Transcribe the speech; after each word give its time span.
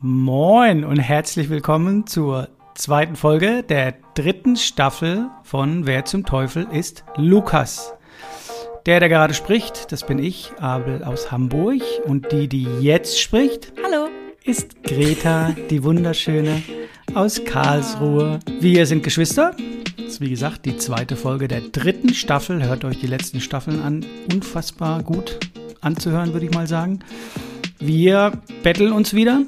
Moin 0.00 0.84
und 0.84 1.00
herzlich 1.00 1.50
willkommen 1.50 2.06
zur 2.06 2.48
zweiten 2.76 3.16
Folge 3.16 3.64
der 3.64 3.96
dritten 4.14 4.54
Staffel 4.54 5.26
von 5.42 5.88
Wer 5.88 6.04
zum 6.04 6.24
Teufel 6.24 6.68
ist 6.70 7.02
Lukas. 7.16 7.94
Der, 8.86 9.00
der 9.00 9.08
gerade 9.08 9.34
spricht, 9.34 9.90
das 9.90 10.06
bin 10.06 10.20
ich, 10.20 10.52
Abel 10.60 11.02
aus 11.02 11.32
Hamburg. 11.32 11.82
Und 12.04 12.30
die, 12.30 12.46
die 12.46 12.68
jetzt 12.80 13.20
spricht, 13.20 13.72
Hallo. 13.84 14.06
ist 14.44 14.84
Greta, 14.84 15.56
die 15.68 15.82
wunderschöne 15.82 16.62
aus 17.16 17.44
Karlsruhe. 17.44 18.38
Wir 18.60 18.86
sind 18.86 19.02
Geschwister. 19.02 19.56
Das 19.96 20.06
ist 20.06 20.20
wie 20.20 20.30
gesagt 20.30 20.64
die 20.64 20.76
zweite 20.76 21.16
Folge 21.16 21.48
der 21.48 21.62
dritten 21.72 22.14
Staffel. 22.14 22.62
Hört 22.62 22.84
euch 22.84 23.00
die 23.00 23.08
letzten 23.08 23.40
Staffeln 23.40 23.82
an. 23.82 24.06
Unfassbar 24.32 25.02
gut 25.02 25.40
anzuhören, 25.80 26.34
würde 26.34 26.46
ich 26.46 26.54
mal 26.54 26.68
sagen. 26.68 27.00
Wir 27.80 28.32
betteln 28.62 28.92
uns 28.92 29.12
wieder, 29.12 29.42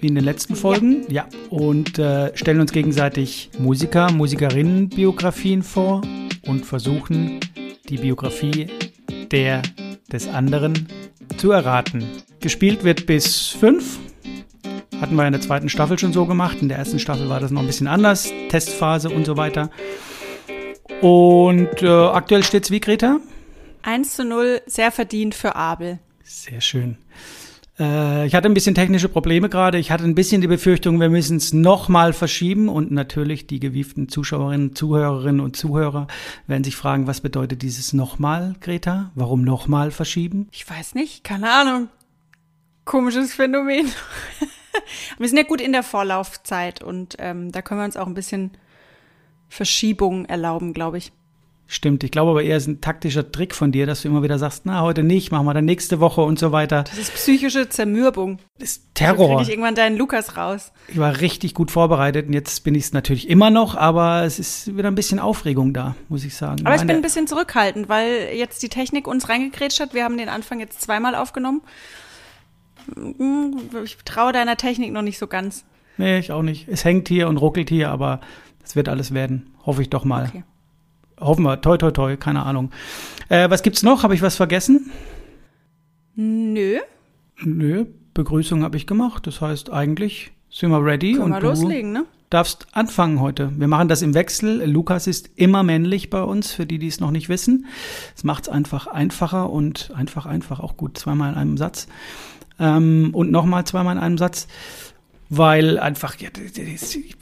wie 0.00 0.08
in 0.08 0.14
den 0.14 0.24
letzten 0.24 0.56
Folgen. 0.56 1.04
Ja. 1.08 1.26
Und 1.50 1.98
äh, 1.98 2.36
stellen 2.36 2.60
uns 2.60 2.72
gegenseitig 2.72 3.50
Musiker, 3.58 4.10
Musikerinnen-Biografien 4.12 5.62
vor 5.62 6.02
und 6.46 6.66
versuchen, 6.66 7.40
die 7.88 7.98
Biografie 7.98 8.68
der 9.30 9.62
des 10.12 10.28
anderen 10.28 10.88
zu 11.36 11.50
erraten. 11.50 12.04
Gespielt 12.40 12.84
wird 12.84 13.06
bis 13.06 13.48
fünf. 13.48 13.98
Hatten 15.00 15.16
wir 15.16 15.26
in 15.26 15.32
der 15.32 15.42
zweiten 15.42 15.68
Staffel 15.68 15.98
schon 15.98 16.12
so 16.12 16.26
gemacht. 16.26 16.62
In 16.62 16.68
der 16.68 16.78
ersten 16.78 16.98
Staffel 16.98 17.28
war 17.28 17.40
das 17.40 17.50
noch 17.50 17.60
ein 17.60 17.66
bisschen 17.66 17.86
anders. 17.86 18.32
Testphase 18.48 19.10
und 19.10 19.26
so 19.26 19.36
weiter. 19.36 19.70
Und 21.02 21.82
äh, 21.82 21.88
aktuell 21.88 22.42
steht 22.42 22.64
es 22.64 22.70
wie, 22.70 22.80
Greta? 22.80 23.18
1 23.82 24.16
zu 24.16 24.24
0, 24.24 24.62
sehr 24.66 24.90
verdient 24.90 25.34
für 25.34 25.54
Abel. 25.54 25.98
Sehr 26.24 26.60
schön. 26.60 26.96
Äh, 27.78 28.26
ich 28.26 28.34
hatte 28.34 28.48
ein 28.48 28.54
bisschen 28.54 28.74
technische 28.74 29.08
Probleme 29.08 29.48
gerade. 29.48 29.78
Ich 29.78 29.90
hatte 29.90 30.04
ein 30.04 30.14
bisschen 30.14 30.40
die 30.40 30.46
Befürchtung, 30.46 31.00
wir 31.00 31.08
müssen 31.08 31.36
es 31.36 31.52
nochmal 31.52 32.12
verschieben. 32.12 32.68
Und 32.68 32.90
natürlich 32.90 33.46
die 33.46 33.60
gewieften 33.60 34.08
Zuschauerinnen, 34.08 34.74
Zuhörerinnen 34.74 35.40
und 35.40 35.56
Zuhörer 35.56 36.06
werden 36.46 36.64
sich 36.64 36.76
fragen, 36.76 37.06
was 37.06 37.20
bedeutet 37.20 37.62
dieses 37.62 37.92
nochmal, 37.92 38.54
Greta? 38.60 39.10
Warum 39.14 39.42
nochmal 39.42 39.90
verschieben? 39.90 40.48
Ich 40.52 40.68
weiß 40.68 40.94
nicht, 40.94 41.24
keine 41.24 41.50
Ahnung. 41.50 41.88
Komisches 42.84 43.34
Phänomen. 43.34 43.90
wir 45.18 45.28
sind 45.28 45.38
ja 45.38 45.44
gut 45.44 45.60
in 45.60 45.72
der 45.72 45.82
Vorlaufzeit 45.82 46.82
und 46.82 47.16
ähm, 47.18 47.50
da 47.52 47.62
können 47.62 47.80
wir 47.80 47.84
uns 47.84 47.96
auch 47.96 48.06
ein 48.06 48.14
bisschen 48.14 48.52
Verschiebungen 49.48 50.24
erlauben, 50.24 50.72
glaube 50.72 50.98
ich. 50.98 51.12
Stimmt, 51.68 52.04
ich 52.04 52.12
glaube 52.12 52.30
aber 52.30 52.44
eher 52.44 52.56
ist 52.58 52.68
ein 52.68 52.80
taktischer 52.80 53.32
Trick 53.32 53.52
von 53.52 53.72
dir, 53.72 53.86
dass 53.86 54.02
du 54.02 54.08
immer 54.08 54.22
wieder 54.22 54.38
sagst, 54.38 54.62
na, 54.66 54.82
heute 54.82 55.02
nicht, 55.02 55.32
machen 55.32 55.46
wir 55.46 55.52
dann 55.54 55.64
nächste 55.64 55.98
Woche 55.98 56.20
und 56.20 56.38
so 56.38 56.52
weiter. 56.52 56.84
Das 56.84 56.96
ist 56.96 57.12
psychische 57.14 57.68
Zermürbung. 57.68 58.38
Das 58.60 58.70
ist 58.70 58.94
Terror. 58.94 59.30
kriege 59.30 59.42
ich 59.42 59.48
irgendwann 59.50 59.74
deinen 59.74 59.96
Lukas 59.96 60.36
raus. 60.36 60.70
Ich 60.86 60.98
war 60.98 61.20
richtig 61.20 61.54
gut 61.54 61.72
vorbereitet 61.72 62.28
und 62.28 62.34
jetzt 62.34 62.62
bin 62.62 62.76
ich 62.76 62.84
es 62.84 62.92
natürlich 62.92 63.28
immer 63.28 63.50
noch, 63.50 63.74
aber 63.74 64.22
es 64.22 64.38
ist 64.38 64.76
wieder 64.76 64.86
ein 64.88 64.94
bisschen 64.94 65.18
Aufregung 65.18 65.72
da, 65.72 65.96
muss 66.08 66.24
ich 66.24 66.36
sagen. 66.36 66.64
Aber 66.64 66.74
ich 66.76 66.82
Meine- 66.82 66.86
bin 66.92 66.96
ein 66.96 67.02
bisschen 67.02 67.26
zurückhaltend, 67.26 67.88
weil 67.88 68.28
jetzt 68.34 68.62
die 68.62 68.68
Technik 68.68 69.08
uns 69.08 69.28
reingekrätscht 69.28 69.80
hat. 69.80 69.92
Wir 69.92 70.04
haben 70.04 70.18
den 70.18 70.28
Anfang 70.28 70.60
jetzt 70.60 70.80
zweimal 70.82 71.16
aufgenommen. 71.16 71.62
Ich 73.84 73.96
traue 74.04 74.32
deiner 74.32 74.56
Technik 74.56 74.92
noch 74.92 75.02
nicht 75.02 75.18
so 75.18 75.26
ganz. 75.26 75.64
Nee, 75.96 76.18
ich 76.18 76.30
auch 76.30 76.42
nicht. 76.42 76.68
Es 76.68 76.84
hängt 76.84 77.08
hier 77.08 77.28
und 77.28 77.38
ruckelt 77.38 77.68
hier, 77.70 77.90
aber 77.90 78.20
es 78.64 78.76
wird 78.76 78.88
alles 78.88 79.12
werden. 79.12 79.50
Hoffe 79.64 79.82
ich 79.82 79.90
doch 79.90 80.04
mal. 80.04 80.26
Okay. 80.28 80.44
Hoffen 81.20 81.44
wir. 81.44 81.60
Toi, 81.60 81.76
toi, 81.76 81.90
toi. 81.90 82.16
Keine 82.16 82.44
Ahnung. 82.44 82.70
Äh, 83.28 83.50
was 83.50 83.62
gibt's 83.62 83.82
noch? 83.82 84.02
Habe 84.02 84.14
ich 84.14 84.22
was 84.22 84.36
vergessen? 84.36 84.90
Nö, 86.14 86.78
Nö. 87.42 87.86
Begrüßung 88.14 88.62
habe 88.62 88.76
ich 88.76 88.86
gemacht. 88.86 89.26
Das 89.26 89.40
heißt, 89.40 89.70
eigentlich 89.70 90.32
sind 90.48 90.70
wir 90.70 90.82
ready 90.82 91.12
können 91.12 91.24
und 91.24 91.32
wir 91.32 91.40
du 91.40 91.46
loslegen, 91.48 91.92
ne? 91.92 92.06
darfst 92.30 92.66
anfangen 92.72 93.20
heute. 93.20 93.52
Wir 93.56 93.68
machen 93.68 93.88
das 93.88 94.02
im 94.02 94.14
Wechsel. 94.14 94.64
Lukas 94.64 95.06
ist 95.06 95.30
immer 95.36 95.62
männlich 95.62 96.10
bei 96.10 96.22
uns, 96.22 96.52
für 96.52 96.66
die, 96.66 96.78
die 96.78 96.88
es 96.88 96.98
noch 96.98 97.10
nicht 97.10 97.28
wissen. 97.28 97.66
Es 98.16 98.24
macht 98.24 98.44
es 98.44 98.48
einfach 98.48 98.86
einfacher 98.86 99.50
und 99.50 99.92
einfach, 99.94 100.26
einfach 100.26 100.60
auch 100.60 100.76
gut. 100.76 100.98
Zweimal 100.98 101.32
in 101.32 101.38
einem 101.38 101.56
Satz. 101.56 101.88
Ähm, 102.58 103.10
und 103.12 103.30
nochmal 103.30 103.64
zweimal 103.66 103.96
in 103.96 104.02
einem 104.02 104.18
Satz, 104.18 104.48
weil 105.28 105.78
einfach, 105.78 106.16
ja, 106.18 106.30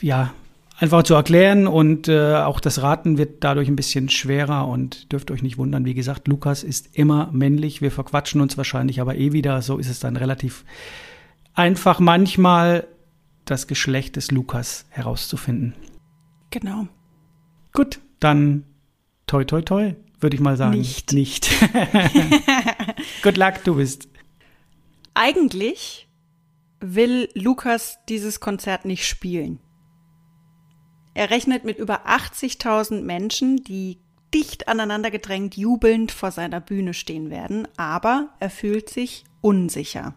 ja 0.00 0.33
einfach 0.77 1.03
zu 1.05 1.15
erklären 1.15 1.67
und 1.67 2.09
äh, 2.09 2.37
auch 2.37 2.61
das 2.61 2.83
Raten 2.83 3.19
wird 3.19 3.45
dadurch 3.45 3.69
ein 3.69 3.77
bisschen 3.77 4.09
schwerer 4.09 4.67
und 4.67 5.12
dürft 5.12 5.31
euch 5.31 5.43
nicht 5.43 5.59
wundern. 5.59 5.85
Wie 5.85 5.95
gesagt, 5.95 6.29
Lukas 6.29 6.62
ist 6.62 6.97
immer 6.97 7.31
männlich. 7.33 7.81
Wir 7.81 7.91
verquatschen 7.91 8.41
uns 8.41 8.57
wahrscheinlich 8.57 9.01
aber 9.01 9.17
eh 9.17 9.33
wieder. 9.33 9.63
So 9.63 9.79
ist 9.79 9.89
es 9.89 10.01
dann 10.01 10.17
relativ 10.17 10.65
einfach 11.55 12.01
manchmal 12.01 12.87
das 13.45 13.67
Geschlecht 13.67 14.17
des 14.17 14.31
Lukas 14.31 14.87
herauszufinden. 14.91 15.75
Genau. 16.51 16.89
Gut, 17.73 18.01
dann 18.21 18.65
toi 19.27 19.45
toi 19.45 19.63
toi, 19.63 19.95
würde 20.21 20.34
ich 20.34 20.41
mal 20.41 20.57
sagen. 20.57 20.79
Nicht. 20.79 21.13
Nicht. 21.13 21.51
Good 23.23 23.37
luck, 23.37 23.63
du 23.65 23.77
bist. 23.77 24.09
Eigentlich 25.15 26.09
will 26.81 27.29
Lukas 27.34 27.99
dieses 28.09 28.41
Konzert 28.41 28.84
nicht 28.84 29.07
spielen. 29.07 29.61
Er 31.15 31.31
rechnet 31.31 31.65
mit 31.65 31.79
über 31.79 32.07
80.000 32.07 33.03
Menschen, 33.03 33.63
die 33.63 33.99
dicht 34.35 34.67
aneinander 34.67 35.13
gedrängt 35.13 35.57
jubelnd 35.57 36.11
vor 36.11 36.33
seiner 36.33 36.61
Bühne 36.61 36.93
stehen 36.93 37.31
werden, 37.31 37.69
aber 37.77 38.31
er 38.41 38.51
fühlt 38.51 38.91
sich 38.91 39.25
unsicher. 39.41 40.15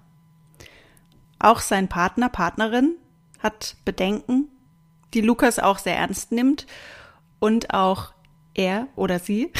Auch 1.39 1.59
sein 1.59 1.87
Partner, 1.87 2.29
Partnerin 2.29 2.95
hat 3.39 3.75
Bedenken, 3.85 4.49
die 5.13 5.21
Lukas 5.21 5.59
auch 5.59 5.77
sehr 5.77 5.95
ernst 5.95 6.31
nimmt 6.31 6.65
und 7.39 7.75
auch 7.75 8.11
er 8.55 8.87
oder 8.95 9.19
sie 9.19 9.51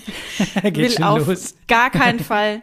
will 0.62 1.00
auf 1.02 1.28
los. 1.28 1.54
gar 1.68 1.90
keinen 1.90 2.18
Fall, 2.18 2.62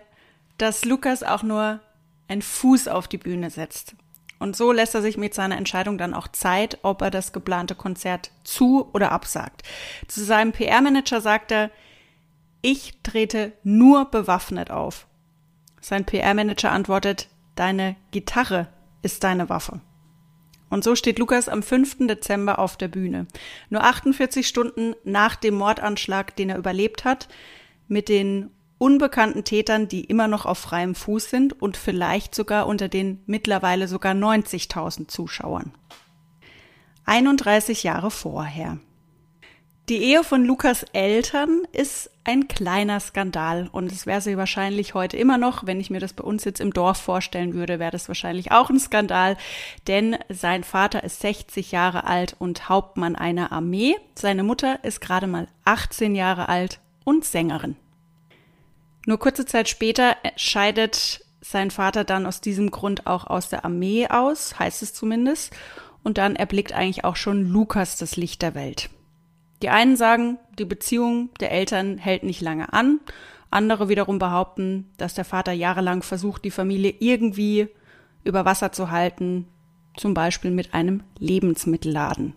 dass 0.58 0.84
Lukas 0.84 1.24
auch 1.24 1.44
nur 1.44 1.80
einen 2.28 2.42
Fuß 2.42 2.90
auf 2.90 3.08
die 3.08 3.18
Bühne 3.18 3.50
setzt. 3.50 3.96
Und 4.40 4.56
so 4.56 4.72
lässt 4.72 4.96
er 4.96 5.02
sich 5.02 5.18
mit 5.18 5.34
seiner 5.34 5.58
Entscheidung 5.58 5.98
dann 5.98 6.14
auch 6.14 6.30
Zeit, 6.30 6.80
ob 6.82 7.02
er 7.02 7.12
das 7.12 7.34
geplante 7.34 7.76
Konzert 7.76 8.32
zu 8.44 8.90
oder 8.94 9.12
absagt. 9.12 9.64
Zu 10.08 10.24
seinem 10.24 10.54
PR-Manager 10.54 11.20
sagt 11.22 11.52
er, 11.52 11.70
ich 12.62 12.94
trete 13.04 13.52
nur 13.64 14.06
bewaffnet 14.06 14.72
auf. 14.72 15.08
Sein 15.82 16.06
PR-Manager 16.06 16.72
antwortet, 16.72 17.28
deine 17.56 17.96
Gitarre 18.12 18.68
ist 19.02 19.24
deine 19.24 19.50
Waffe. 19.50 19.82
Und 20.70 20.84
so 20.84 20.96
steht 20.96 21.20
Lukas 21.20 21.50
am 21.50 21.64
5. 21.64 22.08
Dezember 22.08 22.60
auf 22.60 22.78
der 22.78 22.90
Bühne. 22.90 23.28
Nur 23.70 23.84
48 23.84 24.48
Stunden 24.48 24.94
nach 25.04 25.36
dem 25.36 25.56
Mordanschlag, 25.56 26.36
den 26.36 26.50
er 26.50 26.58
überlebt 26.58 27.06
hat, 27.06 27.28
mit 27.88 28.08
den 28.08 28.52
unbekannten 28.80 29.44
Tätern, 29.44 29.88
die 29.88 30.06
immer 30.06 30.28
noch 30.28 30.48
auf 30.48 30.58
freiem 30.58 30.96
Fuß 30.96 31.30
sind 31.30 31.62
und 31.62 31.78
vielleicht 31.78 32.34
sogar 32.34 32.66
unter 32.66 32.88
den 32.88 33.22
mittlerweile 33.28 33.88
sogar 33.88 34.14
90.000 34.14 35.08
Zuschauern. 35.08 35.72
31 37.06 37.84
Jahre 37.84 38.10
vorher. 38.10 38.80
Die 39.90 40.04
Ehe 40.04 40.24
von 40.24 40.46
Lukas 40.46 40.84
Eltern 40.94 41.64
ist 41.72 42.12
ein 42.24 42.48
kleiner 42.48 43.00
Skandal 43.00 43.70
und 43.72 43.92
es 43.92 44.06
wäre 44.06 44.22
sie 44.22 44.38
wahrscheinlich 44.38 44.94
heute 44.94 45.18
immer 45.18 45.40
noch, 45.40 45.66
wenn 45.66 45.80
ich 45.80 45.90
mir 45.90 46.00
das 46.00 46.14
bei 46.14 46.24
uns 46.24 46.44
jetzt 46.44 46.62
im 46.62 46.74
Dorf 46.74 47.00
vorstellen 47.00 47.56
würde, 47.56 47.80
wäre 47.80 47.90
das 47.90 48.08
wahrscheinlich 48.08 48.52
auch 48.52 48.70
ein 48.70 48.80
Skandal, 48.80 49.36
denn 49.88 50.16
sein 50.30 50.64
Vater 50.64 51.04
ist 51.04 51.22
60 51.22 51.72
Jahre 51.72 52.04
alt 52.04 52.36
und 52.38 52.70
Hauptmann 52.70 53.16
einer 53.16 53.52
Armee, 53.52 53.96
seine 54.14 54.44
Mutter 54.44 54.84
ist 54.84 55.02
gerade 55.02 55.26
mal 55.26 55.48
18 55.66 56.14
Jahre 56.14 56.50
alt 56.50 56.80
und 57.04 57.26
Sängerin. 57.26 57.76
Nur 59.06 59.20
kurze 59.20 59.46
Zeit 59.46 59.70
später 59.70 60.18
scheidet 60.36 61.22
sein 61.42 61.72
Vater 61.72 62.04
dann 62.04 62.26
aus 62.26 62.42
diesem 62.42 62.70
Grund 62.70 63.08
auch 63.08 63.26
aus 63.26 63.50
der 63.50 63.66
Armee 63.66 64.08
aus, 64.08 64.60
heißt 64.60 64.82
es 64.84 64.94
zumindest, 64.94 65.56
und 66.04 66.18
dann 66.18 66.36
erblickt 66.36 66.74
eigentlich 66.74 67.06
auch 67.06 67.16
schon 67.16 67.46
Lukas 67.46 67.98
das 67.98 68.16
Licht 68.16 68.42
der 68.42 68.56
Welt. 68.56 68.90
Die 69.62 69.70
einen 69.70 69.96
sagen, 69.96 70.38
die 70.58 70.66
Beziehung 70.66 71.30
der 71.40 71.52
Eltern 71.52 71.98
hält 71.98 72.24
nicht 72.24 72.42
lange 72.42 72.72
an. 72.72 73.00
Andere 73.52 73.90
wiederum 73.90 74.20
behaupten, 74.20 74.90
dass 74.98 75.14
der 75.14 75.26
Vater 75.26 75.52
jahrelang 75.52 76.04
versucht, 76.04 76.46
die 76.46 76.52
Familie 76.52 76.94
irgendwie 77.00 77.68
über 78.24 78.46
Wasser 78.46 78.72
zu 78.72 78.92
halten, 78.92 79.48
zum 79.98 80.14
Beispiel 80.14 80.52
mit 80.52 80.74
einem 80.74 81.04
Lebensmittelladen. 81.18 82.36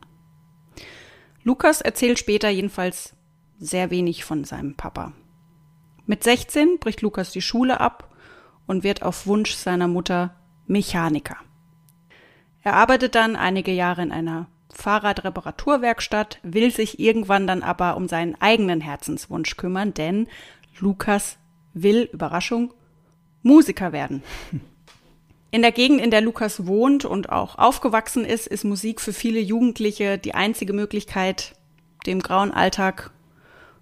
Lukas 1.45 1.81
erzählt 1.81 2.19
später 2.19 2.49
jedenfalls 2.49 3.15
sehr 3.59 3.91
wenig 3.91 4.25
von 4.25 4.45
seinem 4.45 4.75
Papa. 4.75 5.13
Mit 6.13 6.25
16 6.25 6.79
bricht 6.79 7.01
Lukas 7.01 7.31
die 7.31 7.41
Schule 7.41 7.81
ab 7.81 8.15
und 8.67 8.85
wird 8.85 9.03
auf 9.03 9.27
Wunsch 9.27 9.55
seiner 9.55 9.89
Mutter 9.89 10.35
Mechaniker. 10.67 11.39
Er 12.61 12.75
arbeitet 12.75 13.15
dann 13.15 13.35
einige 13.35 13.73
Jahre 13.73 14.03
in 14.03 14.13
einer 14.13 14.47
Fahrradreparaturwerkstatt, 14.75 16.39
will 16.43 16.71
sich 16.71 17.01
irgendwann 17.01 17.47
dann 17.47 17.63
aber 17.63 17.97
um 17.97 18.09
seinen 18.09 18.39
eigenen 18.43 18.83
Herzenswunsch 18.83 19.57
kümmern, 19.57 19.95
denn 19.95 20.29
Lukas 20.79 21.39
will, 21.73 22.11
Überraschung, 22.13 22.75
Musiker 23.43 23.93
werden. 23.93 24.23
In 25.51 25.63
der 25.63 25.73
Gegend, 25.73 26.03
in 26.03 26.11
der 26.11 26.21
Lukas 26.21 26.67
wohnt 26.67 27.07
und 27.07 27.33
auch 27.33 27.57
aufgewachsen 27.57 28.27
ist, 28.27 28.47
ist 28.47 28.65
Musik 28.65 29.01
für 29.01 29.15
viele 29.15 29.41
Jugendliche 29.41 30.19
die 30.19 30.35
einzige 30.35 30.75
Möglichkeit, 30.75 31.55
dem 32.05 32.21
grauen 32.21 32.53
Alltag 32.53 33.13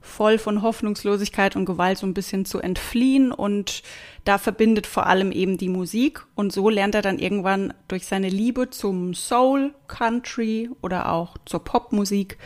voll 0.00 0.38
von 0.38 0.62
Hoffnungslosigkeit 0.62 1.56
und 1.56 1.67
Gewalt 1.67 1.99
so 1.99 2.06
ein 2.06 2.14
bisschen 2.14 2.44
zu 2.44 2.58
entfliehen. 2.58 3.32
Und 3.32 3.82
da 4.25 4.38
verbindet 4.38 4.87
vor 4.87 5.06
allem 5.06 5.32
eben 5.32 5.58
die 5.58 5.69
Musik. 5.69 6.26
Und 6.35 6.52
so 6.52 6.69
lernt 6.69 6.94
er 6.94 7.02
dann 7.02 7.19
irgendwann 7.19 7.75
durch 7.88 8.06
seine 8.06 8.29
Liebe 8.29 8.70
zum 8.70 9.14
Soul, 9.14 9.75
Country 9.88 10.70
oder 10.82 11.12
auch 11.12 11.37
zur 11.44 11.64
Popmusik 11.64 12.38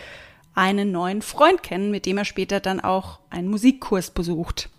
einen 0.54 0.92
neuen 0.92 1.22
Freund 1.22 1.62
kennen, 1.62 1.90
mit 1.90 2.06
dem 2.06 2.18
er 2.18 2.24
später 2.24 2.60
dann 2.60 2.80
auch 2.80 3.20
einen 3.30 3.48
Musikkurs 3.48 4.10
besucht. 4.10 4.70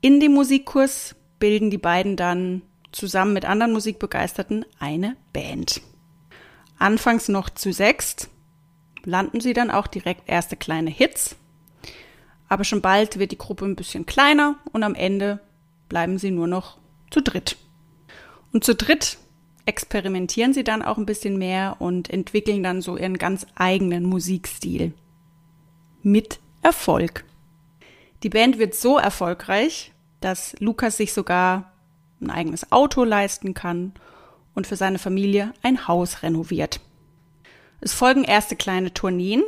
In 0.00 0.20
dem 0.20 0.32
Musikkurs 0.32 1.14
bilden 1.38 1.70
die 1.70 1.78
beiden 1.78 2.16
dann 2.16 2.62
zusammen 2.92 3.34
mit 3.34 3.44
anderen 3.44 3.72
Musikbegeisterten 3.72 4.64
eine 4.78 5.16
Band. 5.32 5.82
Anfangs 6.78 7.28
noch 7.28 7.50
zu 7.50 7.72
sechst 7.72 8.30
landen 9.06 9.40
sie 9.40 9.52
dann 9.52 9.70
auch 9.70 9.86
direkt 9.86 10.28
erste 10.28 10.56
kleine 10.56 10.90
Hits. 10.90 11.36
Aber 12.48 12.64
schon 12.64 12.80
bald 12.80 13.18
wird 13.18 13.32
die 13.32 13.38
Gruppe 13.38 13.64
ein 13.64 13.76
bisschen 13.76 14.06
kleiner 14.06 14.56
und 14.72 14.82
am 14.82 14.94
Ende 14.94 15.40
bleiben 15.88 16.18
sie 16.18 16.30
nur 16.30 16.46
noch 16.46 16.78
zu 17.10 17.20
dritt. 17.22 17.56
Und 18.52 18.64
zu 18.64 18.74
dritt 18.74 19.18
experimentieren 19.66 20.54
sie 20.54 20.64
dann 20.64 20.82
auch 20.82 20.96
ein 20.96 21.06
bisschen 21.06 21.38
mehr 21.38 21.76
und 21.80 22.08
entwickeln 22.08 22.62
dann 22.62 22.82
so 22.82 22.96
ihren 22.96 23.18
ganz 23.18 23.46
eigenen 23.56 24.04
Musikstil. 24.04 24.94
Mit 26.02 26.38
Erfolg. 26.62 27.24
Die 28.22 28.28
Band 28.28 28.58
wird 28.58 28.74
so 28.74 28.96
erfolgreich, 28.96 29.92
dass 30.20 30.54
Lukas 30.60 30.96
sich 30.96 31.12
sogar 31.12 31.72
ein 32.20 32.30
eigenes 32.30 32.72
Auto 32.72 33.04
leisten 33.04 33.54
kann 33.54 33.92
und 34.54 34.66
für 34.66 34.76
seine 34.76 34.98
Familie 34.98 35.52
ein 35.62 35.86
Haus 35.86 36.22
renoviert. 36.22 36.80
Es 37.80 37.92
folgen 37.92 38.24
erste 38.24 38.56
kleine 38.56 38.94
Tourneen, 38.94 39.42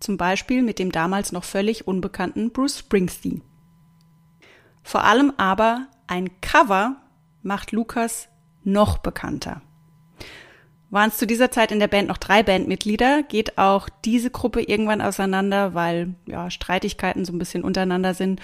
zum 0.00 0.16
Beispiel 0.16 0.62
mit 0.62 0.78
dem 0.78 0.92
damals 0.92 1.32
noch 1.32 1.44
völlig 1.44 1.86
unbekannten 1.86 2.50
Bruce 2.50 2.78
Springsteen. 2.80 3.42
Vor 4.82 5.04
allem 5.04 5.32
aber 5.36 5.86
ein 6.06 6.30
Cover 6.40 6.96
macht 7.42 7.72
Lukas 7.72 8.28
noch 8.64 8.98
bekannter. 8.98 9.62
Waren 10.90 11.10
es 11.10 11.18
zu 11.18 11.26
dieser 11.26 11.52
Zeit 11.52 11.70
in 11.70 11.78
der 11.78 11.86
Band 11.86 12.08
noch 12.08 12.16
drei 12.16 12.42
Bandmitglieder, 12.42 13.22
geht 13.22 13.58
auch 13.58 13.88
diese 14.04 14.30
Gruppe 14.30 14.62
irgendwann 14.62 15.00
auseinander, 15.00 15.72
weil 15.74 16.14
ja, 16.26 16.50
Streitigkeiten 16.50 17.24
so 17.24 17.32
ein 17.32 17.38
bisschen 17.38 17.62
untereinander 17.62 18.12
sind. 18.12 18.40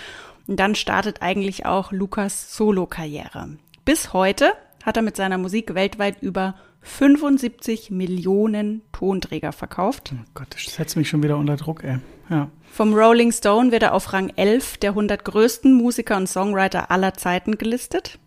Und 0.46 0.60
dann 0.60 0.76
startet 0.76 1.22
eigentlich 1.22 1.66
auch 1.66 1.90
Lukas 1.90 2.56
Solo-Karriere. 2.56 3.56
Bis 3.84 4.12
heute 4.12 4.52
hat 4.84 4.96
er 4.96 5.02
mit 5.02 5.16
seiner 5.16 5.38
Musik 5.38 5.74
weltweit 5.74 6.22
über 6.22 6.54
75 6.86 7.90
Millionen 7.90 8.80
Tonträger 8.92 9.52
verkauft. 9.52 10.12
Oh 10.14 10.24
Gott, 10.34 10.46
das 10.50 10.74
setzt 10.74 10.96
mich 10.96 11.08
schon 11.08 11.22
wieder 11.22 11.36
unter 11.36 11.56
Druck, 11.56 11.82
ey. 11.82 11.98
Ja. 12.30 12.48
Vom 12.72 12.94
Rolling 12.94 13.32
Stone 13.32 13.72
wird 13.72 13.82
er 13.82 13.92
auf 13.92 14.12
Rang 14.12 14.32
11 14.36 14.78
der 14.78 14.90
100 14.90 15.24
größten 15.24 15.74
Musiker 15.74 16.16
und 16.16 16.28
Songwriter 16.28 16.90
aller 16.90 17.14
Zeiten 17.14 17.58
gelistet. 17.58 18.18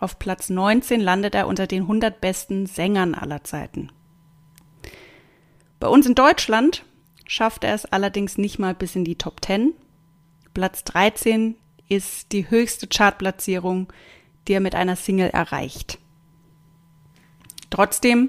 Auf 0.00 0.18
Platz 0.18 0.50
19 0.50 1.00
landet 1.00 1.34
er 1.34 1.46
unter 1.46 1.66
den 1.66 1.82
100 1.82 2.20
besten 2.20 2.66
Sängern 2.66 3.14
aller 3.14 3.44
Zeiten. 3.44 3.90
Bei 5.78 5.86
uns 5.86 6.06
in 6.06 6.14
Deutschland 6.14 6.84
schafft 7.26 7.64
er 7.64 7.74
es 7.74 7.84
allerdings 7.84 8.38
nicht 8.38 8.58
mal 8.58 8.74
bis 8.74 8.96
in 8.96 9.04
die 9.04 9.16
Top 9.16 9.44
10. 9.44 9.72
Platz 10.54 10.84
13 10.84 11.56
ist 11.88 12.32
die 12.32 12.48
höchste 12.50 12.86
Chartplatzierung, 12.86 13.92
die 14.48 14.54
er 14.54 14.60
mit 14.60 14.74
einer 14.74 14.96
Single 14.96 15.30
erreicht. 15.30 15.98
Trotzdem 17.74 18.28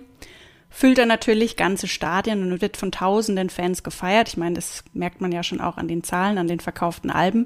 füllt 0.71 0.97
er 0.97 1.05
natürlich 1.05 1.55
ganze 1.55 1.87
Stadien 1.87 2.51
und 2.51 2.61
wird 2.61 2.77
von 2.77 2.91
tausenden 2.91 3.51
Fans 3.51 3.83
gefeiert. 3.83 4.27
Ich 4.27 4.37
meine, 4.37 4.55
das 4.55 4.83
merkt 4.93 5.21
man 5.21 5.31
ja 5.31 5.43
schon 5.43 5.61
auch 5.61 5.77
an 5.77 5.87
den 5.87 6.03
Zahlen, 6.03 6.39
an 6.39 6.47
den 6.47 6.59
verkauften 6.59 7.11
Alben. 7.11 7.45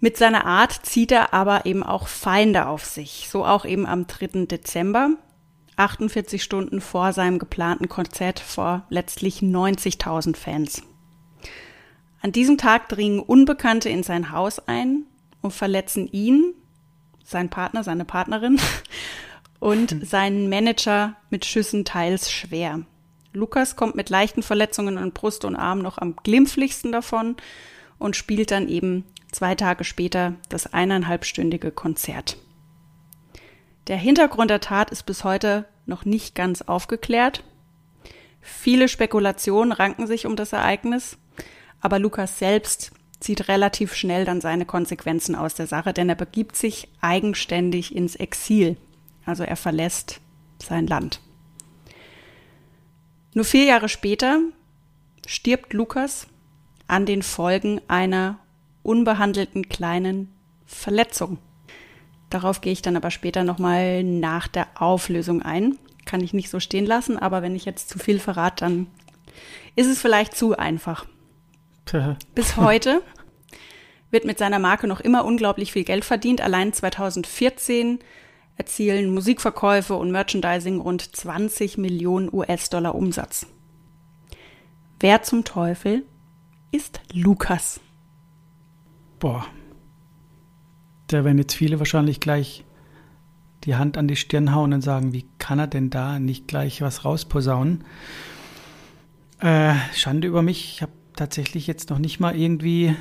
Mit 0.00 0.16
seiner 0.16 0.44
Art 0.44 0.72
zieht 0.72 1.12
er 1.12 1.32
aber 1.32 1.66
eben 1.66 1.84
auch 1.84 2.08
Feinde 2.08 2.66
auf 2.66 2.84
sich. 2.84 3.28
So 3.30 3.44
auch 3.44 3.64
eben 3.64 3.86
am 3.86 4.08
3. 4.08 4.46
Dezember, 4.46 5.10
48 5.76 6.42
Stunden 6.42 6.80
vor 6.80 7.12
seinem 7.12 7.38
geplanten 7.38 7.88
Konzert 7.88 8.40
vor 8.40 8.84
letztlich 8.88 9.38
90.000 9.38 10.34
Fans. 10.34 10.82
An 12.20 12.32
diesem 12.32 12.58
Tag 12.58 12.88
dringen 12.88 13.20
Unbekannte 13.20 13.88
in 13.88 14.02
sein 14.02 14.32
Haus 14.32 14.58
ein 14.58 15.04
und 15.42 15.52
verletzen 15.52 16.08
ihn 16.10 16.54
sein 17.22 17.50
Partner, 17.50 17.84
seine 17.84 18.04
Partnerin 18.04 18.58
und 19.62 20.04
seinen 20.04 20.48
Manager 20.48 21.14
mit 21.30 21.44
Schüssen 21.44 21.84
teils 21.84 22.32
schwer. 22.32 22.80
Lukas 23.32 23.76
kommt 23.76 23.94
mit 23.94 24.10
leichten 24.10 24.42
Verletzungen 24.42 24.98
an 24.98 25.12
Brust 25.12 25.44
und 25.44 25.54
Arm 25.54 25.78
noch 25.78 25.98
am 25.98 26.16
glimpflichsten 26.16 26.90
davon 26.90 27.36
und 27.96 28.16
spielt 28.16 28.50
dann 28.50 28.68
eben 28.68 29.04
zwei 29.30 29.54
Tage 29.54 29.84
später 29.84 30.34
das 30.48 30.74
eineinhalbstündige 30.74 31.70
Konzert. 31.70 32.38
Der 33.86 33.96
Hintergrund 33.96 34.50
der 34.50 34.58
Tat 34.58 34.90
ist 34.90 35.04
bis 35.04 35.22
heute 35.22 35.66
noch 35.86 36.04
nicht 36.04 36.34
ganz 36.34 36.62
aufgeklärt. 36.62 37.44
Viele 38.40 38.88
Spekulationen 38.88 39.70
ranken 39.70 40.08
sich 40.08 40.26
um 40.26 40.34
das 40.34 40.52
Ereignis, 40.52 41.18
aber 41.80 42.00
Lukas 42.00 42.40
selbst 42.40 42.90
zieht 43.20 43.46
relativ 43.46 43.94
schnell 43.94 44.24
dann 44.24 44.40
seine 44.40 44.66
Konsequenzen 44.66 45.36
aus 45.36 45.54
der 45.54 45.68
Sache, 45.68 45.92
denn 45.92 46.08
er 46.08 46.16
begibt 46.16 46.56
sich 46.56 46.88
eigenständig 47.00 47.94
ins 47.94 48.16
Exil. 48.16 48.76
Also 49.24 49.44
er 49.44 49.56
verlässt 49.56 50.20
sein 50.58 50.86
Land. 50.86 51.20
Nur 53.34 53.44
vier 53.44 53.64
Jahre 53.64 53.88
später 53.88 54.40
stirbt 55.26 55.72
Lukas 55.72 56.26
an 56.86 57.06
den 57.06 57.22
Folgen 57.22 57.80
einer 57.88 58.38
unbehandelten 58.82 59.68
kleinen 59.68 60.32
Verletzung. 60.66 61.38
Darauf 62.30 62.60
gehe 62.60 62.72
ich 62.72 62.82
dann 62.82 62.96
aber 62.96 63.10
später 63.10 63.44
nochmal 63.44 64.02
nach 64.02 64.48
der 64.48 64.68
Auflösung 64.80 65.42
ein. 65.42 65.78
Kann 66.04 66.20
ich 66.20 66.32
nicht 66.32 66.50
so 66.50 66.60
stehen 66.60 66.86
lassen, 66.86 67.18
aber 67.18 67.42
wenn 67.42 67.54
ich 67.54 67.64
jetzt 67.64 67.88
zu 67.88 67.98
viel 67.98 68.18
verrate, 68.18 68.64
dann 68.64 68.86
ist 69.76 69.86
es 69.86 70.00
vielleicht 70.00 70.36
zu 70.36 70.56
einfach. 70.56 71.06
Bis 72.34 72.56
heute 72.56 73.02
wird 74.10 74.24
mit 74.24 74.38
seiner 74.38 74.58
Marke 74.58 74.86
noch 74.86 75.00
immer 75.00 75.24
unglaublich 75.24 75.72
viel 75.72 75.84
Geld 75.84 76.04
verdient. 76.04 76.40
Allein 76.40 76.72
2014 76.72 77.98
erzielen 78.56 79.12
Musikverkäufe 79.12 79.94
und 79.94 80.10
Merchandising 80.10 80.80
rund 80.80 81.16
20 81.16 81.78
Millionen 81.78 82.32
US-Dollar 82.32 82.94
Umsatz. 82.94 83.46
Wer 85.00 85.22
zum 85.22 85.44
Teufel 85.44 86.04
ist 86.70 87.00
Lukas? 87.12 87.80
Boah. 89.18 89.46
Da 91.08 91.24
werden 91.24 91.38
jetzt 91.38 91.54
viele 91.54 91.78
wahrscheinlich 91.78 92.20
gleich 92.20 92.64
die 93.64 93.76
Hand 93.76 93.96
an 93.96 94.08
die 94.08 94.16
Stirn 94.16 94.54
hauen 94.54 94.72
und 94.72 94.80
sagen, 94.80 95.12
wie 95.12 95.26
kann 95.38 95.58
er 95.58 95.66
denn 95.66 95.90
da 95.90 96.18
nicht 96.18 96.48
gleich 96.48 96.80
was 96.82 97.04
rausposaunen? 97.04 97.84
Äh, 99.40 99.74
Schande 99.94 100.28
über 100.28 100.42
mich. 100.42 100.72
Ich 100.72 100.82
habe 100.82 100.92
tatsächlich 101.16 101.66
jetzt 101.66 101.90
noch 101.90 101.98
nicht 101.98 102.20
mal 102.20 102.36
irgendwie. 102.36 102.96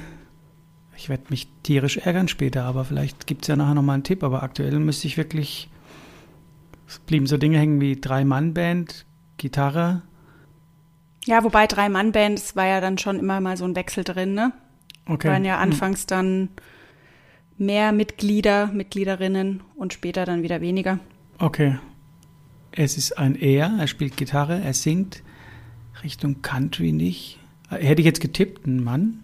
Ich 0.97 1.09
werde 1.09 1.23
mich 1.29 1.47
tierisch 1.63 1.97
ärgern 1.97 2.27
später, 2.27 2.63
aber 2.63 2.85
vielleicht 2.85 3.27
gibt 3.27 3.43
es 3.43 3.47
ja 3.47 3.55
nachher 3.55 3.73
nochmal 3.73 3.95
einen 3.95 4.03
Tipp. 4.03 4.23
Aber 4.23 4.43
aktuell 4.43 4.79
müsste 4.79 5.07
ich 5.07 5.17
wirklich. 5.17 5.69
Es 6.87 6.99
blieben 6.99 7.25
so 7.25 7.37
Dinge 7.37 7.57
hängen 7.57 7.79
wie 7.79 7.99
Drei-Mann-Band, 7.99 9.05
Gitarre. 9.37 10.01
Ja, 11.25 11.43
wobei 11.43 11.67
Drei-Mann-Band, 11.67 12.37
es 12.37 12.55
war 12.55 12.67
ja 12.67 12.81
dann 12.81 12.97
schon 12.97 13.17
immer 13.17 13.39
mal 13.39 13.55
so 13.55 13.63
ein 13.65 13.75
Wechsel 13.75 14.03
drin, 14.03 14.33
ne? 14.33 14.51
Okay. 15.05 15.29
Waren 15.29 15.45
ja 15.45 15.55
hm. 15.55 15.71
anfangs 15.71 16.01
hm. 16.01 16.07
dann 16.07 16.49
mehr 17.57 17.91
Mitglieder, 17.91 18.67
Mitgliederinnen 18.67 19.61
und 19.75 19.93
später 19.93 20.25
dann 20.25 20.43
wieder 20.43 20.61
weniger. 20.61 20.99
Okay. 21.37 21.77
Es 22.71 22.97
ist 22.97 23.17
ein 23.17 23.35
Er, 23.35 23.71
er 23.79 23.87
spielt 23.87 24.17
Gitarre, 24.17 24.61
er 24.61 24.73
singt 24.73 25.23
Richtung 26.03 26.41
Country 26.41 26.91
nicht. 26.91 27.39
Hätte 27.69 28.01
ich 28.01 28.05
jetzt 28.05 28.21
getippt, 28.21 28.65
ein 28.65 28.83
Mann, 28.83 29.23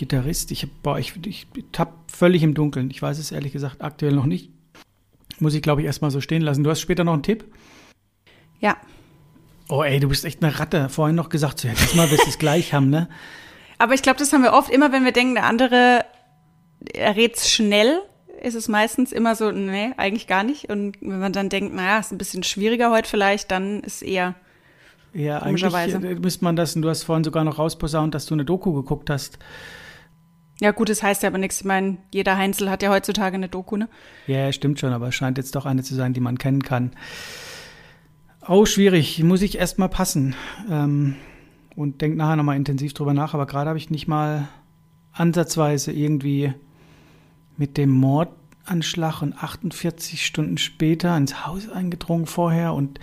Gitarrist. 0.00 0.50
Ich, 0.50 0.66
boah, 0.82 0.98
ich, 0.98 1.14
ich 1.26 1.46
tapp 1.72 1.92
völlig 2.10 2.42
im 2.42 2.54
Dunkeln. 2.54 2.90
Ich 2.90 3.02
weiß 3.02 3.18
es 3.18 3.32
ehrlich 3.32 3.52
gesagt 3.52 3.82
aktuell 3.82 4.12
noch 4.12 4.24
nicht. 4.24 4.50
Muss 5.40 5.52
ich, 5.52 5.60
glaube 5.60 5.82
ich, 5.82 5.86
erstmal 5.86 6.10
so 6.10 6.22
stehen 6.22 6.40
lassen. 6.40 6.64
Du 6.64 6.70
hast 6.70 6.80
später 6.80 7.04
noch 7.04 7.12
einen 7.12 7.22
Tipp? 7.22 7.44
Ja. 8.60 8.78
Oh, 9.68 9.82
ey, 9.82 10.00
du 10.00 10.08
bist 10.08 10.24
echt 10.24 10.42
eine 10.42 10.58
Ratte. 10.58 10.88
Vorhin 10.88 11.16
noch 11.16 11.28
gesagt, 11.28 11.60
so, 11.60 11.68
ja, 11.68 11.74
diesmal 11.74 12.10
wirst 12.10 12.24
du 12.24 12.30
es 12.30 12.38
gleich 12.46 12.72
haben, 12.72 12.88
ne? 12.88 13.10
Aber 13.76 13.92
ich 13.92 14.00
glaube, 14.00 14.18
das 14.18 14.32
haben 14.32 14.42
wir 14.42 14.54
oft 14.54 14.70
immer, 14.70 14.90
wenn 14.90 15.04
wir 15.04 15.12
denken, 15.12 15.34
der 15.34 15.44
andere 15.44 16.06
errät's 16.94 17.50
schnell, 17.50 18.00
ist 18.42 18.54
es 18.54 18.68
meistens 18.68 19.12
immer 19.12 19.34
so, 19.34 19.50
nee, 19.50 19.92
eigentlich 19.98 20.26
gar 20.26 20.44
nicht. 20.44 20.70
Und 20.70 20.96
wenn 21.02 21.20
man 21.20 21.34
dann 21.34 21.50
denkt, 21.50 21.74
naja, 21.74 21.98
ist 21.98 22.10
ein 22.10 22.18
bisschen 22.18 22.42
schwieriger 22.42 22.90
heute 22.90 23.08
vielleicht, 23.08 23.50
dann 23.50 23.80
ist 23.80 24.00
eher 24.00 24.34
ja, 25.12 25.40
eigentlich 25.40 25.74
äh, 25.74 26.14
müsste 26.14 26.44
man 26.44 26.56
das, 26.56 26.76
und 26.76 26.82
du 26.82 26.88
hast 26.88 27.02
vorhin 27.02 27.24
sogar 27.24 27.44
noch 27.44 27.58
rausposaunt, 27.58 28.14
dass 28.14 28.26
du 28.26 28.34
eine 28.34 28.44
Doku 28.44 28.72
geguckt 28.72 29.10
hast. 29.10 29.38
Ja, 30.60 30.72
gut, 30.72 30.90
das 30.90 31.02
heißt 31.02 31.22
ja 31.22 31.28
aber 31.28 31.38
nichts. 31.38 31.60
Ich 31.60 31.64
meine, 31.64 31.96
jeder 32.12 32.36
Heinzel 32.36 32.70
hat 32.70 32.82
ja 32.82 32.90
heutzutage 32.90 33.34
eine 33.34 33.48
Doku, 33.48 33.76
ne? 33.76 33.88
Ja, 34.26 34.52
stimmt 34.52 34.78
schon, 34.78 34.92
aber 34.92 35.08
es 35.08 35.14
scheint 35.14 35.38
jetzt 35.38 35.54
doch 35.54 35.66
eine 35.66 35.82
zu 35.82 35.94
sein, 35.94 36.12
die 36.12 36.20
man 36.20 36.38
kennen 36.38 36.62
kann. 36.62 36.92
Oh, 38.46 38.66
schwierig. 38.66 39.22
Muss 39.22 39.42
ich 39.42 39.58
erst 39.58 39.78
mal 39.78 39.88
passen. 39.88 40.34
Ähm, 40.70 41.16
und 41.76 42.02
denk 42.02 42.16
nachher 42.16 42.36
nochmal 42.36 42.56
intensiv 42.56 42.92
drüber 42.92 43.14
nach. 43.14 43.32
Aber 43.32 43.46
gerade 43.46 43.68
habe 43.68 43.78
ich 43.78 43.90
nicht 43.90 44.06
mal 44.06 44.48
ansatzweise 45.12 45.92
irgendwie 45.92 46.52
mit 47.56 47.76
dem 47.76 47.90
Mordanschlag 47.90 49.22
und 49.22 49.42
48 49.42 50.24
Stunden 50.24 50.58
später 50.58 51.16
ins 51.16 51.46
Haus 51.46 51.68
eingedrungen 51.68 52.26
vorher 52.26 52.74
und 52.74 53.00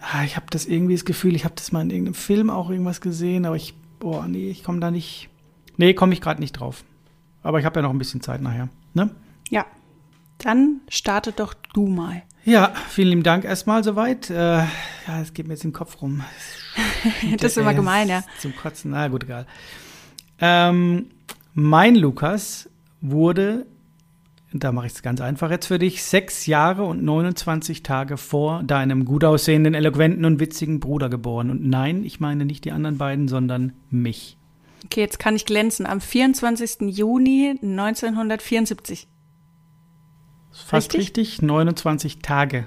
ah, 0.00 0.24
ich 0.24 0.36
habe 0.36 0.46
das 0.50 0.66
irgendwie 0.66 0.94
das 0.94 1.04
Gefühl, 1.04 1.34
ich 1.34 1.44
habe 1.44 1.54
das 1.56 1.72
mal 1.72 1.82
in 1.82 1.90
irgendeinem 1.90 2.14
Film 2.14 2.50
auch 2.50 2.70
irgendwas 2.70 3.00
gesehen, 3.00 3.46
aber 3.46 3.56
ich, 3.56 3.74
boah, 3.98 4.26
nee, 4.28 4.50
ich 4.50 4.62
komme 4.64 4.80
da 4.80 4.90
nicht, 4.90 5.30
nee, 5.76 5.94
komme 5.94 6.12
ich 6.12 6.20
gerade 6.20 6.40
nicht 6.40 6.52
drauf. 6.52 6.84
Aber 7.42 7.58
ich 7.58 7.64
habe 7.64 7.76
ja 7.78 7.82
noch 7.82 7.90
ein 7.90 7.98
bisschen 7.98 8.20
Zeit 8.20 8.40
nachher, 8.40 8.68
ne? 8.94 9.10
Ja. 9.50 9.66
Dann 10.38 10.80
starte 10.88 11.32
doch 11.32 11.54
du 11.74 11.86
mal. 11.86 12.22
Ja, 12.44 12.74
vielen 12.88 13.08
lieben 13.08 13.22
Dank 13.22 13.44
erstmal 13.44 13.82
soweit. 13.84 14.28
Äh, 14.28 14.58
ja, 14.58 15.20
es 15.22 15.32
geht 15.32 15.46
mir 15.46 15.54
jetzt 15.54 15.64
im 15.64 15.72
Kopf 15.72 16.02
rum. 16.02 16.22
das 17.38 17.52
ist 17.52 17.58
immer 17.58 17.72
gemein, 17.72 18.08
ja. 18.08 18.22
Zum 18.38 18.54
Kotzen, 18.54 18.90
na 18.90 19.08
gut, 19.08 19.24
egal. 19.24 19.46
Ähm, 20.40 21.06
mein 21.54 21.94
Lukas 21.94 22.68
wurde, 23.00 23.66
da 24.52 24.72
mache 24.72 24.86
ich 24.86 24.92
es 24.92 25.02
ganz 25.02 25.20
einfach 25.20 25.50
jetzt 25.50 25.66
für 25.66 25.78
dich, 25.78 26.02
sechs 26.02 26.46
Jahre 26.46 26.84
und 26.84 27.02
29 27.02 27.82
Tage 27.82 28.16
vor 28.16 28.62
deinem 28.62 29.04
gut 29.04 29.24
aussehenden, 29.24 29.74
eloquenten 29.74 30.24
und 30.24 30.40
witzigen 30.40 30.80
Bruder 30.80 31.08
geboren. 31.08 31.50
Und 31.50 31.64
nein, 31.66 32.04
ich 32.04 32.20
meine 32.20 32.44
nicht 32.44 32.64
die 32.64 32.72
anderen 32.72 32.98
beiden, 32.98 33.28
sondern 33.28 33.72
mich. 33.90 34.36
Okay, 34.84 35.00
jetzt 35.00 35.18
kann 35.18 35.34
ich 35.36 35.46
glänzen. 35.46 35.86
Am 35.86 36.00
24. 36.00 36.76
Juni 36.82 37.58
1974. 37.62 39.08
Fast 40.52 40.94
richtig? 40.94 41.00
richtig, 41.00 41.42
29 41.42 42.20
Tage. 42.20 42.66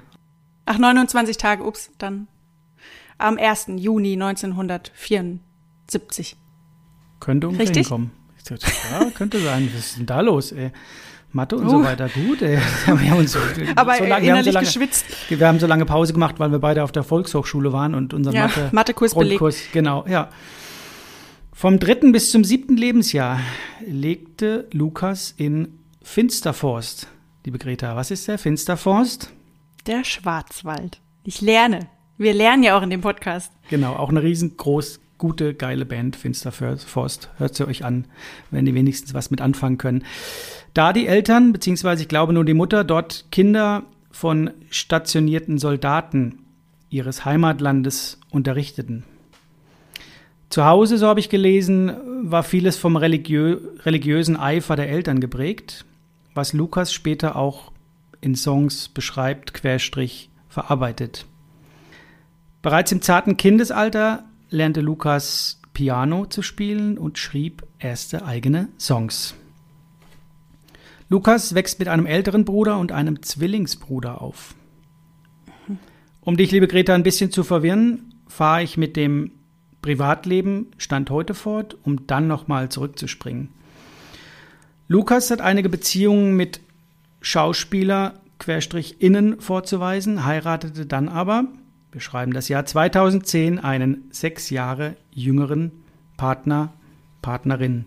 Ach, 0.65 0.77
29 0.77 1.37
Tage, 1.37 1.63
ups, 1.63 1.91
dann 1.97 2.27
am 3.17 3.37
1. 3.37 3.67
Juni 3.77 4.13
1974. 4.13 6.35
Könnte 7.19 7.47
ungefähr 7.47 7.67
Richtig? 7.67 7.87
hinkommen. 7.87 8.11
Ja, 8.91 9.09
könnte 9.13 9.39
sein. 9.39 9.69
Was 9.73 9.87
ist 9.87 9.97
denn 9.97 10.05
da 10.05 10.21
los, 10.21 10.51
ey? 10.51 10.71
Mathe 11.33 11.57
und 11.57 11.69
so 11.69 11.83
weiter, 11.83 12.07
gut, 12.09 12.41
ey. 12.41 12.57
Wir 12.85 13.11
haben 13.11 13.19
uns 13.19 13.33
so, 13.33 13.39
Aber 13.75 13.95
so 13.95 14.05
lange, 14.05 14.09
wir 14.09 14.15
haben 14.15 14.23
innerlich 14.23 14.45
so 14.45 14.51
lange, 14.51 14.65
geschwitzt. 14.65 15.05
Wir 15.29 15.47
haben 15.47 15.59
so 15.59 15.67
lange 15.67 15.85
Pause 15.85 16.13
gemacht, 16.13 16.39
weil 16.39 16.51
wir 16.51 16.59
beide 16.59 16.83
auf 16.83 16.93
der 16.93 17.03
Volkshochschule 17.03 17.73
waren 17.73 17.93
und 17.95 18.13
unser 18.13 18.31
Ja, 18.31 18.43
Mathe 18.43 18.69
Mathekurs 18.71 19.13
belegt. 19.13 19.39
Grundkurs, 19.39 19.61
genau, 19.73 20.05
ja. 20.07 20.29
Vom 21.59 21.79
dritten 21.79 22.11
bis 22.11 22.29
zum 22.29 22.43
siebten 22.43 22.77
Lebensjahr 22.77 23.39
legte 23.83 24.67
Lukas 24.71 25.33
in 25.35 25.79
Finsterforst. 26.03 27.07
Liebe 27.45 27.57
Greta, 27.57 27.95
was 27.95 28.11
ist 28.11 28.27
der 28.27 28.37
Finsterforst? 28.37 29.33
Der 29.87 30.03
Schwarzwald. 30.03 31.01
Ich 31.23 31.41
lerne. 31.41 31.87
Wir 32.19 32.35
lernen 32.35 32.61
ja 32.61 32.77
auch 32.77 32.83
in 32.83 32.91
dem 32.91 33.01
Podcast. 33.01 33.51
Genau, 33.71 33.93
auch 33.93 34.09
eine 34.09 34.21
riesengroß, 34.21 34.99
gute, 35.17 35.55
geile 35.55 35.87
Band, 35.87 36.15
Finsterforst. 36.15 37.31
Hört 37.37 37.55
sie 37.55 37.67
euch 37.67 37.83
an, 37.83 38.05
wenn 38.51 38.65
die 38.65 38.75
wenigstens 38.75 39.15
was 39.15 39.31
mit 39.31 39.41
anfangen 39.41 39.79
können. 39.79 40.05
Da 40.75 40.93
die 40.93 41.07
Eltern, 41.07 41.53
beziehungsweise 41.53 42.03
ich 42.03 42.07
glaube 42.07 42.33
nur 42.33 42.45
die 42.45 42.53
Mutter, 42.53 42.83
dort 42.83 43.25
Kinder 43.31 43.81
von 44.11 44.51
stationierten 44.69 45.57
Soldaten 45.57 46.37
ihres 46.91 47.25
Heimatlandes 47.25 48.19
unterrichteten. 48.29 49.05
Zu 50.49 50.65
Hause, 50.65 50.97
so 50.97 51.07
habe 51.07 51.19
ich 51.19 51.29
gelesen, 51.29 51.91
war 52.31 52.43
vieles 52.43 52.77
vom 52.77 52.95
religiö 52.95 53.59
religiösen 53.83 54.37
Eifer 54.37 54.75
der 54.75 54.89
Eltern 54.89 55.19
geprägt, 55.19 55.85
was 56.33 56.53
Lukas 56.53 56.93
später 56.93 57.35
auch 57.35 57.71
in 58.21 58.35
Songs 58.35 58.89
beschreibt, 58.89 59.53
querstrich 59.53 60.29
verarbeitet. 60.47 61.25
Bereits 62.61 62.91
im 62.91 63.01
zarten 63.01 63.37
Kindesalter 63.37 64.23
lernte 64.49 64.81
Lukas 64.81 65.61
Piano 65.73 66.25
zu 66.25 66.41
spielen 66.41 66.97
und 66.97 67.19
schrieb 67.19 67.63
erste 67.77 68.25
eigene 68.25 68.69
Songs. 68.79 69.35
Lukas 71.09 71.53
wächst 71.53 71.79
mit 71.79 71.87
einem 71.87 72.05
älteren 72.05 72.45
Bruder 72.45 72.79
und 72.79 72.91
einem 72.91 73.21
Zwillingsbruder 73.21 74.21
auf. 74.21 74.55
Um 76.21 76.35
dich, 76.35 76.51
liebe 76.51 76.67
Greta, 76.67 76.93
ein 76.93 77.03
bisschen 77.03 77.31
zu 77.31 77.43
verwirren, 77.43 78.13
fahre 78.27 78.63
ich 78.63 78.75
mit 78.75 78.97
dem 78.97 79.31
Privatleben 79.87 80.67
Stand 80.77 81.09
heute 81.09 81.33
fort, 81.33 81.77
um 81.83 82.07
dann 82.07 82.27
nochmal 82.27 82.67
zurückzuspringen. 82.67 83.47
Lukas 84.89 85.31
hat 85.31 85.39
einige 85.39 85.69
Beziehungen 85.69 86.35
mit 86.35 86.59
Schauspieler 87.21 88.15
Querstrich 88.37 89.01
innen 89.01 89.39
vorzuweisen, 89.39 90.25
heiratete 90.25 90.85
dann 90.85 91.07
aber, 91.07 91.45
wir 91.93 92.01
schreiben 92.01 92.33
das 92.33 92.49
Jahr 92.49 92.65
2010, 92.65 93.59
einen 93.59 94.09
sechs 94.11 94.49
Jahre 94.49 94.97
jüngeren 95.11 95.71
Partner, 96.17 96.73
Partnerin. 97.21 97.85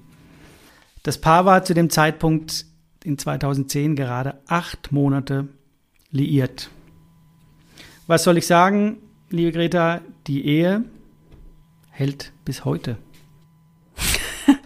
Das 1.02 1.18
Paar 1.18 1.44
war 1.44 1.64
zu 1.64 1.74
dem 1.74 1.90
Zeitpunkt 1.90 2.64
in 3.04 3.18
2010 3.18 3.94
gerade 3.94 4.38
acht 4.46 4.90
Monate 4.90 5.48
liiert. 6.10 6.70
Was 8.06 8.24
soll 8.24 8.38
ich 8.38 8.46
sagen, 8.46 8.96
liebe 9.28 9.52
Greta? 9.52 10.00
Die 10.26 10.46
Ehe 10.46 10.86
hält 11.90 12.32
bis 12.44 12.64
heute. 12.64 12.96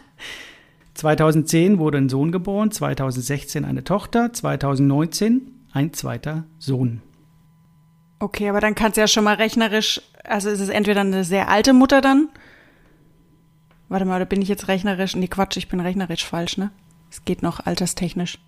2010 0.95 1.79
wurde 1.79 1.99
ein 1.99 2.09
Sohn 2.09 2.33
geboren, 2.33 2.71
2016 2.71 3.65
eine 3.65 3.85
Tochter, 3.85 4.33
2019 4.33 5.51
ein 5.73 5.93
zweiter 5.93 6.45
Sohn. 6.59 7.03
Okay, 8.21 8.49
aber 8.49 8.61
dann 8.61 8.75
kannst 8.75 8.97
du 8.97 9.01
ja 9.01 9.09
schon 9.09 9.25
mal 9.25 9.35
rechnerisch, 9.35 10.01
also 10.23 10.49
ist 10.49 10.61
es 10.61 10.69
entweder 10.69 11.01
eine 11.01 11.25
sehr 11.25 11.49
alte 11.49 11.73
Mutter 11.73 12.01
dann? 12.01 12.29
Warte 13.89 14.07
mal, 14.07 14.17
oder 14.17 14.25
bin 14.25 14.41
ich 14.41 14.49
jetzt 14.49 14.69
rechnerisch? 14.69 15.15
Nee, 15.15 15.29
Quatsch, 15.29 15.57
ich 15.57 15.69
bin 15.69 15.81
rechnerisch 15.81 16.25
falsch, 16.25 16.57
ne? 16.57 16.71
Es 17.11 17.25
geht 17.25 17.43
noch 17.43 17.65
alterstechnisch. 17.67 18.39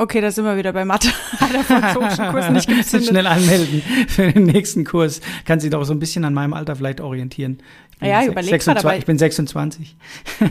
Okay, 0.00 0.20
da 0.22 0.30
sind 0.30 0.44
wir 0.46 0.56
wieder 0.56 0.72
bei 0.72 0.84
Mathe. 0.86 1.08
Hat 1.40 1.52
der 1.52 1.62
französischen 1.64 2.28
Kurs 2.30 2.48
nicht 2.50 2.68
gezündet. 2.74 3.08
Schnell 3.10 3.26
anmelden 3.26 3.82
für 4.08 4.32
den 4.32 4.44
nächsten 4.44 4.84
Kurs. 4.84 5.20
Kann 5.44 5.60
sich 5.60 5.70
doch 5.70 5.84
so 5.84 5.92
ein 5.92 5.98
bisschen 5.98 6.24
an 6.24 6.32
meinem 6.32 6.54
Alter 6.54 6.74
vielleicht 6.74 7.00
orientieren. 7.02 7.58
Ja, 8.00 8.22
se- 8.22 8.28
überleg 8.30 8.50
26 8.50 8.64
grad, 8.64 8.84
aber- 8.84 8.96
Ich 8.98 9.04
bin 9.04 9.18
26. 9.18 9.96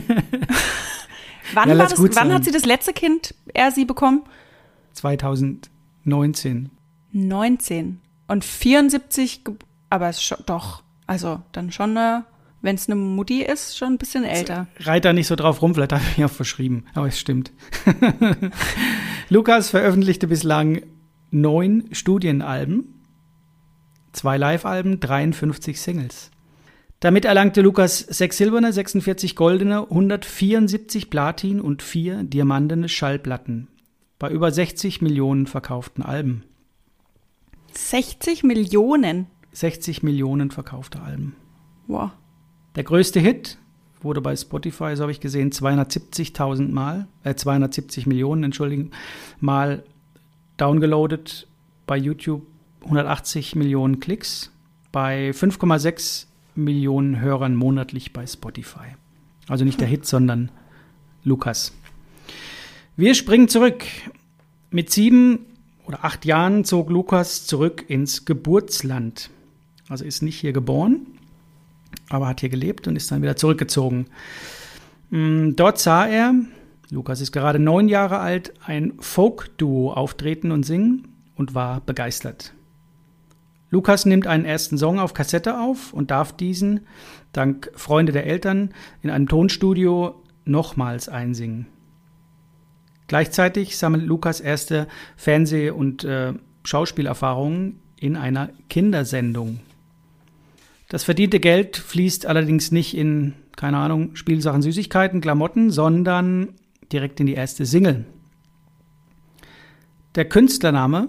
Wann, 1.52 1.68
Ja, 1.68 1.78
war 1.78 1.88
das, 1.88 1.98
wann 2.00 2.12
sein. 2.12 2.32
hat 2.32 2.44
sie 2.44 2.52
das 2.52 2.64
letzte 2.64 2.92
Kind, 2.92 3.34
er 3.52 3.72
sie 3.72 3.84
bekommen? 3.84 4.22
2019. 4.94 6.70
19. 7.12 8.00
Und 8.28 8.44
74, 8.44 9.42
ge- 9.44 9.54
aber 9.88 10.08
es 10.08 10.18
ist 10.18 10.22
schon, 10.24 10.38
doch, 10.46 10.84
also 11.08 11.40
dann 11.50 11.72
schon, 11.72 11.96
wenn 12.62 12.76
es 12.76 12.88
eine 12.88 12.96
Mutti 12.96 13.42
ist, 13.42 13.76
schon 13.76 13.94
ein 13.94 13.98
bisschen 13.98 14.24
älter. 14.24 14.66
Reit 14.80 15.04
da 15.04 15.12
nicht 15.12 15.26
so 15.26 15.36
drauf 15.36 15.62
rum, 15.62 15.74
vielleicht 15.74 15.92
habe 15.92 16.02
ich 16.10 16.18
mich 16.18 16.24
auch 16.26 16.30
verschrieben, 16.34 16.84
aber 16.94 17.08
es 17.08 17.18
stimmt. 17.18 17.52
Lukas 19.28 19.70
veröffentlichte 19.70 20.26
bislang 20.26 20.82
neun 21.30 21.84
Studienalben, 21.92 23.02
zwei 24.12 24.36
Live-Alben, 24.36 25.00
53 25.00 25.80
Singles. 25.80 26.30
Damit 27.00 27.24
erlangte 27.24 27.62
Lukas 27.62 28.00
sechs 28.00 28.36
silberne, 28.36 28.74
46 28.74 29.34
goldene, 29.34 29.82
174 29.84 31.08
Platin 31.08 31.60
und 31.60 31.82
vier 31.82 32.24
diamantene 32.24 32.90
Schallplatten 32.90 33.68
bei 34.18 34.30
über 34.30 34.52
60 34.52 35.00
Millionen 35.00 35.46
verkauften 35.46 36.04
Alben. 36.04 36.44
60 37.72 38.42
Millionen. 38.44 39.28
60 39.52 40.02
Millionen 40.02 40.50
verkaufte 40.50 41.00
Alben. 41.00 41.34
Wow. 41.86 42.10
Der 42.76 42.84
größte 42.84 43.20
Hit 43.20 43.58
wurde 44.00 44.20
bei 44.20 44.34
Spotify, 44.36 44.94
so 44.94 45.02
habe 45.02 45.12
ich 45.12 45.20
gesehen, 45.20 45.50
270.000 45.50 46.70
Mal, 46.70 47.06
äh 47.24 47.34
270 47.34 48.06
Millionen, 48.06 48.44
entschuldigen, 48.44 48.90
Mal 49.40 49.84
downgeloadet. 50.56 51.46
Bei 51.86 51.96
YouTube 51.96 52.46
180 52.84 53.56
Millionen 53.56 53.98
Klicks, 53.98 54.52
bei 54.92 55.30
5,6 55.30 56.26
Millionen 56.54 57.20
Hörern 57.20 57.56
monatlich 57.56 58.12
bei 58.12 58.26
Spotify. 58.26 58.94
Also 59.48 59.64
nicht 59.64 59.80
der 59.80 59.88
Hit, 59.88 60.06
sondern 60.06 60.50
Lukas. 61.24 61.72
Wir 62.96 63.14
springen 63.14 63.48
zurück. 63.48 63.84
Mit 64.70 64.92
sieben 64.92 65.46
oder 65.84 66.04
acht 66.04 66.24
Jahren 66.24 66.64
zog 66.64 66.90
Lukas 66.90 67.44
zurück 67.44 67.84
ins 67.88 68.24
Geburtsland. 68.24 69.30
Also 69.88 70.04
ist 70.04 70.22
nicht 70.22 70.38
hier 70.38 70.52
geboren, 70.52 71.06
aber 72.08 72.28
hat 72.28 72.40
hier 72.40 72.48
gelebt 72.48 72.86
und 72.86 72.96
ist 72.96 73.10
dann 73.10 73.22
wieder 73.22 73.36
zurückgezogen. 73.36 74.06
Mm, 75.10 75.52
Dort 75.56 75.78
sah 75.78 76.06
er, 76.06 76.34
Lukas 76.90 77.20
ist 77.20 77.32
gerade 77.32 77.58
neun 77.58 77.88
Jahre 77.88 78.18
alt, 78.18 78.52
ein 78.64 78.94
Folk-Duo 78.98 79.92
auftreten 79.92 80.50
und 80.50 80.64
singen 80.64 81.08
und 81.36 81.54
war 81.54 81.80
begeistert. 81.80 82.54
Lukas 83.70 84.04
nimmt 84.04 84.26
einen 84.26 84.44
ersten 84.44 84.76
Song 84.76 84.98
auf 84.98 85.14
Kassette 85.14 85.58
auf 85.60 85.92
und 85.92 86.10
darf 86.10 86.36
diesen, 86.36 86.80
dank 87.32 87.70
Freunde 87.76 88.12
der 88.12 88.26
Eltern, 88.26 88.70
in 89.00 89.10
einem 89.10 89.28
Tonstudio 89.28 90.20
nochmals 90.44 91.08
einsingen. 91.08 91.66
Gleichzeitig 93.06 93.76
sammelt 93.76 94.04
Lukas 94.04 94.40
erste 94.40 94.88
Fernseh- 95.16 95.70
und 95.70 96.04
äh, 96.04 96.34
Schauspielerfahrungen 96.64 97.80
in 97.98 98.16
einer 98.16 98.50
Kindersendung. 98.68 99.60
Das 100.90 101.04
verdiente 101.04 101.38
Geld 101.38 101.76
fließt 101.76 102.26
allerdings 102.26 102.72
nicht 102.72 102.96
in, 102.96 103.34
keine 103.54 103.78
Ahnung, 103.78 104.16
Spielsachen, 104.16 104.60
Süßigkeiten, 104.60 105.20
Klamotten, 105.20 105.70
sondern 105.70 106.48
direkt 106.90 107.20
in 107.20 107.26
die 107.26 107.34
erste 107.34 107.64
Single. 107.64 108.06
Der 110.16 110.24
Künstlername 110.24 111.08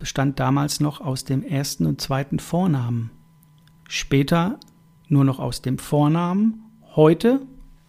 bestand 0.00 0.40
damals 0.40 0.80
noch 0.80 1.00
aus 1.00 1.24
dem 1.24 1.44
ersten 1.44 1.86
und 1.86 2.00
zweiten 2.00 2.40
Vornamen. 2.40 3.12
Später 3.88 4.58
nur 5.06 5.24
noch 5.24 5.38
aus 5.38 5.62
dem 5.62 5.78
Vornamen, 5.78 6.64
heute 6.96 7.40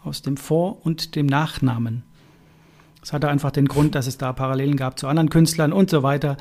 aus 0.04 0.22
dem 0.22 0.38
Vor- 0.38 0.86
und 0.86 1.16
dem 1.16 1.26
Nachnamen. 1.26 2.04
Das 3.00 3.14
hatte 3.14 3.30
einfach 3.30 3.50
den 3.50 3.68
Grund, 3.68 3.96
dass 3.96 4.06
es 4.06 4.20
da 4.20 4.32
Parallelen 4.32 4.76
gab 4.76 5.00
zu 5.00 5.08
anderen 5.08 5.32
Künstlern 5.32 5.74
und 5.74 5.90
so 5.90 6.04
weiter. 6.04 6.38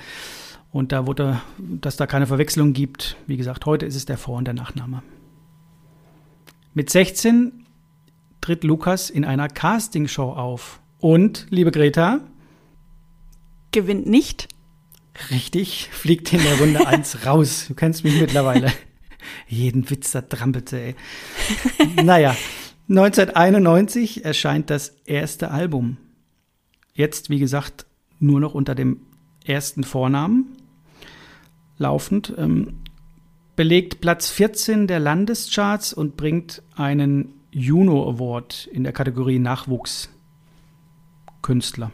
Und 0.73 0.93
da 0.93 1.07
wurde, 1.07 1.41
dass 1.59 1.97
da 1.97 2.07
keine 2.07 2.27
Verwechslung 2.27 2.73
gibt. 2.73 3.17
Wie 3.27 3.37
gesagt, 3.37 3.67
heute 3.67 3.87
ist 3.87 3.97
es 3.97 4.07
der 4.07 4.19
Vor- 4.19 4.39
und 4.39 4.45
der 4.45 4.55
Nachname. 4.55 5.03
Mit 6.75 6.91
16 6.91 7.67
tritt 8.41 8.63
Lukas 8.63 9.11
in 9.11 9.25
einer 9.25 9.49
Castingshow 9.49 10.33
auf. 10.33 10.81
Und, 11.01 11.47
liebe 11.51 11.73
Greta, 11.73 12.21
gewinnt 13.73 14.07
nicht. 14.07 14.49
Richtig, 15.31 15.89
fliegt 15.91 16.33
in 16.33 16.43
der 16.43 16.59
Runde 16.59 16.87
1 16.87 17.27
raus. 17.27 17.67
Du 17.69 17.75
kennst 17.75 18.05
mich 18.05 18.21
mittlerweile. 18.21 18.73
Jeden 19.49 19.91
Witz 19.91 20.13
da 20.13 20.23
trampelte, 20.23 20.81
ey. 20.81 20.95
naja, 22.03 22.37
1991 22.89 24.25
erscheint 24.25 24.71
das 24.71 24.91
erste 25.05 25.51
Album. 25.51 25.99
Jetzt, 26.95 27.29
wie 27.29 27.39
gesagt, 27.39 27.87
nur 28.19 28.41
noch 28.41 28.55
unter 28.55 28.75
dem 28.75 29.01
ersten 29.45 29.85
Vornamen 29.85 30.57
laufend. 31.81 32.33
Ähm, 32.39 32.75
belegt 33.57 34.01
Platz 34.01 34.31
14 34.31 34.87
der 34.87 35.01
Landescharts 35.01 35.93
und 35.93 36.17
bringt 36.17 36.63
einen 36.77 37.35
Juno 37.51 38.09
Award 38.09 38.69
in 38.73 38.85
der 38.85 38.93
Kategorie 38.93 39.41
Nachwuchskünstler. 39.41 41.91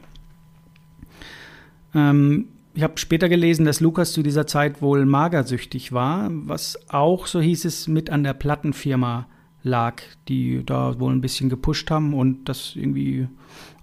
Ähm, 1.94 2.48
ich 2.74 2.82
habe 2.82 2.98
später 2.98 3.30
gelesen, 3.30 3.64
dass 3.64 3.80
Lukas 3.80 4.12
zu 4.12 4.22
dieser 4.22 4.46
Zeit 4.46 4.82
wohl 4.82 5.06
magersüchtig 5.06 5.92
war, 5.92 6.28
was 6.30 6.78
auch, 6.90 7.26
so 7.26 7.40
hieß 7.40 7.64
es, 7.64 7.88
mit 7.88 8.10
an 8.10 8.22
der 8.22 8.34
Plattenfirma 8.34 9.26
lag, 9.62 10.02
die 10.28 10.62
da 10.64 11.00
wohl 11.00 11.12
ein 11.12 11.22
bisschen 11.22 11.48
gepusht 11.48 11.90
haben 11.90 12.12
und 12.12 12.50
das 12.50 12.76
irgendwie 12.76 13.28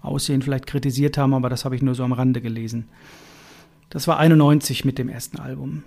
Aussehen 0.04 0.42
vielleicht 0.42 0.68
kritisiert 0.68 1.18
haben, 1.18 1.34
aber 1.34 1.50
das 1.50 1.66
habe 1.66 1.76
ich 1.76 1.82
nur 1.82 1.96
so 1.96 2.04
am 2.04 2.14
Rande 2.14 2.40
gelesen. 2.40 2.88
Das 3.90 4.08
war 4.08 4.20
91 4.20 4.86
mit 4.86 4.98
dem 4.98 5.10
ersten 5.10 5.40
Album. 5.40 5.84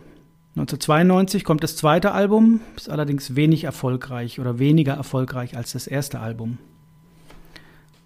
1992 0.56 1.44
kommt 1.44 1.62
das 1.62 1.76
zweite 1.76 2.12
Album, 2.12 2.60
ist 2.76 2.88
allerdings 2.88 3.36
wenig 3.36 3.64
erfolgreich 3.64 4.40
oder 4.40 4.58
weniger 4.58 4.94
erfolgreich 4.94 5.54
als 5.54 5.72
das 5.72 5.86
erste 5.86 6.18
Album. 6.18 6.56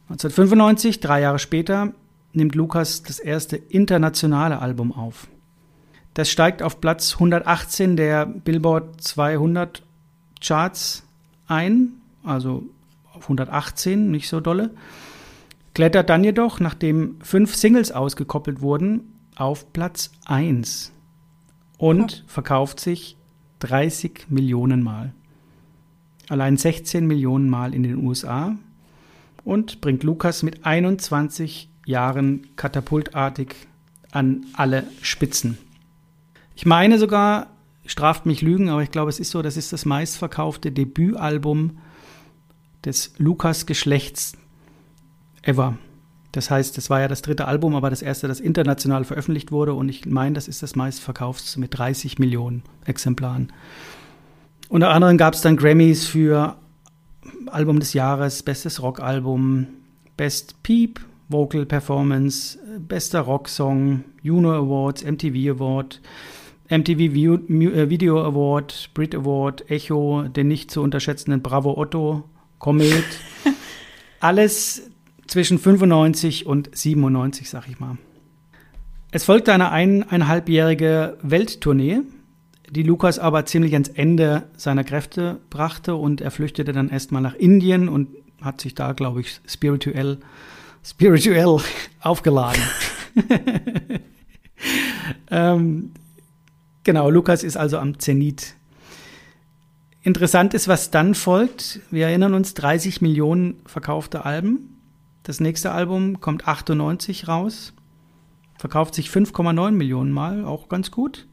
1995, 0.08 0.98
drei 0.98 1.20
Jahre 1.20 1.38
später, 1.38 1.92
nimmt 2.32 2.56
Lukas 2.56 3.04
das 3.04 3.20
erste 3.20 3.54
internationale 3.56 4.58
Album 4.58 4.90
auf. 4.90 5.28
Das 6.14 6.28
steigt 6.28 6.60
auf 6.60 6.80
Platz 6.80 7.14
118 7.14 7.96
der 7.96 8.26
Billboard 8.26 9.00
200 9.00 9.84
Charts 10.40 11.04
ein, 11.46 12.00
also 12.24 12.64
auf 13.14 13.22
118, 13.22 14.10
nicht 14.10 14.28
so 14.28 14.40
dolle. 14.40 14.70
Klettert 15.72 16.10
dann 16.10 16.24
jedoch, 16.24 16.58
nachdem 16.58 17.14
fünf 17.22 17.54
Singles 17.54 17.92
ausgekoppelt 17.92 18.60
wurden, 18.60 19.20
auf 19.36 19.72
Platz 19.72 20.10
1 20.26 20.90
und 21.80 22.24
verkauft 22.26 22.78
sich 22.78 23.16
30 23.60 24.26
Millionen 24.28 24.82
Mal. 24.82 25.14
Allein 26.28 26.58
16 26.58 27.06
Millionen 27.06 27.48
Mal 27.48 27.74
in 27.74 27.82
den 27.82 28.06
USA 28.06 28.54
und 29.44 29.80
bringt 29.80 30.02
Lukas 30.02 30.42
mit 30.42 30.66
21 30.66 31.70
Jahren 31.86 32.48
katapultartig 32.56 33.54
an 34.12 34.44
alle 34.52 34.84
Spitzen. 35.00 35.56
Ich 36.54 36.66
meine 36.66 36.98
sogar, 36.98 37.46
straft 37.86 38.26
mich 38.26 38.42
Lügen, 38.42 38.68
aber 38.68 38.82
ich 38.82 38.90
glaube, 38.90 39.08
es 39.08 39.18
ist 39.18 39.30
so, 39.30 39.40
das 39.40 39.56
ist 39.56 39.72
das 39.72 39.86
meistverkaufte 39.86 40.70
Debütalbum 40.70 41.78
des 42.84 43.14
Lukas-Geschlechts 43.16 44.34
ever. 45.42 45.78
Das 46.32 46.50
heißt, 46.50 46.76
das 46.76 46.90
war 46.90 47.00
ja 47.00 47.08
das 47.08 47.22
dritte 47.22 47.46
Album, 47.46 47.74
aber 47.74 47.90
das 47.90 48.02
erste, 48.02 48.28
das 48.28 48.40
international 48.40 49.04
veröffentlicht 49.04 49.50
wurde. 49.50 49.74
Und 49.74 49.88
ich 49.88 50.06
meine, 50.06 50.34
das 50.34 50.48
ist 50.48 50.62
das 50.62 50.76
meistverkaufte 50.76 51.58
mit 51.58 51.76
30 51.76 52.18
Millionen 52.18 52.62
Exemplaren. 52.84 53.52
Unter 54.68 54.90
anderem 54.90 55.16
gab 55.16 55.34
es 55.34 55.40
dann 55.40 55.56
Grammys 55.56 56.06
für 56.06 56.56
Album 57.46 57.80
des 57.80 57.92
Jahres, 57.92 58.42
bestes 58.42 58.80
Rockalbum, 58.80 59.66
Best 60.16 60.62
Peep, 60.62 61.00
Vocal 61.28 61.66
Performance, 61.66 62.58
bester 62.78 63.20
Rocksong, 63.20 64.04
Juno 64.22 64.52
Awards, 64.52 65.04
MTV 65.04 65.56
Award, 65.56 66.00
MTV 66.68 67.00
äh, 67.00 67.90
Video 67.90 68.22
Award, 68.22 68.90
Brit 68.94 69.14
Award, 69.14 69.68
Echo, 69.70 70.22
den 70.22 70.48
nicht 70.48 70.70
zu 70.70 70.82
unterschätzenden 70.82 71.42
Bravo 71.42 71.76
Otto, 71.76 72.24
Comet. 72.58 73.04
Alles 74.20 74.89
zwischen 75.30 75.60
95 75.60 76.44
und 76.44 76.70
97, 76.76 77.48
sag 77.48 77.68
ich 77.68 77.78
mal. 77.78 77.96
Es 79.12 79.24
folgte 79.24 79.52
eine 79.52 79.70
eineinhalbjährige 79.70 81.18
Welttournee, 81.22 82.00
die 82.68 82.82
Lukas 82.82 83.20
aber 83.20 83.46
ziemlich 83.46 83.72
ans 83.74 83.88
Ende 83.88 84.42
seiner 84.56 84.82
Kräfte 84.82 85.40
brachte 85.48 85.94
und 85.94 86.20
er 86.20 86.32
flüchtete 86.32 86.72
dann 86.72 86.88
erstmal 86.88 87.22
nach 87.22 87.34
Indien 87.34 87.88
und 87.88 88.08
hat 88.42 88.60
sich 88.60 88.74
da, 88.74 88.92
glaube 88.92 89.20
ich, 89.20 89.40
spirituell, 89.46 90.18
spirituell 90.82 91.58
aufgeladen. 92.00 92.62
ähm, 95.30 95.92
genau, 96.82 97.08
Lukas 97.08 97.44
ist 97.44 97.56
also 97.56 97.78
am 97.78 98.00
Zenit. 98.00 98.54
Interessant 100.02 100.54
ist, 100.54 100.66
was 100.66 100.90
dann 100.90 101.14
folgt. 101.14 101.80
Wir 101.92 102.08
erinnern 102.08 102.34
uns, 102.34 102.54
30 102.54 103.00
Millionen 103.00 103.60
verkaufte 103.66 104.24
Alben. 104.24 104.79
Das 105.22 105.40
nächste 105.40 105.72
Album 105.72 106.20
kommt 106.20 106.48
98 106.48 107.28
raus, 107.28 107.72
verkauft 108.58 108.94
sich 108.94 109.08
5,9 109.08 109.72
Millionen 109.72 110.12
Mal, 110.12 110.44
auch 110.44 110.68
ganz 110.68 110.90
gut. 110.90 111.26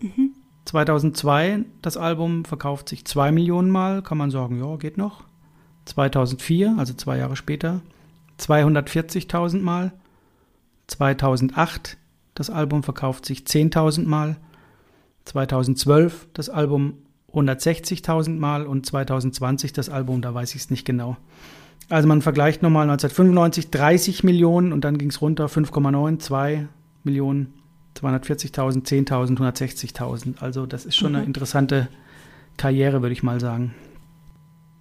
Mhm. 0.00 0.32
2002 0.64 1.64
das 1.82 1.96
Album 1.96 2.44
verkauft 2.44 2.88
sich 2.88 3.04
2 3.04 3.32
Millionen 3.32 3.70
Mal, 3.70 4.02
kann 4.02 4.18
man 4.18 4.30
sagen, 4.30 4.58
ja, 4.58 4.76
geht 4.76 4.96
noch. 4.96 5.24
2004, 5.84 6.76
also 6.78 6.94
zwei 6.94 7.18
Jahre 7.18 7.36
später, 7.36 7.80
240.000 8.38 9.60
Mal. 9.60 9.92
2008 10.86 11.96
das 12.34 12.50
Album 12.50 12.82
verkauft 12.82 13.26
sich 13.26 13.40
10.000 13.40 14.06
Mal. 14.06 14.36
2012 15.24 16.28
das 16.32 16.48
Album 16.48 16.98
160.000 17.32 18.38
Mal 18.38 18.66
und 18.66 18.86
2020 18.86 19.72
das 19.72 19.88
Album, 19.88 20.22
da 20.22 20.34
weiß 20.34 20.54
ich 20.54 20.62
es 20.62 20.70
nicht 20.70 20.84
genau. 20.84 21.16
Also 21.88 22.08
man 22.08 22.22
vergleicht 22.22 22.62
nochmal 22.62 22.88
1995 22.88 23.70
30 23.70 24.24
Millionen 24.24 24.72
und 24.72 24.84
dann 24.84 24.98
ging 24.98 25.10
es 25.10 25.20
runter 25.20 25.46
5,9, 25.46 26.18
2 26.18 26.68
Millionen, 27.04 27.54
240.000, 27.96 28.86
10.000, 28.86 29.38
160.000. 29.38 30.40
Also 30.40 30.66
das 30.66 30.86
ist 30.86 30.96
schon 30.96 31.12
mhm. 31.12 31.16
eine 31.16 31.26
interessante 31.26 31.88
Karriere, 32.56 33.02
würde 33.02 33.12
ich 33.12 33.22
mal 33.22 33.40
sagen. 33.40 33.74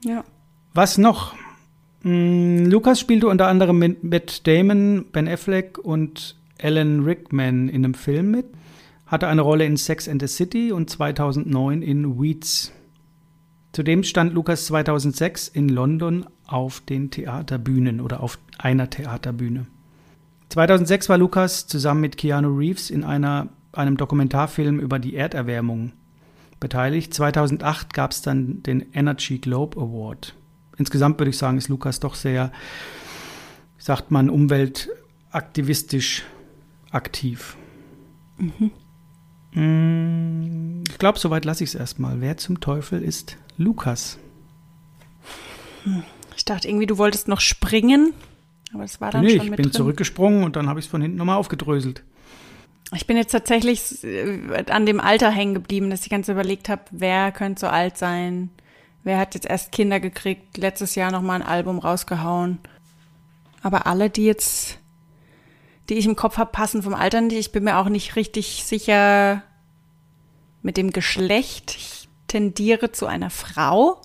Ja. 0.03 0.23
Was 0.73 0.97
noch? 0.97 1.35
Hm, 2.03 2.65
Lukas 2.65 2.99
spielte 2.99 3.27
unter 3.27 3.47
anderem 3.47 3.77
mit 3.77 4.03
Matt 4.03 4.47
Damon, 4.47 5.05
Ben 5.11 5.27
Affleck 5.27 5.77
und 5.77 6.35
Alan 6.61 7.03
Rickman 7.03 7.69
in 7.69 7.83
einem 7.83 7.93
Film 7.93 8.31
mit, 8.31 8.45
hatte 9.05 9.27
eine 9.27 9.41
Rolle 9.41 9.65
in 9.65 9.77
Sex 9.77 10.07
and 10.07 10.21
the 10.21 10.27
City 10.27 10.71
und 10.71 10.89
2009 10.89 11.81
in 11.81 12.21
Weeds. 12.21 12.71
Zudem 13.71 14.03
stand 14.03 14.33
Lukas 14.33 14.65
2006 14.65 15.47
in 15.47 15.69
London 15.69 16.25
auf 16.45 16.81
den 16.81 17.09
Theaterbühnen 17.09 18.01
oder 18.01 18.21
auf 18.21 18.37
einer 18.57 18.89
Theaterbühne. 18.89 19.65
2006 20.49 21.07
war 21.07 21.17
Lukas 21.17 21.67
zusammen 21.67 22.01
mit 22.01 22.17
Keanu 22.17 22.57
Reeves 22.57 22.89
in 22.89 23.05
einer, 23.05 23.47
einem 23.71 23.95
Dokumentarfilm 23.95 24.79
über 24.79 24.99
die 24.99 25.15
Erderwärmung 25.15 25.93
beteiligt. 26.59 27.13
2008 27.13 27.93
gab 27.93 28.11
es 28.11 28.21
dann 28.21 28.61
den 28.63 28.91
Energy 28.93 29.37
Globe 29.37 29.79
Award. 29.79 30.35
Insgesamt 30.77 31.19
würde 31.19 31.29
ich 31.29 31.37
sagen, 31.37 31.57
ist 31.57 31.69
Lukas 31.69 32.01
doch 32.01 32.15
sehr, 32.15 32.51
sagt 33.77 34.11
man, 34.11 34.29
umweltaktivistisch 34.29 36.23
aktiv. 36.91 37.55
Mhm. 38.37 38.71
Mm, 39.53 40.83
ich 40.89 40.97
glaube, 40.97 41.19
soweit 41.19 41.45
lasse 41.45 41.63
ich 41.63 41.69
es 41.69 41.75
erstmal. 41.75 42.19
Wer 42.19 42.35
zum 42.37 42.59
Teufel 42.59 43.01
ist 43.01 43.37
Lukas? 43.61 44.17
Ich 46.35 46.45
dachte 46.45 46.67
irgendwie, 46.67 46.85
du 46.87 46.97
wolltest 46.97 47.27
noch 47.27 47.39
springen. 47.39 48.13
Aber 48.73 48.83
es 48.83 49.01
war 49.01 49.11
dann 49.11 49.23
nee, 49.23 49.31
schon 49.31 49.45
ich 49.45 49.49
mit 49.49 49.57
bin 49.57 49.65
drin. 49.65 49.73
zurückgesprungen 49.73 50.43
und 50.43 50.55
dann 50.55 50.69
habe 50.69 50.79
ich 50.79 50.85
es 50.85 50.91
von 50.91 51.01
hinten 51.01 51.17
nochmal 51.17 51.37
aufgedröselt. 51.37 52.03
Ich 52.93 53.07
bin 53.07 53.17
jetzt 53.17 53.31
tatsächlich 53.31 54.03
äh, 54.03 54.65
an 54.69 54.85
dem 54.85 54.99
Alter 54.99 55.31
hängen 55.31 55.53
geblieben, 55.53 55.89
dass 55.89 56.03
ich 56.03 56.09
ganz 56.09 56.27
überlegt 56.27 56.69
habe, 56.69 56.81
wer 56.91 57.31
könnte 57.31 57.61
so 57.61 57.67
alt 57.67 57.97
sein? 57.97 58.49
Wer 59.03 59.17
hat 59.17 59.33
jetzt 59.33 59.47
erst 59.47 59.71
Kinder 59.71 59.99
gekriegt, 59.99 60.57
letztes 60.57 60.95
Jahr 60.95 61.11
noch 61.11 61.21
mal 61.21 61.35
ein 61.35 61.47
Album 61.47 61.79
rausgehauen? 61.79 62.59
Aber 63.63 63.87
alle, 63.87 64.09
die 64.09 64.25
jetzt, 64.25 64.79
die 65.89 65.95
ich 65.95 66.05
im 66.05 66.15
Kopf 66.15 66.37
habe, 66.37 66.51
passen 66.51 66.83
vom 66.83 66.93
Alter 66.93 67.21
nicht. 67.21 67.37
Ich 67.37 67.51
bin 67.51 67.63
mir 67.63 67.77
auch 67.77 67.89
nicht 67.89 68.15
richtig 68.15 68.63
sicher 68.63 69.43
mit 70.61 70.77
dem 70.77 70.91
Geschlecht. 70.91 71.75
Ich 71.77 71.90
tendiere 72.31 72.91
zu 72.91 73.05
einer 73.05 73.29
Frau. 73.29 74.01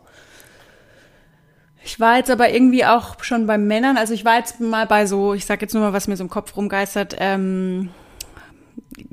Ich 1.85 2.01
war 2.01 2.17
jetzt 2.17 2.31
aber 2.31 2.51
irgendwie 2.53 2.85
auch 2.85 3.23
schon 3.23 3.47
bei 3.47 3.59
Männern. 3.59 3.97
Also 3.97 4.12
ich 4.12 4.25
war 4.25 4.37
jetzt 4.39 4.61
mal 4.61 4.87
bei 4.87 5.07
so, 5.07 5.35
ich 5.35 5.47
sag 5.47 5.62
jetzt 5.62 5.73
nur 5.73 5.85
mal, 5.85 5.93
was 5.93 6.09
mir 6.09 6.17
so 6.17 6.25
im 6.25 6.31
Kopf 6.31 6.57
rumgeistert. 6.57 7.15
Ähm, 7.21 7.91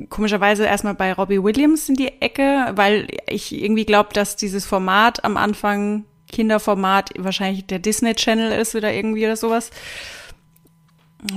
komischerweise 0.10 0.65
erstmal 0.65 0.95
bei 0.95 1.13
Robbie 1.13 1.43
Williams 1.43 1.88
in 1.89 1.95
die 1.95 2.21
Ecke, 2.21 2.71
weil 2.73 3.08
ich 3.28 3.54
irgendwie 3.54 3.86
glaube, 3.86 4.10
dass 4.13 4.36
dieses 4.36 4.65
Format 4.65 5.23
am 5.23 5.38
Anfang 5.38 6.06
Kinderformat 6.32 7.12
wahrscheinlich 7.19 7.67
der 7.67 7.78
Disney 7.78 8.15
Channel 8.15 8.52
ist 8.60 8.73
oder 8.73 8.91
irgendwie 8.91 9.26
oder 9.26 9.36
sowas. 9.36 9.69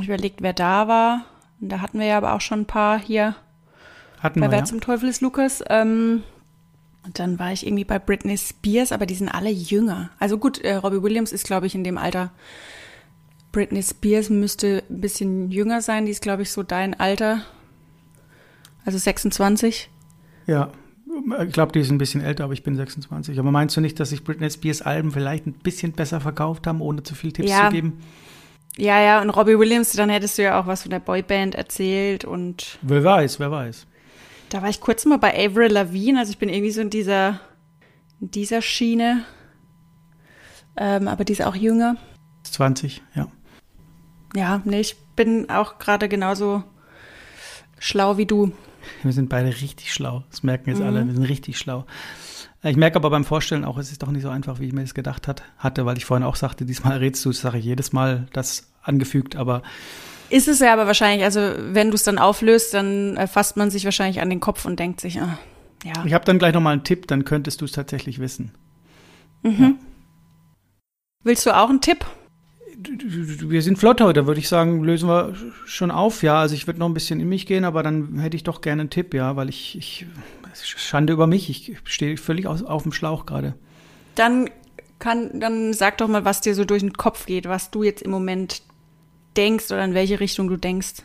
Ich 0.01 0.09
überlegt, 0.09 0.41
wer 0.41 0.55
da 0.55 0.89
war. 0.89 1.27
Und 1.61 1.69
da 1.71 1.81
hatten 1.81 1.99
wir 1.99 2.07
ja 2.07 2.17
aber 2.17 2.33
auch 2.33 2.41
schon 2.41 2.61
ein 2.61 2.67
paar 2.67 2.99
hier 2.99 3.35
Hatten 4.21 4.41
bei 4.41 4.47
wir, 4.47 4.53
Wer 4.53 4.59
ja. 4.61 4.65
zum 4.65 4.81
Teufel 4.81 5.09
ist 5.11 5.21
Lukas. 5.21 5.63
Ähm, 5.69 6.23
und 7.07 7.19
dann 7.19 7.39
war 7.39 7.53
ich 7.53 7.67
irgendwie 7.67 7.85
bei 7.85 7.99
Britney 7.99 8.37
Spears, 8.37 8.93
aber 8.93 9.07
die 9.07 9.15
sind 9.15 9.29
alle 9.29 9.51
jünger. 9.51 10.11
Also 10.19 10.39
gut, 10.39 10.59
äh, 10.59 10.75
Robbie 10.75 11.03
Williams 11.03 11.33
ist, 11.33 11.47
glaube 11.47 11.67
ich, 11.67 11.75
in 11.75 11.85
dem 11.85 11.97
Alter. 11.99 12.31
Britney 13.53 13.83
Spears 13.83 14.29
müsste 14.29 14.83
ein 14.91 15.01
bisschen 15.01 15.51
jünger 15.51 15.81
sein. 15.81 16.05
Die 16.05 16.11
ist, 16.13 16.21
glaube 16.23 16.43
ich, 16.43 16.51
so 16.51 16.63
dein 16.63 16.99
Alter. 16.99 17.43
Also 18.85 18.99
26. 18.99 19.89
Ja, 20.47 20.71
ich 21.47 21.53
glaube, 21.53 21.73
die 21.73 21.81
ist 21.81 21.91
ein 21.91 21.99
bisschen 21.99 22.21
älter, 22.21 22.45
aber 22.45 22.53
ich 22.53 22.63
bin 22.63 22.77
26. 22.77 23.39
Aber 23.39 23.51
meinst 23.51 23.77
du 23.77 23.81
nicht, 23.81 23.99
dass 23.99 24.11
sich 24.11 24.23
Britney 24.25 24.51
Spears 24.51 24.83
Alben 24.83 25.11
vielleicht 25.13 25.47
ein 25.47 25.53
bisschen 25.55 25.93
besser 25.93 26.21
verkauft 26.21 26.67
haben, 26.67 26.81
ohne 26.81 27.03
zu 27.03 27.15
viel 27.15 27.33
Tipps 27.33 27.51
Ja. 27.51 27.67
zu 27.69 27.75
geben? 27.75 28.01
Ja, 28.77 29.01
ja, 29.01 29.23
und 29.23 29.31
Robbie 29.31 29.59
Williams, 29.59 29.93
dann 29.93 30.11
hättest 30.11 30.37
du 30.37 30.43
ja 30.43 30.61
auch 30.61 30.67
was 30.67 30.83
von 30.83 30.91
der 30.91 30.99
Boyband 31.01 31.55
erzählt. 31.55 32.27
Und 32.27 32.79
Wer 32.83 33.03
weiß, 33.03 33.41
wer 33.41 33.51
weiß. 33.51 33.87
Da 34.51 34.63
war 34.63 34.69
ich 34.69 34.81
kurz 34.81 35.05
mal 35.05 35.19
bei 35.19 35.35
Avril 35.47 35.73
Lavigne. 35.73 36.19
Also 36.19 36.31
ich 36.31 36.39
bin 36.39 36.49
irgendwie 36.49 36.71
so 36.71 36.81
in 36.81 36.91
dieser, 36.91 37.41
in 38.21 38.31
dieser 38.31 38.63
Schiene. 38.63 39.25
Ähm, 40.77 41.09
aber 41.09 41.25
die 41.25 41.33
ist 41.33 41.43
auch 41.43 41.55
jünger. 41.57 41.97
20, 42.45 43.03
ja. 43.15 43.29
Ja, 44.35 44.61
nee, 44.65 44.81
ich 44.81 44.97
bin 45.17 45.49
auch 45.51 45.79
gerade 45.79 46.09
genauso 46.09 46.63
schlau 47.79 48.19
wie 48.19 48.27
du. 48.27 48.53
Wir 49.03 49.13
sind 49.13 49.29
beide 49.29 49.49
richtig 49.49 49.93
schlau. 49.93 50.25
Das 50.31 50.43
merken 50.43 50.71
jetzt 50.71 50.81
Mhm. 50.81 50.87
alle. 50.87 51.07
Wir 51.07 51.15
sind 51.15 51.25
richtig 51.25 51.59
schlau. 51.59 51.87
Äh, 52.63 52.71
Ich 52.71 52.77
merke 52.77 52.97
aber 52.97 53.11
beim 53.11 53.25
Vorstellen 53.25 53.65
auch, 53.65 53.79
es 53.79 53.91
ist 53.91 54.03
doch 54.03 54.11
nicht 54.11 54.23
so 54.23 54.29
einfach, 54.29 54.61
wie 54.61 54.67
ich 54.67 54.73
mir 54.73 54.83
das 54.83 54.95
gedacht 54.95 55.27
hat, 55.29 55.43
hatte, 55.59 55.87
weil 55.87 55.97
ich 55.97 56.05
vorhin 56.05 56.25
auch 56.27 56.37
sagte, 56.37 56.65
diesmal 56.67 56.99
rätst 56.99 57.25
du, 57.25 57.31
das 57.31 57.41
sage 57.41 57.59
ich 57.59 57.65
jedes 57.65 57.93
Mal, 57.93 58.27
das 58.33 58.71
angefügt, 58.83 59.35
aber 59.37 59.63
Ist 60.29 60.49
es 60.49 60.61
ja 60.61 60.73
aber 60.73 60.87
wahrscheinlich, 60.87 61.25
also 61.25 61.41
wenn 61.59 61.89
du 61.89 61.95
es 61.95 62.03
dann 62.03 62.19
auflöst, 62.19 62.75
dann 62.75 63.17
äh, 63.17 63.27
fasst 63.27 63.57
man 63.57 63.71
sich 63.71 63.85
wahrscheinlich 63.85 64.21
an 64.21 64.31
den 64.31 64.41
Kopf 64.41 64.65
und 64.65 64.79
denkt 64.79 65.01
sich, 65.01 65.21
ah, 65.21 65.39
ja. 65.85 66.05
ich 66.05 66.13
habe 66.13 66.25
dann 66.25 66.39
gleich 66.39 66.53
nochmal 66.55 66.73
einen 66.73 66.85
Tipp, 66.85 67.07
dann 67.07 67.25
könntest 67.25 67.61
du 67.61 67.65
es 67.65 67.73
tatsächlich 67.73 68.19
wissen. 68.19 68.53
Willst 71.23 71.47
du 71.47 71.57
auch 71.57 71.69
einen 71.69 71.81
Tipp? 71.81 72.05
Wir 72.79 73.63
sind 73.63 73.79
flott 73.79 74.01
heute, 74.01 74.27
würde 74.27 74.41
ich 74.41 74.49
sagen, 74.49 74.83
lösen 74.85 75.09
wir 75.09 75.35
schon 75.65 75.91
auf, 75.91 76.23
ja. 76.23 76.39
Also 76.41 76.55
ich 76.55 76.67
würde 76.67 76.79
noch 76.79 76.89
ein 76.89 76.95
bisschen 76.95 77.21
in 77.21 77.29
mich 77.29 77.47
gehen, 77.47 77.65
aber 77.65 77.83
dann 77.83 78.19
hätte 78.19 78.37
ich 78.37 78.45
doch 78.45 78.61
gerne 78.61 78.83
einen 78.83 78.91
Tipp, 78.91 79.15
ja, 79.15 79.37
weil 79.37 79.49
ich, 79.49 79.79
ich 79.79 80.07
Schande 80.55 81.13
über 81.13 81.27
mich, 81.27 81.51
ich 81.51 81.79
stehe 81.85 82.17
völlig 82.17 82.47
aus, 82.47 82.63
auf 82.63 82.83
dem 82.83 82.93
Schlauch 82.93 83.27
gerade. 83.27 83.55
Dann 84.15 84.51
kann, 84.99 85.41
dann 85.41 85.73
sag 85.73 85.99
doch 85.99 86.09
mal, 86.09 86.25
was 86.25 86.41
dir 86.41 86.55
so 86.55 86.65
durch 86.65 86.83
den 86.83 86.93
Kopf 86.93 87.27
geht, 87.27 87.47
was 87.49 87.71
du 87.71 87.83
jetzt 87.83 88.03
im 88.03 88.11
Moment 88.11 88.63
denkst 89.37 89.71
oder 89.71 89.85
in 89.85 89.95
welche 89.95 90.21
Richtung 90.21 90.49
du 90.49 90.57
denkst. 90.57 91.03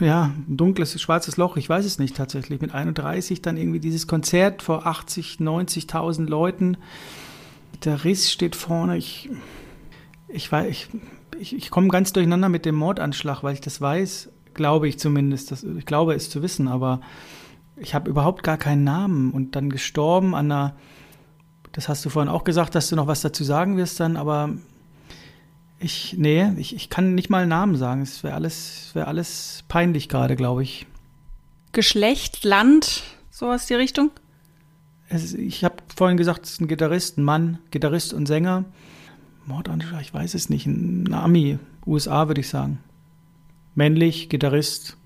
Ja, 0.00 0.34
dunkles, 0.46 1.00
schwarzes 1.00 1.36
Loch, 1.38 1.56
ich 1.56 1.68
weiß 1.68 1.84
es 1.84 1.98
nicht 1.98 2.16
tatsächlich. 2.16 2.60
Mit 2.60 2.74
31 2.74 3.40
dann 3.40 3.56
irgendwie 3.56 3.80
dieses 3.80 4.06
Konzert 4.06 4.62
vor 4.62 4.86
80, 4.86 5.38
90.000 5.40 6.26
Leuten. 6.26 6.76
Der 7.84 8.04
Riss 8.04 8.30
steht 8.30 8.54
vorne. 8.54 8.98
Ich, 8.98 9.30
ich, 10.28 10.50
weiß, 10.50 10.68
ich, 10.68 10.88
ich, 11.38 11.56
ich 11.56 11.70
komme 11.70 11.88
ganz 11.88 12.12
durcheinander 12.12 12.48
mit 12.48 12.66
dem 12.66 12.74
Mordanschlag, 12.74 13.42
weil 13.42 13.54
ich 13.54 13.60
das 13.62 13.80
weiß, 13.80 14.30
glaube 14.52 14.88
ich 14.88 14.98
zumindest. 14.98 15.50
Das, 15.50 15.62
ich 15.62 15.86
glaube 15.86 16.14
es 16.14 16.28
zu 16.28 16.42
wissen, 16.42 16.68
aber 16.68 17.00
ich 17.76 17.94
habe 17.94 18.10
überhaupt 18.10 18.42
gar 18.42 18.58
keinen 18.58 18.84
Namen 18.84 19.32
und 19.32 19.56
dann 19.56 19.70
gestorben 19.70 20.34
an 20.34 20.52
einer. 20.52 20.76
Das 21.72 21.88
hast 21.88 22.04
du 22.04 22.10
vorhin 22.10 22.30
auch 22.30 22.44
gesagt, 22.44 22.76
dass 22.76 22.88
du 22.88 22.94
noch 22.94 23.08
was 23.08 23.22
dazu 23.22 23.42
sagen 23.42 23.76
wirst 23.76 23.98
dann, 23.98 24.16
aber 24.16 24.50
ich, 25.84 26.14
nee, 26.18 26.50
ich, 26.56 26.74
ich 26.74 26.88
kann 26.88 27.14
nicht 27.14 27.28
mal 27.28 27.42
einen 27.42 27.50
Namen 27.50 27.76
sagen. 27.76 28.02
Es 28.02 28.24
wäre 28.24 28.34
alles, 28.34 28.86
es 28.86 28.94
wäre 28.94 29.06
alles 29.06 29.64
peinlich 29.68 30.08
gerade, 30.08 30.34
glaube 30.34 30.62
ich. 30.62 30.86
Geschlecht, 31.72 32.44
Land, 32.44 33.02
sowas 33.30 33.66
die 33.66 33.74
Richtung? 33.74 34.10
Es, 35.08 35.34
ich 35.34 35.62
habe 35.62 35.76
vorhin 35.94 36.16
gesagt, 36.16 36.46
es 36.46 36.52
ist 36.52 36.60
ein 36.60 36.68
Gitarrist, 36.68 37.18
ein 37.18 37.24
Mann, 37.24 37.58
Gitarrist 37.70 38.14
und 38.14 38.26
Sänger. 38.26 38.64
Mordanschlag, 39.46 40.00
ich 40.00 40.14
weiß 40.14 40.34
es 40.34 40.48
nicht. 40.48 40.66
Ein 40.66 41.12
Ami, 41.12 41.58
USA 41.86 42.28
würde 42.28 42.40
ich 42.40 42.48
sagen. 42.48 42.78
Männlich, 43.74 44.30
Gitarrist, 44.30 44.96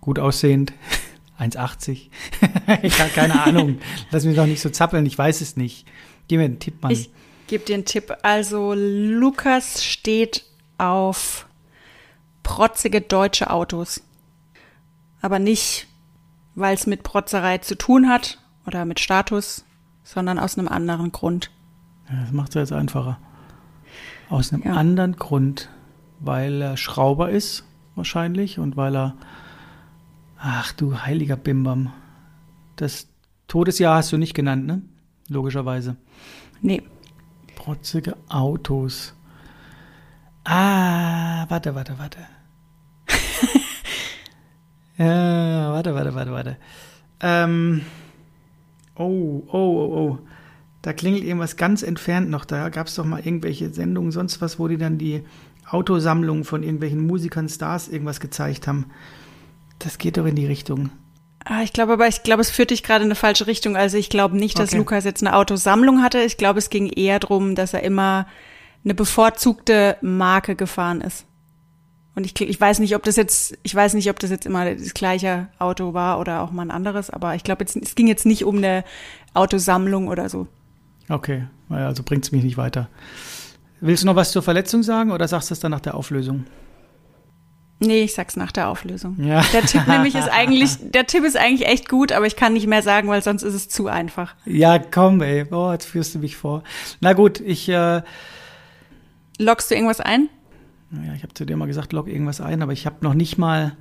gut 0.00 0.18
aussehend, 0.18 0.72
1,80. 1.38 2.08
ich 2.82 3.00
habe 3.00 3.10
keine 3.10 3.42
Ahnung. 3.42 3.78
Lass 4.10 4.24
mich 4.24 4.36
doch 4.36 4.46
nicht 4.46 4.62
so 4.62 4.70
zappeln, 4.70 5.04
ich 5.04 5.18
weiß 5.18 5.42
es 5.42 5.56
nicht. 5.56 5.86
Gib 6.28 6.38
mir 6.38 6.44
einen 6.44 6.58
Tipp, 6.58 6.82
Mann. 6.82 6.92
Ich 6.92 7.10
gebe 7.52 7.66
dir 7.66 7.74
einen 7.74 7.84
Tipp. 7.84 8.16
Also 8.22 8.72
Lukas 8.74 9.84
steht 9.84 10.42
auf 10.78 11.46
protzige 12.42 13.02
deutsche 13.02 13.50
Autos. 13.50 14.02
Aber 15.20 15.38
nicht, 15.38 15.86
weil 16.54 16.74
es 16.74 16.86
mit 16.86 17.02
Protzerei 17.02 17.58
zu 17.58 17.76
tun 17.76 18.08
hat 18.08 18.38
oder 18.66 18.86
mit 18.86 19.00
Status, 19.00 19.66
sondern 20.02 20.38
aus 20.38 20.56
einem 20.56 20.66
anderen 20.66 21.12
Grund. 21.12 21.50
Ja, 22.08 22.22
das 22.22 22.32
macht 22.32 22.48
es 22.48 22.54
jetzt 22.54 22.72
einfacher. 22.72 23.18
Aus 24.30 24.50
einem 24.54 24.62
Ja. 24.62 24.72
anderen 24.72 25.16
Grund, 25.16 25.68
weil 26.20 26.62
er 26.62 26.78
Schrauber 26.78 27.28
ist, 27.28 27.64
wahrscheinlich, 27.96 28.58
und 28.60 28.78
weil 28.78 28.96
er. 28.96 29.14
Ach 30.38 30.72
du 30.72 31.02
heiliger 31.02 31.36
Bimbam. 31.36 31.92
Das 32.76 33.08
Todesjahr 33.46 33.96
hast 33.96 34.10
du 34.10 34.16
nicht 34.16 34.32
genannt, 34.32 34.66
ne? 34.66 34.80
Logischerweise. 35.28 35.96
Nee. 36.62 36.82
Protzige 37.56 38.16
Autos. 38.28 39.14
Ah, 40.44 41.46
warte, 41.48 41.74
warte, 41.74 41.98
warte. 41.98 42.18
ja, 44.98 45.72
warte, 45.72 45.94
warte, 45.94 46.14
warte, 46.14 46.32
warte. 46.32 46.56
Ähm. 47.20 47.82
Oh, 48.94 49.42
oh, 49.46 49.52
oh, 49.52 49.96
oh. 49.96 50.18
Da 50.82 50.92
klingelt 50.92 51.24
irgendwas 51.24 51.56
ganz 51.56 51.82
entfernt 51.82 52.28
noch. 52.28 52.44
Da 52.44 52.68
gab 52.68 52.88
es 52.88 52.96
doch 52.96 53.04
mal 53.04 53.20
irgendwelche 53.20 53.70
Sendungen, 53.70 54.10
sonst 54.10 54.40
was, 54.40 54.58
wo 54.58 54.66
die 54.66 54.78
dann 54.78 54.98
die 54.98 55.22
Autosammlung 55.68 56.44
von 56.44 56.62
irgendwelchen 56.62 57.06
Musikern, 57.06 57.48
Stars 57.48 57.88
irgendwas 57.88 58.20
gezeigt 58.20 58.66
haben. 58.66 58.86
Das 59.78 59.98
geht 59.98 60.16
doch 60.16 60.26
in 60.26 60.34
die 60.34 60.46
Richtung. 60.46 60.90
Ah, 61.44 61.62
ich 61.62 61.72
glaube 61.72 61.94
aber, 61.94 62.06
ich 62.08 62.22
glaube, 62.22 62.40
es 62.42 62.50
führt 62.50 62.70
dich 62.70 62.82
gerade 62.82 63.02
in 63.04 63.08
eine 63.08 63.14
falsche 63.16 63.46
Richtung. 63.46 63.76
Also 63.76 63.96
ich 63.96 64.08
glaube 64.08 64.36
nicht, 64.36 64.58
dass 64.58 64.70
Okay. 64.70 64.78
Lukas 64.78 65.04
jetzt 65.04 65.22
eine 65.22 65.34
Autosammlung 65.36 66.02
hatte. 66.02 66.20
Ich 66.20 66.36
glaube, 66.36 66.58
es 66.58 66.70
ging 66.70 66.86
eher 66.88 67.18
darum, 67.18 67.54
dass 67.54 67.74
er 67.74 67.82
immer 67.82 68.26
eine 68.84 68.94
bevorzugte 68.94 69.96
Marke 70.02 70.54
gefahren 70.54 71.00
ist. 71.00 71.24
Und 72.14 72.26
ich, 72.26 72.38
ich 72.40 72.60
weiß 72.60 72.78
nicht, 72.80 72.94
ob 72.94 73.02
das 73.04 73.16
jetzt, 73.16 73.56
ich 73.62 73.74
weiß 73.74 73.94
nicht, 73.94 74.10
ob 74.10 74.18
das 74.18 74.30
jetzt 74.30 74.44
immer 74.44 74.72
das 74.74 74.92
gleiche 74.92 75.48
Auto 75.58 75.94
war 75.94 76.20
oder 76.20 76.42
auch 76.42 76.50
mal 76.50 76.62
ein 76.62 76.70
anderes, 76.70 77.08
aber 77.08 77.34
ich 77.34 77.42
glaube, 77.42 77.64
jetzt, 77.64 77.74
es 77.76 77.94
ging 77.94 78.06
jetzt 78.06 78.26
nicht 78.26 78.44
um 78.44 78.58
eine 78.58 78.84
Autosammlung 79.32 80.08
oder 80.08 80.28
so. 80.28 80.46
Okay, 81.08 81.44
also 81.70 82.02
bringt 82.02 82.24
es 82.24 82.32
mich 82.32 82.44
nicht 82.44 82.58
weiter. 82.58 82.88
Willst 83.80 84.02
du 84.02 84.06
noch 84.06 84.14
was 84.16 84.30
zur 84.30 84.42
Verletzung 84.42 84.82
sagen 84.82 85.10
oder 85.10 85.26
sagst 85.26 85.50
du 85.50 85.54
es 85.54 85.60
dann 85.60 85.70
nach 85.70 85.80
der 85.80 85.94
Auflösung? 85.94 86.44
Nee, 87.86 88.02
ich 88.02 88.14
sag's 88.14 88.36
nach 88.36 88.52
der 88.52 88.68
Auflösung. 88.68 89.16
Ja. 89.22 89.42
Der 89.52 89.62
Tipp 89.62 89.86
nämlich 89.86 90.14
ist 90.14 90.28
eigentlich, 90.28 90.76
der 90.80 91.06
Tipp 91.06 91.24
ist 91.24 91.36
eigentlich 91.36 91.68
echt 91.68 91.88
gut, 91.88 92.12
aber 92.12 92.26
ich 92.26 92.36
kann 92.36 92.52
nicht 92.52 92.66
mehr 92.66 92.82
sagen, 92.82 93.08
weil 93.08 93.22
sonst 93.22 93.42
ist 93.42 93.54
es 93.54 93.68
zu 93.68 93.88
einfach. 93.88 94.34
Ja, 94.44 94.78
komm, 94.78 95.20
ey. 95.22 95.46
Oh, 95.50 95.72
jetzt 95.72 95.86
führst 95.86 96.14
du 96.14 96.18
mich 96.18 96.36
vor. 96.36 96.62
Na 97.00 97.12
gut, 97.12 97.40
ich, 97.40 97.68
äh, 97.68 98.02
Lockst 99.38 99.70
du 99.70 99.74
irgendwas 99.74 100.00
ein? 100.00 100.28
ja, 101.06 101.14
ich 101.14 101.22
habe 101.22 101.34
zu 101.34 101.44
dir 101.44 101.56
mal 101.56 101.66
gesagt, 101.66 101.92
log 101.92 102.06
irgendwas 102.06 102.40
ein, 102.40 102.62
aber 102.62 102.72
ich 102.72 102.86
habe 102.86 102.96
noch 103.00 103.14
nicht 103.14 103.38
mal, 103.38 103.76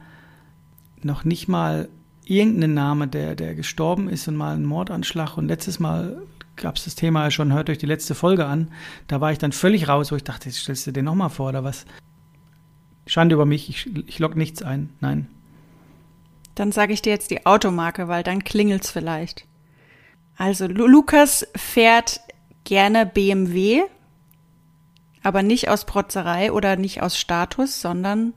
noch 1.04 1.26
nicht 1.26 1.48
mal 1.48 1.90
irgendeinen 2.26 2.74
Name, 2.74 3.08
der, 3.08 3.36
der 3.36 3.54
gestorben 3.56 4.08
ist 4.08 4.28
und 4.28 4.38
mal 4.38 4.56
einen 4.56 4.66
Mordanschlag 4.66 5.38
und 5.38 5.48
letztes 5.48 5.80
Mal 5.80 6.22
gab 6.56 6.78
es 6.78 6.86
das 6.86 6.96
Thema 6.96 7.30
schon, 7.32 7.54
hört 7.54 7.70
euch 7.70 7.80
die 7.80 7.86
letzte 7.86 8.16
Folge 8.16 8.46
an. 8.46 8.70
Da 9.08 9.20
war 9.20 9.32
ich 9.32 9.40
dann 9.40 9.52
völlig 9.52 9.88
raus, 9.88 10.12
wo 10.12 10.16
ich 10.16 10.24
dachte, 10.24 10.48
jetzt 10.48 10.60
stellst 10.60 10.88
du 10.88 10.92
dir 10.92 11.04
nochmal 11.04 11.30
vor 11.30 11.50
oder 11.50 11.64
was? 11.64 11.86
Schande 13.12 13.36
über 13.36 13.45
mich, 13.45 13.67
ich, 13.67 13.89
ich 14.08 14.19
log 14.19 14.38
nichts 14.38 14.63
ein, 14.63 14.89
nein. 15.02 15.28
Dann 16.56 16.71
sage 16.71 16.93
ich 16.93 17.02
dir 17.02 17.10
jetzt 17.10 17.30
die 17.30 17.45
Automarke, 17.45 18.08
weil 18.08 18.24
dann 18.24 18.45
klingelt's 18.45 18.89
vielleicht. 18.89 19.43
Also 20.38 20.65
Lu 20.65 20.88
Lukas 20.88 21.45
fährt 21.54 22.21
gerne 22.63 23.06
BMW, 23.06 23.82
aber 25.24 25.43
nicht 25.43 25.67
aus 25.67 25.84
Protzerei 25.84 26.54
oder 26.54 26.78
nicht 26.78 27.02
aus 27.02 27.19
Status, 27.19 27.82
sondern 27.82 28.32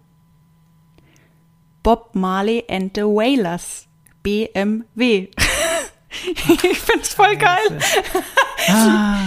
Bob 1.85 2.17
Marley 2.17 2.65
and 2.69 2.97
the 2.97 3.03
Wailers. 3.03 3.87
BMW. 4.25 5.29
ich 6.65 6.79
find's 6.81 7.15
voll 7.15 7.37
geil. 7.37 7.79
Ah, 8.67 9.19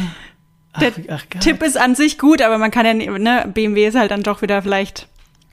Der 0.81 0.91
ach, 1.07 1.23
ach, 1.33 1.39
Tipp 1.39 1.63
ist 1.63 1.77
an 1.77 1.95
sich 1.95 2.19
gut, 2.19 2.41
aber 2.41 2.57
man 2.57 2.69
kann 2.69 2.85
ja, 2.85 2.93
ne, 2.93 3.49
BMW 3.53 3.87
ist 3.87 3.95
halt 3.95 4.11
dann 4.11 4.23
doch 4.23 4.41
wieder 4.41 4.61
vielleicht. 4.61 5.07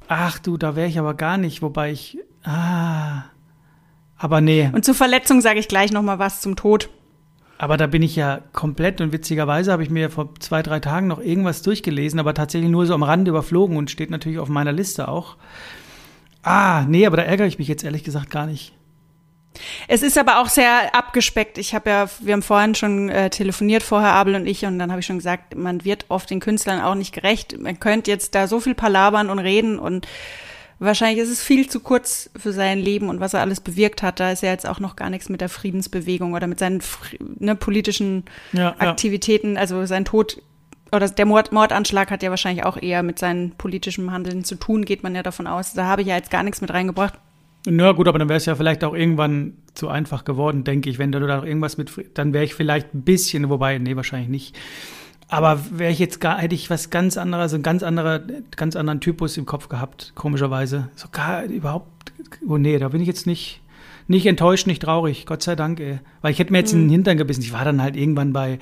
Ach 0.08 0.38
du, 0.38 0.56
da 0.56 0.76
wäre 0.76 0.88
ich 0.88 0.98
aber 0.98 1.14
gar 1.14 1.38
nicht, 1.38 1.62
wobei 1.62 1.92
ich. 1.92 2.18
Ah. 2.44 3.22
Aber 4.16 4.40
nee, 4.40 4.70
Und 4.72 4.84
zur 4.84 4.94
Verletzung 4.94 5.40
sage 5.40 5.58
ich 5.58 5.68
gleich 5.68 5.92
noch 5.92 6.02
mal 6.02 6.18
was 6.18 6.40
zum 6.40 6.56
Tod. 6.56 6.88
aber 7.58 7.76
da 7.76 7.86
bin 7.86 8.02
ich 8.02 8.16
ja 8.16 8.40
komplett 8.52 9.00
und 9.00 9.12
witzigerweise 9.12 9.72
habe 9.72 9.82
ich 9.82 9.90
mir 9.90 10.10
vor 10.10 10.34
zwei, 10.38 10.62
drei 10.62 10.80
Tagen 10.80 11.06
noch 11.08 11.20
irgendwas 11.20 11.62
durchgelesen, 11.62 12.20
aber 12.20 12.34
tatsächlich 12.34 12.70
nur 12.70 12.86
so 12.86 12.94
am 12.94 13.02
Rande 13.02 13.30
überflogen 13.30 13.76
und 13.76 13.90
steht 13.90 14.10
natürlich 14.10 14.38
auf 14.38 14.48
meiner 14.48 14.72
Liste 14.72 15.08
auch. 15.08 15.36
Ah, 16.42 16.84
nee, 16.88 17.06
aber 17.06 17.16
da 17.16 17.22
ärgere 17.22 17.46
ich 17.46 17.58
mich 17.58 17.68
jetzt 17.68 17.84
ehrlich 17.84 18.04
gesagt 18.04 18.30
gar 18.30 18.46
nicht. 18.46 18.72
Es 19.88 20.02
ist 20.02 20.18
aber 20.18 20.40
auch 20.40 20.48
sehr 20.48 20.94
abgespeckt. 20.94 21.58
Ich 21.58 21.74
habe 21.74 21.90
ja, 21.90 22.08
wir 22.20 22.32
haben 22.32 22.42
vorhin 22.42 22.74
schon 22.74 23.08
äh, 23.08 23.30
telefoniert, 23.30 23.82
vorher 23.82 24.12
Abel 24.12 24.34
und 24.34 24.46
ich, 24.46 24.64
und 24.64 24.78
dann 24.78 24.90
habe 24.90 25.00
ich 25.00 25.06
schon 25.06 25.18
gesagt, 25.18 25.56
man 25.56 25.84
wird 25.84 26.06
oft 26.08 26.30
den 26.30 26.40
Künstlern 26.40 26.80
auch 26.80 26.94
nicht 26.94 27.14
gerecht. 27.14 27.58
Man 27.58 27.78
könnte 27.80 28.10
jetzt 28.10 28.34
da 28.34 28.48
so 28.48 28.60
viel 28.60 28.74
palabern 28.74 29.30
und 29.30 29.38
reden 29.38 29.78
und 29.78 30.06
wahrscheinlich 30.78 31.22
ist 31.22 31.30
es 31.30 31.42
viel 31.42 31.68
zu 31.68 31.80
kurz 31.80 32.30
für 32.36 32.52
sein 32.52 32.78
Leben 32.78 33.08
und 33.08 33.20
was 33.20 33.34
er 33.34 33.40
alles 33.40 33.60
bewirkt 33.60 34.02
hat. 34.02 34.20
Da 34.20 34.30
ist 34.30 34.42
ja 34.42 34.50
jetzt 34.50 34.68
auch 34.68 34.80
noch 34.80 34.96
gar 34.96 35.10
nichts 35.10 35.28
mit 35.28 35.40
der 35.40 35.48
Friedensbewegung 35.48 36.34
oder 36.34 36.46
mit 36.46 36.58
seinen 36.58 36.82
ne, 37.38 37.54
politischen 37.54 38.24
Ja, 38.52 38.60
ja. 38.60 38.74
Aktivitäten. 38.78 39.56
Also 39.56 39.86
sein 39.86 40.04
Tod 40.04 40.42
oder 40.92 41.08
der 41.08 41.26
Mord, 41.26 41.52
Mordanschlag 41.52 42.10
hat 42.10 42.22
ja 42.22 42.30
wahrscheinlich 42.30 42.64
auch 42.64 42.76
eher 42.80 43.02
mit 43.02 43.18
seinem 43.18 43.50
politischen 43.52 44.12
Handeln 44.12 44.44
zu 44.44 44.54
tun, 44.54 44.84
geht 44.84 45.02
man 45.02 45.14
ja 45.14 45.22
davon 45.22 45.46
aus. 45.46 45.74
Da 45.74 45.86
habe 45.86 46.02
ich 46.02 46.08
ja 46.08 46.16
jetzt 46.16 46.30
gar 46.30 46.42
nichts 46.42 46.60
mit 46.60 46.72
reingebracht. 46.72 47.14
Na 47.66 47.92
gut, 47.92 48.08
aber 48.08 48.18
dann 48.18 48.28
wäre 48.28 48.36
es 48.36 48.44
ja 48.44 48.54
vielleicht 48.54 48.84
auch 48.84 48.94
irgendwann 48.94 49.54
zu 49.74 49.88
einfach 49.88 50.24
geworden, 50.24 50.64
denke 50.64 50.90
ich. 50.90 50.98
Wenn 50.98 51.12
du 51.12 51.20
da 51.20 51.38
noch 51.38 51.44
irgendwas 51.44 51.78
mit, 51.78 51.90
dann 52.14 52.32
wäre 52.32 52.44
ich 52.44 52.54
vielleicht 52.54 52.94
ein 52.94 53.02
bisschen, 53.02 53.48
wobei, 53.48 53.78
nee, 53.78 53.96
wahrscheinlich 53.96 54.28
nicht. 54.28 54.56
Aber 55.28 55.58
wäre 55.70 55.90
ich 55.90 55.98
jetzt 55.98 56.20
gar, 56.20 56.38
hätte 56.38 56.54
ich 56.54 56.68
was 56.68 56.90
ganz 56.90 57.16
anderes, 57.16 57.54
einen 57.54 57.62
ganz 57.62 57.82
anderer, 57.82 58.20
ganz 58.56 58.76
anderen 58.76 59.00
Typus 59.00 59.38
im 59.38 59.46
Kopf 59.46 59.68
gehabt, 59.68 60.12
komischerweise. 60.14 60.90
So 60.94 61.08
gar 61.10 61.44
überhaupt, 61.44 62.12
oh 62.46 62.58
nee, 62.58 62.78
da 62.78 62.88
bin 62.88 63.00
ich 63.00 63.06
jetzt 63.06 63.26
nicht, 63.26 63.62
nicht 64.06 64.26
enttäuscht, 64.26 64.66
nicht 64.66 64.82
traurig, 64.82 65.24
Gott 65.24 65.42
sei 65.42 65.56
Dank, 65.56 65.80
ey. 65.80 66.00
Weil 66.20 66.32
ich 66.32 66.38
hätte 66.38 66.52
mir 66.52 66.58
jetzt 66.58 66.74
in 66.74 66.80
den 66.80 66.90
Hintern 66.90 67.16
gebissen. 67.16 67.40
Ich 67.40 67.54
war 67.54 67.64
dann 67.64 67.80
halt 67.80 67.96
irgendwann 67.96 68.34
bei, 68.34 68.52
äh, 68.52 68.58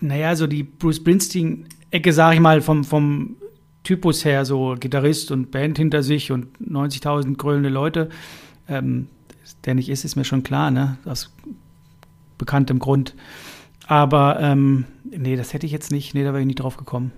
naja, 0.00 0.36
so 0.36 0.46
die 0.46 0.62
Bruce 0.62 0.96
Springsteen-Ecke, 0.96 2.12
sag 2.12 2.34
ich 2.34 2.40
mal, 2.40 2.62
vom, 2.62 2.84
vom 2.84 3.36
Typus 3.82 4.24
her, 4.24 4.44
so 4.44 4.76
Gitarrist 4.78 5.30
und 5.30 5.50
Band 5.50 5.78
hinter 5.78 6.02
sich 6.02 6.32
und 6.32 6.48
90.000 6.58 7.36
grölende 7.36 7.68
Leute. 7.68 8.08
Ähm, 8.68 9.08
der 9.64 9.74
nicht 9.74 9.88
ist, 9.88 10.04
ist 10.04 10.16
mir 10.16 10.24
schon 10.24 10.42
klar, 10.42 10.70
ne? 10.70 10.98
Aus 11.04 11.32
bekanntem 12.38 12.78
Grund. 12.78 13.14
Aber 13.86 14.38
ähm, 14.40 14.84
nee, 15.04 15.36
das 15.36 15.52
hätte 15.52 15.66
ich 15.66 15.72
jetzt 15.72 15.90
nicht, 15.90 16.14
nee, 16.14 16.22
da 16.22 16.30
wäre 16.30 16.40
ich 16.40 16.46
nicht 16.46 16.60
drauf 16.60 16.76
gekommen. 16.76 17.12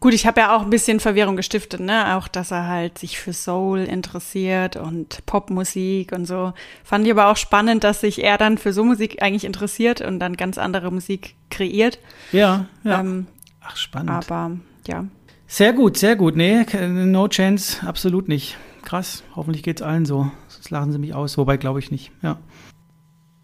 Gut, 0.00 0.12
ich 0.12 0.26
habe 0.26 0.40
ja 0.40 0.54
auch 0.54 0.62
ein 0.62 0.70
bisschen 0.70 1.00
Verwirrung 1.00 1.34
gestiftet, 1.34 1.80
ne? 1.80 2.16
Auch, 2.16 2.28
dass 2.28 2.50
er 2.50 2.68
halt 2.68 2.98
sich 2.98 3.18
für 3.18 3.32
Soul 3.32 3.78
interessiert 3.80 4.76
und 4.76 5.24
Popmusik 5.24 6.12
und 6.12 6.26
so. 6.26 6.52
Fand 6.82 7.06
ich 7.06 7.12
aber 7.12 7.28
auch 7.28 7.38
spannend, 7.38 7.84
dass 7.84 8.02
sich 8.02 8.22
er 8.22 8.36
dann 8.36 8.58
für 8.58 8.72
so 8.72 8.84
Musik 8.84 9.22
eigentlich 9.22 9.44
interessiert 9.44 10.02
und 10.02 10.18
dann 10.18 10.36
ganz 10.36 10.58
andere 10.58 10.92
Musik 10.92 11.36
kreiert. 11.48 11.98
Ja, 12.32 12.66
ja. 12.82 13.00
Ähm, 13.00 13.26
Ach, 13.62 13.76
spannend. 13.76 14.10
aber 14.10 14.58
ja. 14.86 15.06
Sehr 15.54 15.72
gut, 15.72 15.96
sehr 15.96 16.16
gut. 16.16 16.34
Nee, 16.34 16.66
no 16.82 17.28
chance, 17.28 17.86
absolut 17.86 18.26
nicht. 18.26 18.56
Krass, 18.82 19.22
hoffentlich 19.36 19.62
geht's 19.62 19.82
allen 19.82 20.04
so. 20.04 20.28
Sonst 20.48 20.70
lachen 20.70 20.90
sie 20.90 20.98
mich 20.98 21.14
aus, 21.14 21.38
wobei 21.38 21.58
glaube 21.58 21.78
ich 21.78 21.92
nicht. 21.92 22.10
Ja. 22.22 22.38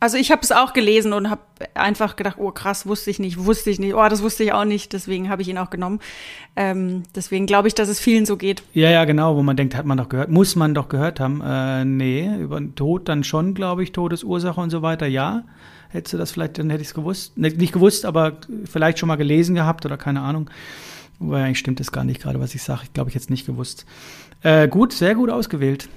Also 0.00 0.16
ich 0.16 0.32
habe 0.32 0.42
es 0.42 0.50
auch 0.50 0.72
gelesen 0.72 1.12
und 1.12 1.30
habe 1.30 1.42
einfach 1.74 2.16
gedacht, 2.16 2.38
oh 2.40 2.50
krass, 2.50 2.84
wusste 2.84 3.10
ich 3.10 3.20
nicht, 3.20 3.44
wusste 3.44 3.70
ich 3.70 3.78
nicht, 3.78 3.94
oh, 3.94 4.08
das 4.08 4.24
wusste 4.24 4.42
ich 4.42 4.52
auch 4.52 4.64
nicht, 4.64 4.92
deswegen 4.92 5.28
habe 5.28 5.42
ich 5.42 5.48
ihn 5.48 5.56
auch 5.56 5.70
genommen. 5.70 6.00
Ähm, 6.56 7.04
deswegen 7.14 7.46
glaube 7.46 7.68
ich, 7.68 7.76
dass 7.76 7.88
es 7.88 8.00
vielen 8.00 8.26
so 8.26 8.36
geht. 8.36 8.64
Ja, 8.72 8.90
ja, 8.90 9.04
genau, 9.04 9.36
wo 9.36 9.44
man 9.44 9.56
denkt, 9.56 9.76
hat 9.76 9.86
man 9.86 9.96
doch 9.96 10.08
gehört, 10.08 10.30
muss 10.30 10.56
man 10.56 10.74
doch 10.74 10.88
gehört 10.88 11.20
haben. 11.20 11.40
Äh, 11.46 11.84
nee, 11.84 12.28
über 12.40 12.58
den 12.58 12.74
Tod 12.74 13.08
dann 13.08 13.22
schon, 13.22 13.54
glaube 13.54 13.84
ich, 13.84 13.92
Todesursache 13.92 14.60
und 14.60 14.70
so 14.70 14.82
weiter, 14.82 15.06
ja. 15.06 15.44
Hättest 15.90 16.14
du 16.14 16.18
das 16.18 16.32
vielleicht, 16.32 16.58
dann 16.58 16.70
hätte 16.70 16.82
ich 16.82 16.88
es 16.88 16.94
gewusst. 16.94 17.38
Nicht 17.38 17.72
gewusst, 17.72 18.04
aber 18.04 18.38
vielleicht 18.64 18.98
schon 18.98 19.06
mal 19.06 19.14
gelesen 19.14 19.54
gehabt 19.54 19.86
oder 19.86 19.96
keine 19.96 20.22
Ahnung. 20.22 20.50
Wobei 21.20 21.44
eigentlich 21.44 21.59
stimmt 21.59 21.78
das 21.80 21.92
gar 21.92 22.02
nicht 22.02 22.20
gerade, 22.20 22.40
was 22.40 22.54
ich 22.54 22.62
sage. 22.62 22.80
Ich 22.85 22.92
glaube, 22.92 23.11
ich 23.11 23.14
jetzt 23.14 23.30
nicht 23.30 23.46
gewusst. 23.46 23.87
Äh, 24.42 24.68
gut, 24.68 24.92
sehr 24.92 25.14
gut 25.14 25.30
ausgewählt. 25.30 25.88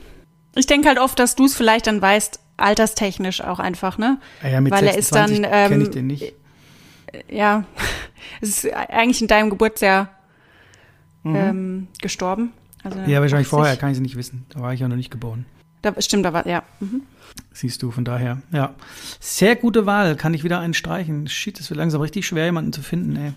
Ich 0.56 0.68
denke 0.68 0.90
halt 0.90 1.00
oft, 1.00 1.18
dass 1.18 1.36
du 1.36 1.46
es 1.46 1.56
vielleicht 1.56 1.88
dann 1.88 2.02
weißt, 2.02 2.40
alterstechnisch 2.58 3.42
auch 3.42 3.60
einfach, 3.60 3.98
ne? 3.98 4.20
Ah 4.44 4.50
ja, 4.50 4.62
mit 4.62 4.72
Weil 4.72 4.86
er 4.86 4.98
ist 4.98 5.14
26 5.14 5.42
dann, 5.42 5.52
kenne 5.70 5.82
ich 5.82 5.88
ähm, 5.88 5.94
den 5.94 6.08
nicht. 6.08 6.34
Ja, 7.30 7.64
es 8.42 8.64
ist 8.64 8.74
eigentlich 8.74 9.22
in 9.22 9.28
deinem 9.28 9.50
Geburtsjahr 9.50 10.10
ähm, 11.26 11.88
gestorben. 12.02 12.52
Also 12.84 13.00
Mhm. 13.00 13.10
Ja, 13.10 13.22
wahrscheinlich 13.22 13.48
80. 13.48 13.50
vorher, 13.50 13.78
kann 13.78 13.92
ich 13.92 13.98
es 13.98 14.02
nicht 14.02 14.18
wissen. 14.18 14.46
Da 14.50 14.60
war 14.60 14.74
ich 14.74 14.82
ja 14.82 14.88
noch 14.90 14.98
nicht 14.98 15.10
geboren. 15.10 15.46
Da, 15.82 15.94
stimmt, 16.02 16.26
da 16.26 16.34
war, 16.34 16.46
ja. 16.46 16.64
Mhm. 16.82 17.04
Siehst 17.54 17.82
du, 17.82 17.92
von 17.92 18.04
daher, 18.04 18.42
ja. 18.52 18.74
Sehr 19.20 19.56
gute 19.56 19.86
Wahl, 19.86 20.16
kann 20.16 20.34
ich 20.34 20.44
wieder 20.44 20.60
einen 20.60 20.74
streichen. 20.74 21.28
Shit, 21.28 21.60
es 21.60 21.70
wird 21.70 21.78
langsam 21.78 22.02
richtig 22.02 22.28
schwer, 22.28 22.46
jemanden 22.46 22.74
zu 22.74 22.82
finden, 22.82 23.16
ey. 23.16 23.34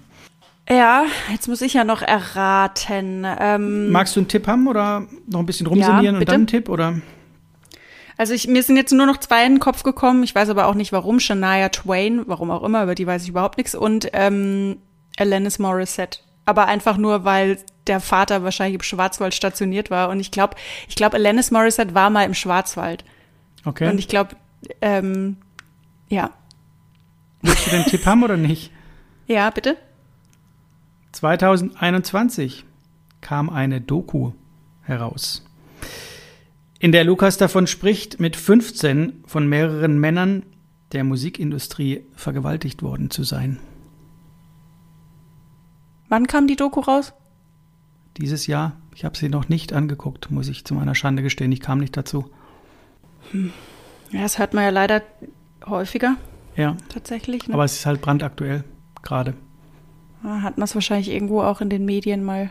Ja, 0.68 1.05
jetzt 1.31 1.46
muss 1.46 1.61
ich 1.61 1.74
ja 1.74 1.85
noch 1.85 2.02
erraten. 2.02 3.24
Ähm, 3.38 3.90
Magst 3.90 4.16
du 4.16 4.20
einen 4.20 4.29
Tipp 4.29 4.46
haben 4.48 4.66
oder 4.66 5.07
noch 5.29 5.40
ein 5.40 5.46
bisschen 5.46 5.66
rumsinieren 5.66 6.16
und 6.16 6.20
bitte. 6.20 6.33
dann 6.33 6.40
einen 6.40 6.46
Tipp, 6.48 6.68
oder? 6.68 7.00
Also 8.16 8.33
ich, 8.33 8.48
mir 8.48 8.62
sind 8.62 8.76
jetzt 8.76 8.92
nur 8.92 9.07
noch 9.07 9.18
zwei 9.18 9.44
in 9.44 9.55
den 9.55 9.61
Kopf 9.61 9.83
gekommen. 9.83 10.22
Ich 10.22 10.35
weiß 10.35 10.48
aber 10.48 10.66
auch 10.66 10.74
nicht, 10.74 10.90
warum. 10.92 11.20
Shania 11.20 11.68
Twain, 11.68 12.22
warum 12.26 12.50
auch 12.50 12.64
immer, 12.64 12.83
über 12.83 12.94
die 12.94 13.07
weiß 13.07 13.22
ich 13.22 13.29
überhaupt 13.29 13.59
nichts. 13.59 13.74
Und 13.74 14.09
ähm, 14.12 14.79
Alanis 15.18 15.59
Morissette. 15.59 16.20
Aber 16.46 16.66
einfach 16.66 16.96
nur, 16.96 17.24
weil 17.24 17.59
der 17.87 18.00
Vater 18.00 18.42
wahrscheinlich 18.42 18.76
im 18.76 18.83
Schwarzwald 18.83 19.35
stationiert 19.35 19.90
war. 19.90 20.09
Und 20.09 20.18
ich 20.18 20.31
glaube, 20.31 20.57
ich 20.88 20.96
glaube, 20.96 21.16
Alanis 21.16 21.50
Morissette 21.50 21.94
war 21.94 22.11
mal 22.11 22.24
im 22.24 22.35
Schwarzwald. 22.35 23.05
Okay. 23.64 23.88
Und 23.88 23.98
ich 23.98 24.09
glaube, 24.09 24.37
ähm, 24.81 25.37
ja. 26.09 26.31
Willst 27.42 27.66
du 27.66 27.70
den 27.70 27.85
Tipp 27.85 28.07
haben 28.07 28.22
oder 28.24 28.37
nicht? 28.37 28.72
Ja, 29.29 29.50
bitte? 29.50 29.76
2021 31.16 32.66
kam 33.22 33.48
eine 33.48 33.81
Doku 33.81 34.33
heraus, 34.83 35.46
in 36.79 36.92
der 36.92 37.05
Lukas 37.05 37.38
davon 37.38 37.66
spricht, 37.66 38.20
mit 38.20 38.37
15 38.37 39.24
von 39.24 39.48
mehreren 39.48 39.98
Männern 39.98 40.42
der 40.92 41.05
Musikindustrie 41.05 42.05
vergewaltigt 42.12 42.83
worden 42.83 43.09
zu 43.09 43.22
sein. 43.24 43.59
Wann 46.11 46.26
kam 46.26 46.46
die 46.46 46.57
Doku 46.57 46.81
raus? 46.81 47.14
Dieses 48.18 48.46
Jahr, 48.46 48.76
ich 48.94 49.07
habe 49.07 49.16
sie 49.16 49.31
noch 49.31 49.48
nicht 49.48 49.72
angeguckt, 49.72 50.31
muss 50.31 50.48
ich 50.48 50.66
zu 50.66 50.74
meiner 50.74 50.94
Schande 50.94 51.22
gestehen, 51.22 51.50
ich 51.50 51.61
kam 51.61 51.79
nicht 51.79 51.96
dazu. 51.96 52.31
Ja, 54.12 54.20
das 54.20 54.38
hört 54.38 54.52
man 54.52 54.64
ja 54.64 54.70
leider 54.70 55.02
häufiger 55.64 56.16
Ja, 56.57 56.76
tatsächlich. 56.90 57.48
Ne? 57.48 57.55
aber 57.55 57.64
es 57.64 57.72
ist 57.72 57.87
halt 57.87 58.02
brandaktuell 58.02 58.64
gerade. 59.02 59.33
Hat 60.22 60.59
man 60.59 60.64
es 60.64 60.74
wahrscheinlich 60.74 61.11
irgendwo 61.11 61.42
auch 61.42 61.61
in 61.61 61.68
den 61.68 61.85
Medien 61.85 62.24
mal. 62.24 62.50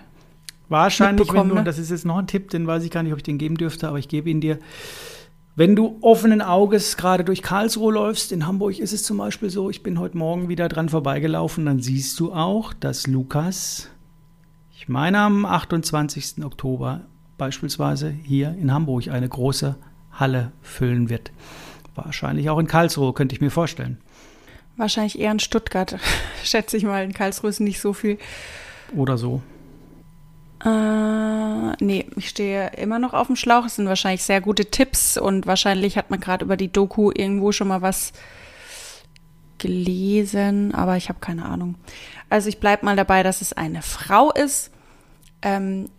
Wahrscheinlich, 0.69 1.31
wenn 1.31 1.49
du, 1.49 1.53
ne? 1.55 1.59
und 1.59 1.65
das 1.65 1.77
ist 1.77 1.91
jetzt 1.91 2.05
noch 2.05 2.17
ein 2.17 2.27
Tipp, 2.27 2.49
den 2.49 2.65
weiß 2.65 2.83
ich 2.83 2.91
gar 2.91 3.03
nicht, 3.03 3.11
ob 3.11 3.19
ich 3.19 3.23
den 3.23 3.37
geben 3.37 3.55
dürfte, 3.55 3.87
aber 3.87 3.99
ich 3.99 4.07
gebe 4.07 4.29
ihn 4.29 4.41
dir. 4.41 4.59
Wenn 5.57 5.75
du 5.75 5.97
offenen 6.01 6.41
Auges 6.41 6.97
gerade 6.97 7.23
durch 7.23 7.41
Karlsruhe 7.41 7.93
läufst, 7.93 8.31
in 8.31 8.45
Hamburg 8.45 8.77
ist 8.77 8.91
es 8.91 9.03
zum 9.03 9.17
Beispiel 9.17 9.49
so, 9.49 9.69
ich 9.69 9.83
bin 9.83 9.99
heute 9.99 10.17
Morgen 10.17 10.49
wieder 10.49 10.67
dran 10.67 10.89
vorbeigelaufen, 10.89 11.65
dann 11.65 11.79
siehst 11.79 12.19
du 12.19 12.33
auch, 12.33 12.73
dass 12.73 13.07
Lukas, 13.07 13.89
ich 14.73 14.89
meine 14.89 15.19
am 15.19 15.45
28. 15.45 16.43
Oktober 16.43 17.01
beispielsweise 17.37 18.09
hier 18.09 18.53
in 18.59 18.73
Hamburg 18.73 19.07
eine 19.07 19.29
große 19.29 19.77
Halle 20.11 20.51
füllen 20.61 21.09
wird. 21.09 21.31
Wahrscheinlich 21.93 22.49
auch 22.49 22.59
in 22.59 22.67
Karlsruhe, 22.67 23.13
könnte 23.13 23.35
ich 23.35 23.41
mir 23.41 23.51
vorstellen. 23.51 23.97
Wahrscheinlich 24.77 25.19
eher 25.19 25.31
in 25.31 25.39
Stuttgart, 25.39 25.97
schätze 26.43 26.77
ich 26.77 26.83
mal. 26.83 27.03
In 27.03 27.13
Karlsruhe 27.13 27.49
ist 27.49 27.59
nicht 27.59 27.79
so 27.79 27.93
viel. 27.93 28.17
Oder 28.95 29.17
so. 29.17 29.41
Äh, 30.63 31.83
nee, 31.83 32.07
ich 32.15 32.29
stehe 32.29 32.71
immer 32.77 32.99
noch 32.99 33.13
auf 33.13 33.27
dem 33.27 33.35
Schlauch. 33.35 33.65
Es 33.65 33.75
sind 33.75 33.87
wahrscheinlich 33.87 34.23
sehr 34.23 34.41
gute 34.41 34.65
Tipps 34.65 35.17
und 35.17 35.45
wahrscheinlich 35.45 35.97
hat 35.97 36.09
man 36.09 36.19
gerade 36.19 36.43
über 36.43 36.57
die 36.57 36.71
Doku 36.71 37.11
irgendwo 37.13 37.51
schon 37.51 37.67
mal 37.67 37.81
was 37.81 38.13
gelesen, 39.57 40.73
aber 40.73 40.97
ich 40.97 41.09
habe 41.09 41.19
keine 41.19 41.45
Ahnung. 41.45 41.75
Also 42.29 42.49
ich 42.49 42.59
bleib 42.59 42.83
mal 42.83 42.95
dabei, 42.95 43.23
dass 43.23 43.41
es 43.41 43.53
eine 43.53 43.81
Frau 43.81 44.31
ist. 44.31 44.71
Ähm, 45.41 45.89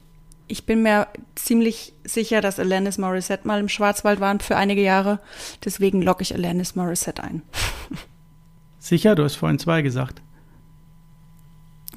ich 0.49 0.67
bin 0.67 0.83
mir 0.83 1.09
ziemlich 1.35 1.93
sicher, 2.05 2.41
dass 2.41 2.59
Alanis 2.59 2.99
Morissette 2.99 3.47
mal 3.47 3.61
im 3.61 3.69
Schwarzwald 3.69 4.21
waren 4.21 4.41
für 4.41 4.57
einige 4.57 4.83
Jahre. 4.83 5.21
Deswegen 5.65 6.03
locke 6.03 6.23
ich 6.23 6.35
Alanis 6.35 6.77
Morissette 6.77 7.23
ein. 7.23 7.43
Sicher? 8.87 9.17
Du 9.17 9.25
hast 9.25 9.35
vorhin 9.35 9.59
zwei 9.59 9.83
gesagt. 9.83 10.23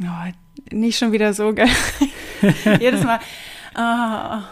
Oh, 0.01 0.31
nicht 0.71 0.97
schon 0.97 1.11
wieder 1.11 1.35
so 1.35 1.53
geil. 1.53 1.69
Jedes 2.79 3.03
Mal. 3.03 3.19
Oh. 3.75 4.43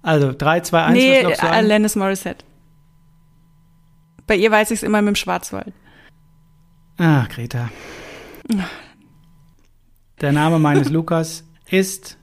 Also 0.00 0.32
3, 0.32 0.60
2, 0.60 0.84
1, 0.84 0.92
nee, 0.94 1.24
was 1.24 1.38
du 1.38 1.46
an? 1.46 1.52
Alanis 1.52 1.96
Morissette. 1.96 2.46
Bei 4.26 4.36
ihr 4.36 4.50
weiß 4.50 4.70
ich 4.70 4.78
es 4.78 4.82
immer 4.82 5.02
mit 5.02 5.08
dem 5.08 5.16
Schwarzwald. 5.16 5.74
Ah, 6.96 7.26
Greta. 7.26 7.68
Der 10.22 10.32
Name 10.32 10.58
meines 10.58 10.88
Lukas 10.88 11.44
ist 11.68 12.16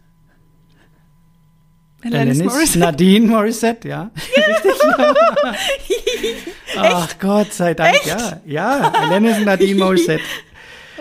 Alanis 2.03 2.39
Alanis 2.39 2.53
Morissette. 2.53 2.79
Nadine 2.79 3.27
Morissette, 3.27 3.87
ja. 3.87 4.09
Richtig. 4.37 4.71
Ach 6.77 7.09
Gott 7.19 7.53
sei 7.53 7.73
Dank, 7.73 8.05
ja. 8.05 8.41
Ja, 8.45 8.91
Alanis 8.93 9.39
Nadine 9.39 9.75
Morissette. 9.79 10.23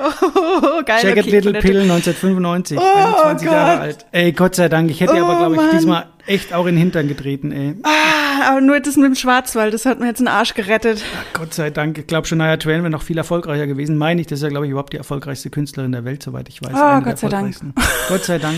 Oh, 0.02 0.82
geil. 0.82 1.00
Jagged 1.04 1.26
okay, 1.26 1.30
Little 1.30 1.52
Pill 1.60 1.80
1995, 1.82 2.78
Oh 2.78 2.82
21 2.82 3.50
Jahre 3.50 3.72
Gott. 3.72 3.80
alt. 3.82 4.06
Ey, 4.12 4.32
Gott 4.32 4.54
sei 4.54 4.70
Dank. 4.70 4.90
Ich 4.90 4.98
hätte 5.02 5.12
Oh 5.12 5.24
aber, 5.26 5.36
glaube 5.40 5.56
ich, 5.56 5.60
Mann. 5.60 5.70
diesmal 5.72 6.06
echt 6.26 6.54
auch 6.54 6.64
in 6.64 6.74
den 6.76 6.78
Hintern 6.78 7.06
getreten, 7.06 7.52
ey. 7.52 7.74
Ah, 7.82 8.48
aber 8.50 8.62
nur 8.62 8.80
das 8.80 8.96
mit 8.96 9.04
dem 9.04 9.14
Schwarzwald, 9.14 9.74
das 9.74 9.84
hat 9.84 10.00
mir 10.00 10.06
jetzt 10.06 10.20
einen 10.20 10.28
Arsch 10.28 10.54
gerettet. 10.54 11.02
Gott 11.34 11.52
sei 11.52 11.68
Dank. 11.68 11.98
Ich 11.98 12.06
glaube, 12.06 12.26
Shania 12.26 12.56
Twain 12.56 12.80
wäre 12.80 12.88
noch 12.88 13.02
viel 13.02 13.18
erfolgreicher 13.18 13.66
gewesen. 13.66 13.98
Meine 13.98 14.22
ich, 14.22 14.26
das 14.26 14.38
ist 14.38 14.44
ja, 14.44 14.48
glaube 14.48 14.64
ich, 14.64 14.70
überhaupt 14.70 14.94
die 14.94 14.96
erfolgreichste 14.96 15.50
Künstlerin 15.50 15.92
der 15.92 16.06
Welt, 16.06 16.22
soweit 16.22 16.48
ich 16.48 16.62
weiß. 16.62 16.72
Oh, 16.74 16.78
Eine 16.82 17.02
Gott 17.04 17.18
sei 17.18 17.28
Dank. 17.28 17.54
Gott 18.08 18.24
sei 18.24 18.38
Dank. 18.38 18.56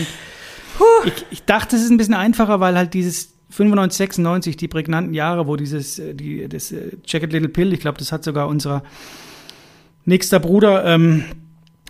Ich, 1.05 1.25
ich 1.31 1.43
dachte, 1.43 1.75
es 1.75 1.83
ist 1.83 1.89
ein 1.91 1.97
bisschen 1.97 2.13
einfacher, 2.13 2.59
weil 2.59 2.75
halt 2.77 2.93
dieses 2.93 3.33
95, 3.49 3.97
96, 3.97 4.57
die 4.57 4.67
prägnanten 4.67 5.13
Jahre, 5.13 5.47
wo 5.47 5.55
dieses, 5.55 5.99
äh, 5.99 6.15
die, 6.15 6.47
das 6.47 6.71
äh, 6.71 6.97
Jacket 7.05 7.31
Little 7.33 7.49
Pill, 7.49 7.73
ich 7.73 7.79
glaube, 7.79 7.97
das 7.99 8.11
hat 8.11 8.23
sogar 8.23 8.47
unser 8.47 8.83
nächster 10.05 10.39
Bruder 10.39 10.85
ähm, 10.85 11.23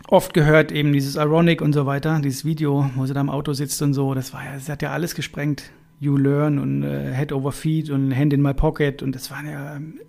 oft 0.08 0.34
gehört, 0.34 0.72
eben 0.72 0.92
dieses 0.94 1.16
Ironic 1.16 1.62
und 1.62 1.74
so 1.74 1.86
weiter, 1.86 2.20
dieses 2.24 2.44
Video, 2.46 2.90
wo 2.96 3.06
sie 3.06 3.14
da 3.14 3.22
im 3.22 3.30
Auto 3.30 3.54
sitzt 3.54 3.82
und 3.82 3.94
so, 3.94 4.14
das 4.14 4.34
war 4.34 4.44
ja, 4.44 4.54
das 4.56 4.68
hat 4.70 4.82
ja 4.82 4.92
alles 4.92 5.16
gesprengt. 5.16 5.64
You 6.00 6.18
Learn 6.18 6.60
und 6.60 6.84
äh, 6.84 7.14
Head 7.16 7.32
Over 7.32 7.54
Feet 7.54 7.90
und 7.90 8.14
Hand 8.14 8.34
in 8.34 8.42
My 8.42 8.54
Pocket 8.54 9.02
und 9.02 9.16
das 9.16 9.32
waren 9.32 9.48
ja 9.50 9.76
ähm, 9.78 10.00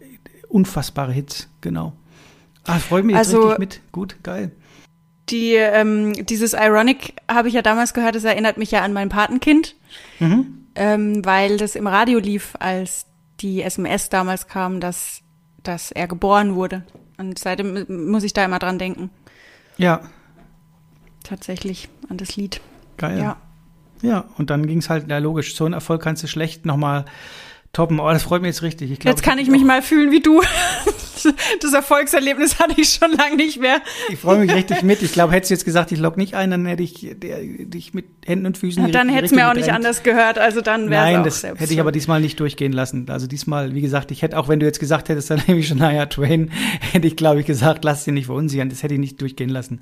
unfassbare 0.48 1.12
Hits, 1.12 1.48
genau. 1.60 1.92
Ah, 2.64 2.78
freut 2.78 3.04
mich 3.04 3.14
jetzt 3.14 3.28
Also- 3.28 3.42
richtig 3.42 3.58
mit. 3.58 3.80
Gut, 3.92 4.16
geil. 4.24 4.50
Die, 5.30 5.54
ähm, 5.54 6.12
dieses 6.26 6.52
Ironic 6.52 7.14
habe 7.30 7.48
ich 7.48 7.54
ja 7.54 7.62
damals 7.62 7.94
gehört, 7.94 8.14
das 8.14 8.24
erinnert 8.24 8.58
mich 8.58 8.70
ja 8.70 8.82
an 8.82 8.92
mein 8.92 9.08
Patenkind, 9.08 9.74
Mhm. 10.20 10.66
ähm, 10.74 11.24
weil 11.24 11.56
das 11.56 11.76
im 11.76 11.87
Radio 11.87 12.18
lief, 12.18 12.54
als 12.58 13.06
die 13.40 13.62
SMS 13.62 14.10
damals 14.10 14.46
kam, 14.48 14.80
dass, 14.80 15.22
dass 15.62 15.90
er 15.92 16.06
geboren 16.08 16.54
wurde. 16.54 16.84
Und 17.16 17.38
seitdem 17.38 17.87
muss 18.10 18.22
ich 18.24 18.32
da 18.32 18.44
immer 18.44 18.58
dran 18.58 18.78
denken. 18.78 19.10
Ja, 19.78 20.02
Tatsächlich 21.22 21.88
an 22.08 22.18
das 22.18 22.37
Lied. 22.37 22.60
geil. 22.96 23.18
Ja. 23.18 23.37
Ja, 24.02 24.24
und 24.37 24.50
dann 24.50 24.66
ging 24.66 24.78
es 24.78 24.90
halt, 24.90 25.08
ja 25.08 25.16
logisch, 25.18 25.54
so 25.56 25.64
einen 25.64 25.72
Erfolg 25.72 26.02
kannst 26.02 26.22
du 26.22 26.26
schlecht 26.26 26.66
nochmal 26.66 27.06
toppen. 27.74 28.00
Oh, 28.00 28.08
das 28.10 28.22
freut 28.22 28.40
mich 28.42 28.48
jetzt 28.48 28.62
richtig. 28.62 28.90
Ich 28.90 28.98
glaub, 28.98 29.12
Jetzt 29.14 29.22
kann 29.22 29.38
ich 29.38 29.46
hab 29.48 29.52
mich 29.52 29.62
auch- 29.62 29.66
mal 29.66 29.82
fühlen 29.82 30.10
wie 30.10 30.20
du. 30.20 30.40
Das 31.62 31.72
Erfolgserlebnis 31.72 32.58
hatte 32.58 32.78
ich 32.78 32.90
schon 32.90 33.12
lange 33.12 33.37
nicht 33.37 33.58
mehr. 33.58 33.80
Ich 34.10 34.18
freue 34.18 34.40
mich 34.40 34.52
richtig 34.52 34.82
mit. 34.82 35.00
Ich 35.00 35.12
glaube, 35.12 35.32
hättest 35.32 35.50
du 35.50 35.54
jetzt 35.54 35.64
gesagt, 35.64 35.90
ich 35.90 35.98
log 35.98 36.18
nicht 36.18 36.34
ein, 36.34 36.50
dann 36.50 36.66
hätte 36.66 36.82
ich 36.82 37.16
dich 37.18 37.94
mit 37.94 38.04
Händen 38.26 38.44
und 38.44 38.58
Füßen 38.58 38.84
Ja, 38.84 38.90
dann 38.90 39.08
hätte 39.08 39.24
es 39.26 39.32
mir 39.32 39.48
auch 39.48 39.54
nicht 39.54 39.72
anders 39.72 40.02
gehört. 40.02 40.38
Also 40.38 40.60
dann 40.60 40.90
wäre 40.90 41.06
es 41.06 41.12
Nein, 41.14 41.24
das 41.24 41.40
selbst 41.40 41.60
hätte 41.62 41.72
ich 41.72 41.80
aber 41.80 41.92
diesmal 41.92 42.20
nicht 42.20 42.38
durchgehen 42.40 42.74
lassen. 42.74 43.08
Also 43.08 43.26
diesmal, 43.26 43.74
wie 43.74 43.80
gesagt, 43.80 44.10
ich 44.10 44.20
hätte 44.20 44.37
auch, 44.38 44.48
wenn 44.48 44.60
du 44.60 44.66
jetzt 44.66 44.80
gesagt 44.80 45.08
hättest, 45.08 45.30
dann 45.30 45.40
nehme 45.46 45.60
ich 45.60 45.68
schon 45.68 45.78
Shania 45.78 46.04
Twain, 46.06 46.50
hätte 46.92 47.06
ich, 47.06 47.16
glaube 47.16 47.40
ich, 47.40 47.46
gesagt, 47.46 47.84
lass 47.84 48.04
dich 48.04 48.12
nicht 48.12 48.26
verunsichern. 48.26 48.68
Das 48.68 48.82
hätte 48.82 48.92
ich 48.92 49.00
nicht 49.00 49.18
durchgehen 49.20 49.48
lassen. 49.48 49.80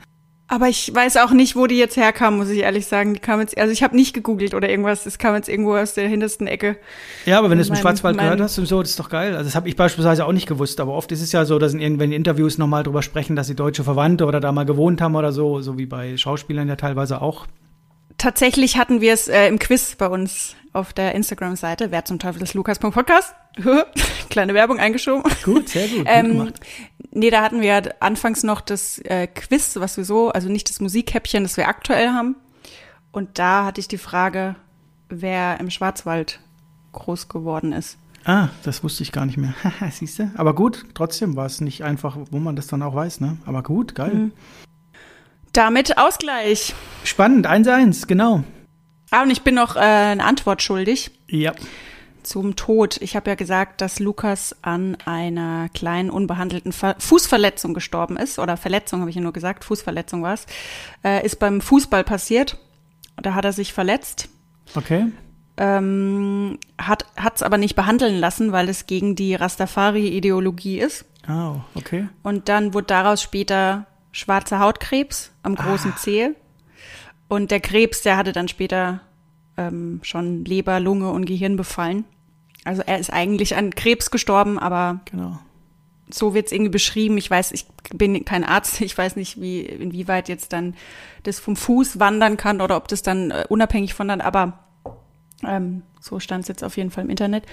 Aber 0.49 0.69
ich 0.69 0.95
weiß 0.95 1.17
auch 1.17 1.31
nicht, 1.31 1.57
wo 1.57 1.67
die 1.67 1.79
jetzt 1.79 1.97
herkam, 1.97 2.37
muss 2.37 2.51
ich 2.51 2.59
ehrlich 2.59 2.87
sagen. 2.87 3.15
Die 3.15 3.21
kam 3.21 3.41
jetzt, 3.41 3.57
also 3.57 3.73
ich 3.73 3.83
habe 3.83 3.97
nicht 3.97 4.13
gegoogelt 4.13 4.53
oder 4.55 4.69
irgendwas. 4.69 5.05
Das 5.05 5.19
kam 5.19 5.35
jetzt 5.35 5.49
irgendwo 5.49 5.77
aus 5.77 5.95
der 5.95 6.09
hintersten 6.09 6.47
Ecke. 6.47 6.77
Ja, 7.25 7.39
aber 7.39 7.49
wenn 7.49 7.57
du 7.57 7.63
es 7.63 7.71
im 7.71 7.77
Schwarzwald 7.77 8.19
gehört 8.19 8.41
hast 8.41 8.59
und 8.59 8.67
so, 8.67 8.83
das 8.83 8.91
ist 8.91 9.01
doch 9.01 9.09
geil. 9.09 9.33
Also 9.35 9.45
das 9.45 9.55
habe 9.55 9.69
ich 9.69 9.77
beispielsweise 9.77 10.27
auch 10.27 10.33
nicht 10.33 10.47
gewusst. 10.47 10.79
Aber 10.81 10.93
oft 10.93 11.11
ist 11.11 11.23
es 11.23 11.33
ja 11.33 11.47
so, 11.47 11.59
dass 11.59 11.73
in 11.73 11.81
irgendwelchen 11.81 12.13
Interviews 12.13 12.59
nochmal 12.59 12.83
drüber 12.83 13.03
sprechen, 13.03 13.35
dass 13.35 13.47
sie 13.47 13.55
deutsche 13.55 13.83
Verwandte 13.83 14.27
oder 14.27 14.41
da 14.41 14.53
mal 14.53 14.67
gewohnt 14.67 15.01
haben 15.01 15.17
oder 15.17 15.33
so, 15.33 15.63
so 15.63 15.79
wie 15.79 15.87
bei 15.87 16.17
Schauspielern 16.19 16.69
ja 16.69 16.77
teilweise 16.77 17.23
auch. 17.23 17.47
Tatsächlich 18.19 18.77
hatten 18.77 19.01
wir 19.01 19.15
es 19.15 19.29
äh, 19.29 19.49
im 19.49 19.59
Quiz 19.59 19.97
bei 19.97 20.07
uns 20.07 20.55
auf 20.73 20.93
der 20.93 21.15
Instagram-Seite. 21.15 21.91
Wer 21.91 22.05
zum 22.05 22.19
Teufel 22.19 22.43
ist 22.43 22.55
Lukas.podcast? 22.55 23.35
Kleine 24.31 24.55
Werbung 24.55 24.79
eingeschoben. 24.79 25.31
Gut, 25.45 25.69
sehr 25.69 25.89
gut. 25.89 25.99
gut 25.99 26.07
Ähm, 26.09 26.29
gemacht. 26.29 26.61
Nee, 27.13 27.31
da 27.31 27.43
hatten 27.43 27.61
wir 27.61 27.69
ja 27.69 27.83
anfangs 28.01 28.43
noch 28.43 28.61
das 28.61 28.99
äh, 28.99 29.27
Quiz, 29.27 29.77
was 29.77 29.97
wir 29.97 30.05
so, 30.05 30.31
also 30.31 30.49
nicht 30.49 30.69
das 30.69 30.81
Musikhäppchen, 30.81 31.45
das 31.45 31.57
wir 31.57 31.69
aktuell 31.69 32.11
haben. 32.11 32.37
Und 33.13 33.39
da 33.39 33.65
hatte 33.65 33.81
ich 33.81 33.89
die 33.89 33.99
Frage, 33.99 34.57
wer 35.09 35.61
im 35.61 35.71
Schwarzwald 35.71 36.41
groß 36.93 37.29
geworden 37.29 37.73
ist. 37.73 37.99
Ah, 38.25 38.49
das 38.63 38.85
wusste 38.85 39.03
ich 39.03 39.13
gar 39.13 39.27
nicht 39.27 39.37
mehr. 39.37 39.55
Siehst 39.91 40.19
du? 40.19 40.31
Aber 40.37 40.55
gut, 40.55 40.85
trotzdem 40.95 41.37
war 41.37 41.47
es 41.47 41.61
nicht 41.61 41.83
einfach, 41.83 42.17
wo 42.31 42.39
man 42.39 42.57
das 42.57 42.69
dann 42.69 42.83
auch 42.83 42.95
weiß, 42.95 43.21
ne? 43.21 43.37
Aber 43.47 43.63
gut, 43.63 43.95
geil. 43.95 44.15
Mhm. 44.15 44.33
Damit 45.53 45.99
Ausgleich. 45.99 46.75
Spannend, 47.05 47.47
1-1, 47.47 48.07
genau. 48.07 48.45
Ah, 49.11 49.23
und 49.23 49.31
ich 49.31 49.43
bin 49.43 49.55
noch 49.55 49.77
äh, 49.77 49.81
eine 49.81 50.25
Antwort 50.25 50.63
schuldig 50.63 51.11
Ja. 51.29 51.53
Zum 52.23 52.57
Tod. 52.57 52.99
Ich 53.01 53.17
habe 53.17 53.31
ja 53.31 53.35
gesagt, 53.35 53.81
dass 53.81 53.99
Lukas 53.99 54.57
an 54.63 54.97
einer 55.05 55.69
kleinen 55.71 56.11
unbehandelten 56.11 56.73
Ver 56.73 56.97
Fußverletzung 56.99 57.75
gestorben 57.75 58.17
ist. 58.17 58.39
Oder 58.39 58.57
Verletzung 58.57 59.01
habe 59.01 59.11
ich 59.11 59.17
ja 59.17 59.23
nur 59.23 59.33
gesagt, 59.33 59.65
Fußverletzung 59.65 60.23
war 60.23 60.35
es. 60.35 60.47
Äh, 61.05 61.25
ist 61.25 61.39
beim 61.39 61.61
Fußball 61.61 62.05
passiert. 62.05 62.59
Da 63.17 63.35
hat 63.35 63.45
er 63.45 63.53
sich 63.53 63.73
verletzt. 63.73 64.29
Okay. 64.75 65.07
ähm, 65.59 66.59
hat 66.79 67.05
es 67.35 67.43
aber 67.43 67.59
nicht 67.59 67.77
behandeln 67.77 68.19
lassen, 68.19 68.53
weil 68.53 68.69
es 68.69 68.87
gegen 68.87 69.15
die 69.17 69.35
Rastafari-Ideologie 69.35 70.79
ist. 70.81 71.05
Oh, 71.29 71.57
okay. 71.75 72.09
Und 72.23 72.49
dann 72.49 72.75
wurde 72.75 72.87
daraus 72.87 73.23
später 73.23 73.87
schwarzer 74.13 74.59
Hautkrebs 74.59 75.31
am 75.43 75.55
großen 75.55 75.95
Zeh. 75.97 76.31
Und 77.29 77.51
der 77.51 77.61
Krebs, 77.61 78.03
der 78.03 78.17
hatte 78.17 78.33
dann 78.33 78.49
später 78.49 79.01
ähm, 79.57 80.01
schon 80.03 80.45
Leber, 80.45 80.81
Lunge 80.81 81.11
und 81.11 81.27
Gehirn 81.27 81.57
befallen. 81.57 82.05
Also 82.65 82.83
er 82.87 82.99
ist 82.99 83.13
eigentlich 83.13 83.57
an 83.57 83.75
Krebs 83.75 84.11
gestorben, 84.11 84.59
aber 84.59 85.01
Genau. 85.07 85.39
so 86.11 86.35
wird 86.35 86.47
es 86.47 86.53
irgendwie 86.53 86.71
beschrieben. 86.71 87.19
Ich 87.19 87.31
weiß, 87.31 87.53
ich 87.53 87.67
bin 87.95 88.25
kein 88.25 88.45
Arzt, 88.45 88.81
ich 88.81 88.97
weiß 88.97 89.17
nicht, 89.17 89.41
wie, 89.41 89.61
inwieweit 89.61 90.29
jetzt 90.29 90.53
dann 90.53 90.75
das 91.25 91.41
vom 91.41 91.57
Fuß 91.57 91.99
wandern 91.99 92.37
kann 92.37 92.61
oder 92.61 92.77
ob 92.77 92.89
das 92.89 93.03
dann 93.03 93.31
äh, 93.31 93.45
unabhängig 93.49 93.95
von 93.95 94.09
dann, 94.09 94.21
aber 94.21 94.61
ähm, 95.45 95.83
so 96.01 96.21
stand 96.21 96.43
es 96.43 96.49
jetzt 96.49 96.63
auf 96.63 96.77
jeden 96.77 96.91
Fall 96.91 97.05
im 97.05 97.11
Internet, 97.11 97.45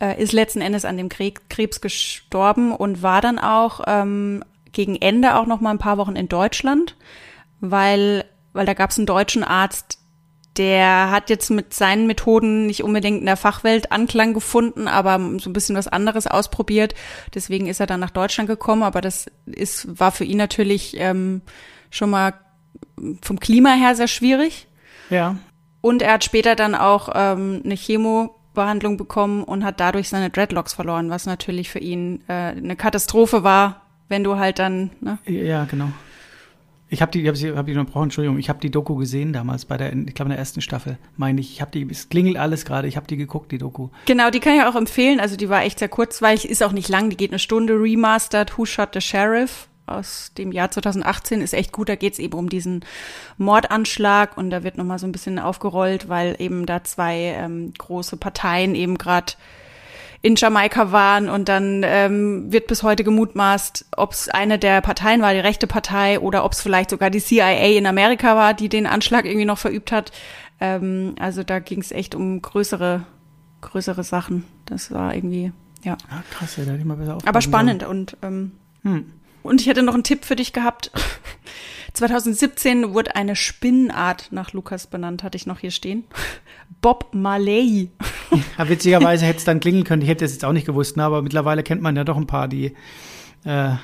äh, 0.00 0.20
ist 0.22 0.32
letzten 0.32 0.60
Endes 0.60 0.84
an 0.84 0.96
dem 0.98 1.08
Kre 1.08 1.32
Krebs 1.48 1.80
gestorben 1.80 2.72
und 2.72 3.02
war 3.02 3.20
dann 3.22 3.38
auch 3.38 3.80
ähm, 3.86 4.44
gegen 4.72 4.96
Ende 4.96 5.36
auch 5.36 5.46
noch 5.46 5.60
mal 5.60 5.70
ein 5.70 5.78
paar 5.78 5.98
Wochen 5.98 6.16
in 6.16 6.28
Deutschland, 6.28 6.96
weil, 7.60 8.24
weil 8.52 8.66
da 8.66 8.74
gab 8.74 8.90
es 8.90 8.98
einen 8.98 9.06
deutschen 9.06 9.44
Arzt, 9.44 9.98
der 10.56 11.10
hat 11.10 11.30
jetzt 11.30 11.50
mit 11.50 11.72
seinen 11.72 12.06
Methoden 12.06 12.66
nicht 12.66 12.82
unbedingt 12.82 13.20
in 13.20 13.26
der 13.26 13.36
Fachwelt 13.36 13.90
Anklang 13.90 14.34
gefunden, 14.34 14.86
aber 14.86 15.18
so 15.38 15.48
ein 15.48 15.52
bisschen 15.52 15.76
was 15.76 15.88
anderes 15.88 16.26
ausprobiert. 16.26 16.94
Deswegen 17.34 17.66
ist 17.66 17.80
er 17.80 17.86
dann 17.86 18.00
nach 18.00 18.10
Deutschland 18.10 18.48
gekommen, 18.48 18.82
aber 18.82 19.00
das 19.00 19.26
ist, 19.46 19.98
war 19.98 20.12
für 20.12 20.24
ihn 20.24 20.36
natürlich 20.36 20.96
ähm, 20.98 21.40
schon 21.90 22.10
mal 22.10 22.34
vom 23.22 23.40
Klima 23.40 23.72
her 23.72 23.94
sehr 23.94 24.08
schwierig. 24.08 24.66
Ja. 25.08 25.36
Und 25.80 26.02
er 26.02 26.14
hat 26.14 26.24
später 26.24 26.54
dann 26.54 26.74
auch 26.74 27.08
ähm, 27.14 27.62
eine 27.64 27.74
Chemobehandlung 27.74 28.96
bekommen 28.98 29.42
und 29.44 29.64
hat 29.64 29.80
dadurch 29.80 30.08
seine 30.10 30.30
Dreadlocks 30.30 30.74
verloren, 30.74 31.10
was 31.10 31.26
natürlich 31.26 31.70
für 31.70 31.80
ihn 31.80 32.22
äh, 32.28 32.32
eine 32.32 32.76
Katastrophe 32.76 33.42
war, 33.42 33.82
wenn 34.08 34.22
du 34.22 34.36
halt 34.36 34.58
dann, 34.58 34.90
ne? 35.00 35.18
Ja, 35.26 35.64
genau. 35.64 35.88
Ich 36.92 37.00
habe 37.00 37.10
die, 37.10 37.22
ich 37.22 37.26
habe 37.26 37.38
sie, 37.38 37.52
hab 37.52 37.64
die 37.64 37.72
unterbrochen, 37.72 38.04
Entschuldigung. 38.04 38.38
Ich 38.38 38.50
habe 38.50 38.60
die 38.60 38.70
Doku 38.70 38.96
gesehen 38.96 39.32
damals 39.32 39.64
bei 39.64 39.78
der, 39.78 39.94
ich 39.94 40.14
glaube 40.14 40.26
in 40.26 40.32
der 40.32 40.38
ersten 40.38 40.60
Staffel, 40.60 40.98
meine 41.16 41.40
ich. 41.40 41.50
Ich 41.50 41.62
habe 41.62 41.70
die, 41.70 41.88
es 41.90 42.10
klingelt 42.10 42.36
alles 42.36 42.66
gerade. 42.66 42.86
Ich 42.86 42.96
habe 42.96 43.06
die 43.06 43.16
geguckt, 43.16 43.50
die 43.50 43.56
Doku. 43.56 43.88
Genau, 44.04 44.28
die 44.28 44.40
kann 44.40 44.56
ich 44.56 44.62
auch 44.62 44.76
empfehlen. 44.76 45.18
Also 45.18 45.36
die 45.36 45.48
war 45.48 45.62
echt 45.62 45.78
sehr 45.78 45.88
kurzweilig, 45.88 46.46
ist 46.46 46.62
auch 46.62 46.72
nicht 46.72 46.90
lang, 46.90 47.08
die 47.08 47.16
geht 47.16 47.30
eine 47.30 47.38
Stunde. 47.38 47.80
Remastered 47.80 48.58
Who 48.58 48.66
Shot 48.66 48.90
the 48.92 49.00
Sheriff 49.00 49.68
aus 49.86 50.32
dem 50.36 50.52
Jahr 50.52 50.70
2018 50.70 51.40
ist 51.40 51.54
echt 51.54 51.72
gut. 51.72 51.88
Da 51.88 51.96
geht 51.96 52.12
es 52.12 52.18
eben 52.18 52.36
um 52.36 52.50
diesen 52.50 52.84
Mordanschlag 53.38 54.36
und 54.36 54.50
da 54.50 54.62
wird 54.62 54.76
nochmal 54.76 54.98
so 54.98 55.06
ein 55.06 55.12
bisschen 55.12 55.38
aufgerollt, 55.38 56.10
weil 56.10 56.36
eben 56.40 56.66
da 56.66 56.84
zwei 56.84 57.16
ähm, 57.38 57.72
große 57.78 58.18
Parteien 58.18 58.74
eben 58.74 58.98
gerade 58.98 59.32
in 60.22 60.36
Jamaika 60.36 60.92
waren 60.92 61.28
und 61.28 61.48
dann 61.48 61.82
ähm, 61.84 62.52
wird 62.52 62.68
bis 62.68 62.84
heute 62.84 63.02
gemutmaßt, 63.02 63.86
ob 63.96 64.12
es 64.12 64.28
eine 64.28 64.56
der 64.58 64.80
Parteien 64.80 65.20
war, 65.20 65.32
die 65.34 65.40
rechte 65.40 65.66
Partei, 65.66 66.20
oder 66.20 66.44
ob 66.44 66.52
es 66.52 66.62
vielleicht 66.62 66.90
sogar 66.90 67.10
die 67.10 67.20
CIA 67.20 67.76
in 67.76 67.86
Amerika 67.86 68.36
war, 68.36 68.54
die 68.54 68.68
den 68.68 68.86
Anschlag 68.86 69.24
irgendwie 69.24 69.44
noch 69.46 69.58
verübt 69.58 69.90
hat. 69.90 70.12
Ähm, 70.60 71.16
also 71.18 71.42
da 71.42 71.58
ging 71.58 71.80
es 71.80 71.90
echt 71.90 72.14
um 72.14 72.40
größere, 72.40 73.04
größere 73.62 74.04
Sachen. 74.04 74.44
Das 74.64 74.92
war 74.92 75.12
irgendwie, 75.12 75.50
ja. 75.82 75.96
Ah, 76.08 76.22
krass, 76.30 76.56
ja, 76.56 76.64
da 76.64 76.70
hätte 76.70 76.80
ich 76.80 76.86
mal 76.86 76.96
besser 76.96 77.18
Aber 77.24 77.40
spannend 77.40 77.82
und 77.82 78.16
ähm, 78.22 78.52
Hm. 78.84 79.06
und 79.42 79.60
ich 79.60 79.66
hätte 79.66 79.82
noch 79.82 79.94
einen 79.94 80.04
Tipp 80.04 80.24
für 80.24 80.36
dich 80.36 80.52
gehabt. 80.52 80.92
2017 81.94 82.94
wurde 82.94 83.14
eine 83.16 83.36
Spinnenart 83.36 84.28
nach 84.30 84.52
Lukas 84.52 84.86
benannt, 84.86 85.22
hatte 85.22 85.36
ich 85.36 85.46
noch 85.46 85.58
hier 85.58 85.70
stehen. 85.70 86.04
Bob 86.80 87.10
Marley. 87.12 87.90
Ja, 88.58 88.66
witzigerweise 88.68 89.26
hätte 89.26 89.38
es 89.38 89.44
dann 89.44 89.60
klingeln 89.60 89.84
können. 89.84 90.00
Ich 90.00 90.08
hätte 90.08 90.24
es 90.24 90.32
jetzt 90.32 90.44
auch 90.44 90.52
nicht 90.54 90.66
gewusst, 90.66 90.96
ne? 90.96 91.04
aber 91.04 91.20
mittlerweile 91.20 91.62
kennt 91.62 91.82
man 91.82 91.94
ja 91.96 92.02
doch 92.04 92.16
ein 92.16 92.26
paar, 92.26 92.48
die 92.48 92.72
äh, 93.44 93.74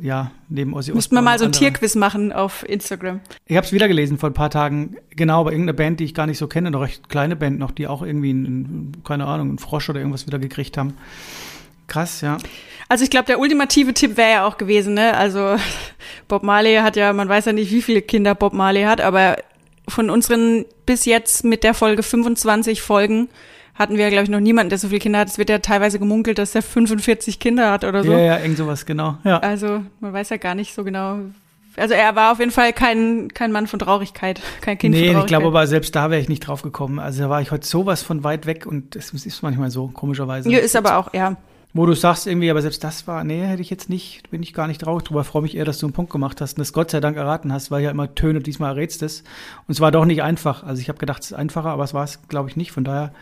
ja 0.00 0.30
neben 0.48 0.72
Ossi 0.72 0.92
Müssten 0.92 1.14
wir 1.14 1.20
mal 1.20 1.38
so 1.38 1.44
ein 1.44 1.48
andere- 1.48 1.58
Tierquiz 1.60 1.94
machen 1.94 2.32
auf 2.32 2.66
Instagram. 2.66 3.20
Ich 3.44 3.56
habe 3.56 3.66
es 3.66 3.72
wieder 3.72 3.86
gelesen 3.86 4.16
vor 4.16 4.30
ein 4.30 4.34
paar 4.34 4.48
Tagen, 4.48 4.96
genau, 5.10 5.44
bei 5.44 5.50
irgendeiner 5.50 5.76
Band, 5.76 6.00
die 6.00 6.04
ich 6.04 6.14
gar 6.14 6.26
nicht 6.26 6.38
so 6.38 6.46
kenne, 6.46 6.68
eine 6.68 6.80
recht 6.80 7.10
kleine 7.10 7.36
Band 7.36 7.58
noch, 7.58 7.70
die 7.70 7.86
auch 7.86 8.00
irgendwie, 8.02 8.30
einen, 8.30 8.92
keine 9.04 9.26
Ahnung, 9.26 9.48
einen 9.50 9.58
Frosch 9.58 9.90
oder 9.90 10.00
irgendwas 10.00 10.26
wieder 10.26 10.38
gekriegt 10.38 10.78
haben. 10.78 10.94
Krass, 11.88 12.20
ja. 12.20 12.36
Also 12.88 13.04
ich 13.04 13.10
glaube, 13.10 13.26
der 13.26 13.38
ultimative 13.38 13.92
Tipp 13.92 14.16
wäre 14.16 14.30
ja 14.30 14.46
auch 14.46 14.56
gewesen, 14.56 14.94
ne? 14.94 15.14
Also 15.14 15.56
Bob 16.28 16.42
Marley 16.42 16.76
hat 16.76 16.96
ja, 16.96 17.12
man 17.12 17.28
weiß 17.28 17.46
ja 17.46 17.52
nicht, 17.52 17.70
wie 17.70 17.82
viele 17.82 18.02
Kinder 18.02 18.34
Bob 18.34 18.52
Marley 18.52 18.84
hat, 18.84 19.00
aber 19.00 19.36
von 19.88 20.10
unseren 20.10 20.64
bis 20.86 21.04
jetzt 21.04 21.44
mit 21.44 21.64
der 21.64 21.74
Folge 21.74 22.02
25 22.02 22.80
Folgen 22.80 23.28
hatten 23.74 23.96
wir, 23.96 24.08
glaube 24.10 24.24
ich, 24.24 24.30
noch 24.30 24.40
niemanden, 24.40 24.70
der 24.70 24.78
so 24.78 24.88
viele 24.88 25.00
Kinder 25.00 25.20
hat. 25.20 25.28
Es 25.28 25.38
wird 25.38 25.50
ja 25.50 25.58
teilweise 25.58 25.98
gemunkelt, 25.98 26.38
dass 26.38 26.54
er 26.54 26.62
45 26.62 27.38
Kinder 27.38 27.70
hat 27.70 27.84
oder 27.84 28.02
so. 28.02 28.12
Ja, 28.12 28.18
ja, 28.18 28.38
irgend 28.38 28.58
sowas, 28.58 28.86
genau. 28.86 29.18
Ja. 29.24 29.38
Also 29.38 29.82
man 30.00 30.12
weiß 30.12 30.30
ja 30.30 30.36
gar 30.36 30.54
nicht 30.54 30.74
so 30.74 30.82
genau. 30.82 31.18
Also 31.76 31.94
er 31.94 32.16
war 32.16 32.32
auf 32.32 32.40
jeden 32.40 32.50
Fall 32.50 32.72
kein, 32.72 33.28
kein 33.32 33.52
Mann 33.52 33.68
von 33.68 33.78
Traurigkeit, 33.78 34.40
kein 34.60 34.78
Kind 34.78 34.94
von 34.94 35.00
nee, 35.00 35.12
Traurigkeit. 35.12 35.24
ich 35.24 35.28
glaube 35.28 35.46
aber 35.46 35.66
selbst 35.68 35.94
da 35.94 36.10
wäre 36.10 36.20
ich 36.20 36.28
nicht 36.28 36.40
drauf 36.40 36.62
gekommen. 36.62 36.98
Also 36.98 37.22
da 37.22 37.30
war 37.30 37.40
ich 37.40 37.52
heute 37.52 37.66
sowas 37.66 38.02
von 38.02 38.24
weit 38.24 38.46
weg 38.46 38.66
und 38.66 38.96
es 38.96 39.12
ist 39.12 39.42
manchmal 39.42 39.70
so, 39.70 39.86
komischerweise. 39.86 40.50
Ja, 40.50 40.58
ist 40.58 40.74
aber 40.74 40.96
auch, 40.96 41.14
ja. 41.14 41.36
Wo 41.74 41.84
du 41.84 41.92
sagst 41.92 42.26
irgendwie, 42.26 42.50
aber 42.50 42.62
selbst 42.62 42.82
das 42.82 43.06
war, 43.06 43.24
nee, 43.24 43.42
hätte 43.42 43.60
ich 43.60 43.68
jetzt 43.68 43.90
nicht, 43.90 44.30
bin 44.30 44.42
ich 44.42 44.54
gar 44.54 44.66
nicht 44.66 44.80
traurig 44.80 45.04
drüber. 45.04 45.22
Freue 45.22 45.42
mich 45.42 45.54
eher, 45.54 45.66
dass 45.66 45.78
du 45.78 45.86
einen 45.86 45.92
Punkt 45.92 46.10
gemacht 46.10 46.40
hast 46.40 46.54
und 46.54 46.60
das 46.60 46.72
Gott 46.72 46.90
sei 46.90 47.00
Dank 47.00 47.16
erraten 47.16 47.52
hast, 47.52 47.70
weil 47.70 47.82
ja 47.82 47.90
immer 47.90 48.14
Töne, 48.14 48.40
diesmal 48.40 48.70
errätst 48.70 49.02
es. 49.02 49.20
Und 49.66 49.72
es 49.72 49.80
war 49.80 49.90
doch 49.90 50.06
nicht 50.06 50.22
einfach. 50.22 50.62
Also 50.62 50.80
ich 50.80 50.88
habe 50.88 50.98
gedacht, 50.98 51.22
es 51.22 51.32
ist 51.32 51.36
einfacher, 51.36 51.68
aber 51.68 51.84
es 51.84 51.92
war 51.92 52.04
es, 52.04 52.26
glaube 52.28 52.48
ich, 52.48 52.56
nicht. 52.56 52.72
Von 52.72 52.84
daher, 52.84 53.12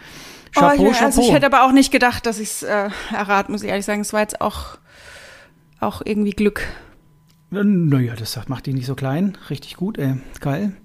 Chapeau, 0.52 0.84
oh, 0.84 0.90
ich, 0.90 0.92
Chapeau. 0.92 1.06
Also 1.06 1.22
ich 1.22 1.32
hätte 1.32 1.46
aber 1.46 1.66
auch 1.66 1.72
nicht 1.72 1.90
gedacht, 1.90 2.24
dass 2.24 2.38
ich 2.38 2.48
es 2.48 2.62
äh, 2.62 2.90
errate, 3.12 3.50
muss 3.50 3.62
ich 3.62 3.68
ehrlich 3.68 3.84
sagen. 3.84 4.00
Es 4.00 4.12
war 4.12 4.20
jetzt 4.20 4.40
auch, 4.40 4.78
auch 5.80 6.02
irgendwie 6.04 6.30
Glück. 6.30 6.62
naja, 7.50 8.14
das 8.14 8.38
macht 8.48 8.66
dich 8.66 8.74
nicht 8.74 8.86
so 8.86 8.94
klein. 8.94 9.36
Richtig 9.50 9.76
gut, 9.76 9.98
ey. 9.98 10.18
Geil. 10.40 10.76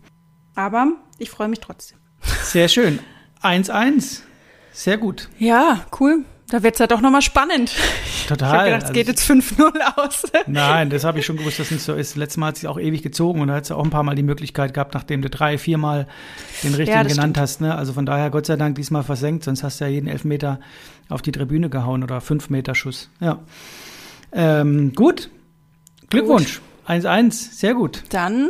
Aber 0.55 0.88
ich 1.20 1.30
freue 1.30 1.47
mich 1.47 1.59
trotzdem. 1.59 1.99
Sehr 2.43 2.68
schön. 2.68 2.99
1-1. 3.43 4.22
Sehr 4.74 4.97
gut. 4.97 5.30
Ja, 5.38 5.86
cool. 5.99 6.26
Da 6.52 6.62
wird's 6.64 6.80
ja 6.80 6.88
doch 6.88 6.99
nochmal 6.99 7.22
spannend. 7.22 7.72
Total. 8.28 8.49
Ich 8.49 8.54
habe 8.54 8.66
gedacht, 8.66 8.82
es 8.82 8.89
Also 8.89 8.93
geht 8.93 9.08
jetzt 9.08 9.24
5-0 9.30 9.72
aus. 9.95 10.24
Nein, 10.47 10.89
das 10.89 11.06
habe 11.06 11.18
ich 11.20 11.26
schon 11.26 11.38
gewusst, 11.38 11.60
dass 11.60 11.68
es 11.68 11.72
nicht 11.72 11.84
so 11.84 11.93
ist. 11.93 12.18
Letztes 12.18 12.36
Mal 12.38 12.47
hat 12.47 12.56
es 12.56 12.62
sich 12.62 12.68
auch 12.70 12.78
ewig 12.78 13.02
gezogen 13.02 13.39
und 13.39 13.47
da 13.47 13.56
hat 13.56 13.64
es 13.64 13.72
auch 13.72 13.82
ein 13.84 13.89
paar 13.89 14.04
Mal 14.04 14.16
die 14.16 14.24
Möglichkeit 14.24 14.74
gehabt, 14.74 14.93
nachdem 14.93 15.22
du 15.22 15.30
drei, 15.30 15.58
viermal 15.58 16.08
den 16.62 16.74
richtigen 16.76 16.91
Ja, 16.91 17.04
genannt 17.04 17.36
stimmt. 17.36 17.38
hast. 17.38 17.62
Ne? 17.62 17.74
Also 17.74 17.93
von 17.93 18.06
daher, 18.06 18.30
Gott 18.32 18.45
sei 18.47 18.58
Dank, 18.58 18.76
diesmal 18.76 19.04
versenkt, 19.04 19.45
sonst 19.45 19.64
hast 19.64 19.80
du 19.80 19.86
ja 19.86 19.91
jeden 19.91 20.08
Elfmeter 20.08 20.60
auf 21.08 21.22
die 21.22 21.32
Tribüne 21.32 21.70
gehauen 21.70 22.04
oder 22.04 22.20
fünf 22.20 22.49
Meter 22.49 22.76
Schuss. 22.76 23.10
Ja. 23.22 23.39
Ähm, 24.34 24.93
gut. 24.93 25.30
Glückwunsch. 26.10 26.60
1-1. 26.88 27.32
Sehr 27.32 27.74
gut. 27.76 28.04
Dann 28.10 28.49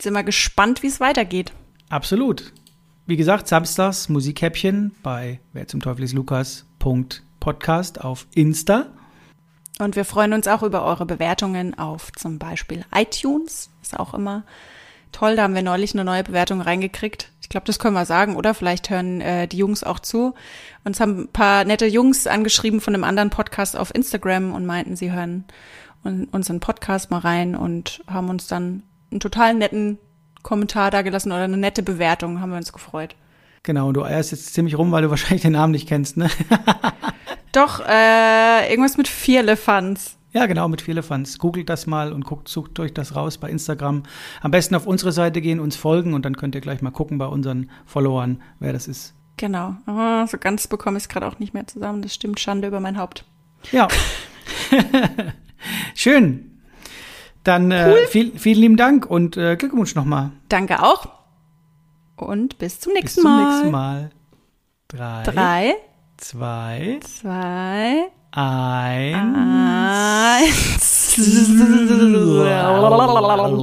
sind 0.00 0.12
wir 0.12 0.24
gespannt, 0.24 0.82
wie 0.82 0.88
es 0.88 1.00
weitergeht. 1.00 1.52
Absolut. 1.88 2.52
Wie 3.06 3.16
gesagt, 3.16 3.48
samstags 3.48 4.10
Musikhäppchen 4.10 4.92
bei 5.02 5.40
wer 5.54 5.66
zum 5.66 5.80
Teufel 5.80 6.04
ist 6.04 6.12
Lukas. 6.12 6.66
Podcast 7.40 8.02
auf 8.04 8.26
Insta. 8.34 8.86
Und 9.78 9.96
wir 9.96 10.04
freuen 10.04 10.34
uns 10.34 10.46
auch 10.46 10.62
über 10.62 10.84
eure 10.84 11.06
Bewertungen 11.06 11.78
auf 11.78 12.12
zum 12.12 12.38
Beispiel 12.38 12.84
iTunes. 12.94 13.70
Ist 13.82 13.98
auch 13.98 14.12
immer 14.14 14.44
toll. 15.10 15.36
Da 15.36 15.44
haben 15.44 15.54
wir 15.54 15.62
neulich 15.62 15.94
eine 15.94 16.04
neue 16.04 16.22
Bewertung 16.22 16.60
reingekriegt. 16.60 17.32
Ich 17.40 17.48
glaube, 17.48 17.66
das 17.66 17.78
können 17.78 17.94
wir 17.94 18.04
sagen, 18.04 18.36
oder? 18.36 18.54
Vielleicht 18.54 18.90
hören 18.90 19.20
äh, 19.20 19.48
die 19.48 19.56
Jungs 19.56 19.82
auch 19.82 19.98
zu. 19.98 20.34
Uns 20.84 21.00
haben 21.00 21.22
ein 21.22 21.28
paar 21.28 21.64
nette 21.64 21.86
Jungs 21.86 22.26
angeschrieben 22.26 22.80
von 22.80 22.94
einem 22.94 23.04
anderen 23.04 23.30
Podcast 23.30 23.76
auf 23.76 23.92
Instagram 23.94 24.52
und 24.54 24.66
meinten, 24.66 24.94
sie 24.94 25.10
hören 25.10 25.44
un- 26.04 26.28
unseren 26.30 26.60
Podcast 26.60 27.10
mal 27.10 27.18
rein 27.18 27.56
und 27.56 28.04
haben 28.06 28.28
uns 28.28 28.46
dann 28.46 28.84
einen 29.10 29.20
total 29.20 29.54
netten 29.54 29.98
Kommentar 30.42 30.90
da 30.90 31.02
gelassen 31.02 31.32
oder 31.32 31.42
eine 31.42 31.56
nette 31.56 31.82
Bewertung. 31.82 32.40
Haben 32.40 32.50
wir 32.50 32.58
uns 32.58 32.72
gefreut. 32.72 33.16
Genau, 33.62 33.88
und 33.88 33.94
du 33.94 34.04
eierst 34.04 34.32
jetzt 34.32 34.54
ziemlich 34.54 34.78
rum, 34.78 34.92
weil 34.92 35.02
du 35.02 35.10
wahrscheinlich 35.10 35.42
den 35.42 35.52
Namen 35.52 35.72
nicht 35.72 35.88
kennst, 35.88 36.16
ne? 36.16 36.30
Doch, 37.52 37.80
äh, 37.86 38.70
irgendwas 38.70 38.96
mit 38.96 39.08
vier 39.08 39.40
Elefants. 39.40 40.16
Ja, 40.32 40.46
genau, 40.46 40.68
mit 40.68 40.82
Vierlefanz. 40.82 41.38
Googelt 41.38 41.68
das 41.68 41.88
mal 41.88 42.12
und 42.12 42.24
guckt, 42.24 42.46
sucht 42.48 42.78
euch 42.78 42.94
das 42.94 43.16
raus 43.16 43.38
bei 43.38 43.50
Instagram. 43.50 44.04
Am 44.40 44.50
besten 44.52 44.76
auf 44.76 44.86
unsere 44.86 45.10
Seite 45.10 45.40
gehen, 45.40 45.58
uns 45.58 45.74
folgen 45.74 46.14
und 46.14 46.24
dann 46.24 46.36
könnt 46.36 46.54
ihr 46.54 46.60
gleich 46.60 46.82
mal 46.82 46.92
gucken 46.92 47.18
bei 47.18 47.26
unseren 47.26 47.68
Followern, 47.84 48.40
wer 48.60 48.72
das 48.72 48.86
ist. 48.86 49.14
Genau. 49.36 49.74
Oh, 49.88 50.26
so 50.26 50.38
ganz 50.38 50.68
bekomme 50.68 50.98
ich 50.98 51.04
es 51.04 51.08
gerade 51.08 51.26
auch 51.26 51.40
nicht 51.40 51.52
mehr 51.52 51.66
zusammen. 51.66 52.02
Das 52.02 52.14
stimmt, 52.14 52.38
Schande 52.38 52.68
über 52.68 52.78
mein 52.78 52.96
Haupt. 52.96 53.24
Ja. 53.72 53.88
Schön. 55.94 56.60
Dann 57.42 57.72
äh, 57.72 58.06
viel, 58.06 58.38
vielen 58.38 58.60
lieben 58.60 58.76
Dank 58.76 59.06
und 59.06 59.36
äh, 59.36 59.56
Glückwunsch 59.56 59.94
nochmal. 59.94 60.30
Danke 60.48 60.82
auch. 60.82 61.19
Und 62.20 62.58
bis 62.58 62.80
zum 62.80 62.92
Bis 62.92 63.02
nächsten 63.02 63.22
zum 63.22 63.30
Mal. 63.30 63.48
nächsten 63.50 63.70
Mal. 63.70 64.10
Drei, 64.88 65.22
Drei, 65.24 65.74
zwei, 66.16 66.98
zwei, 67.02 68.08
eins. 68.32 70.40
eins. 70.40 71.16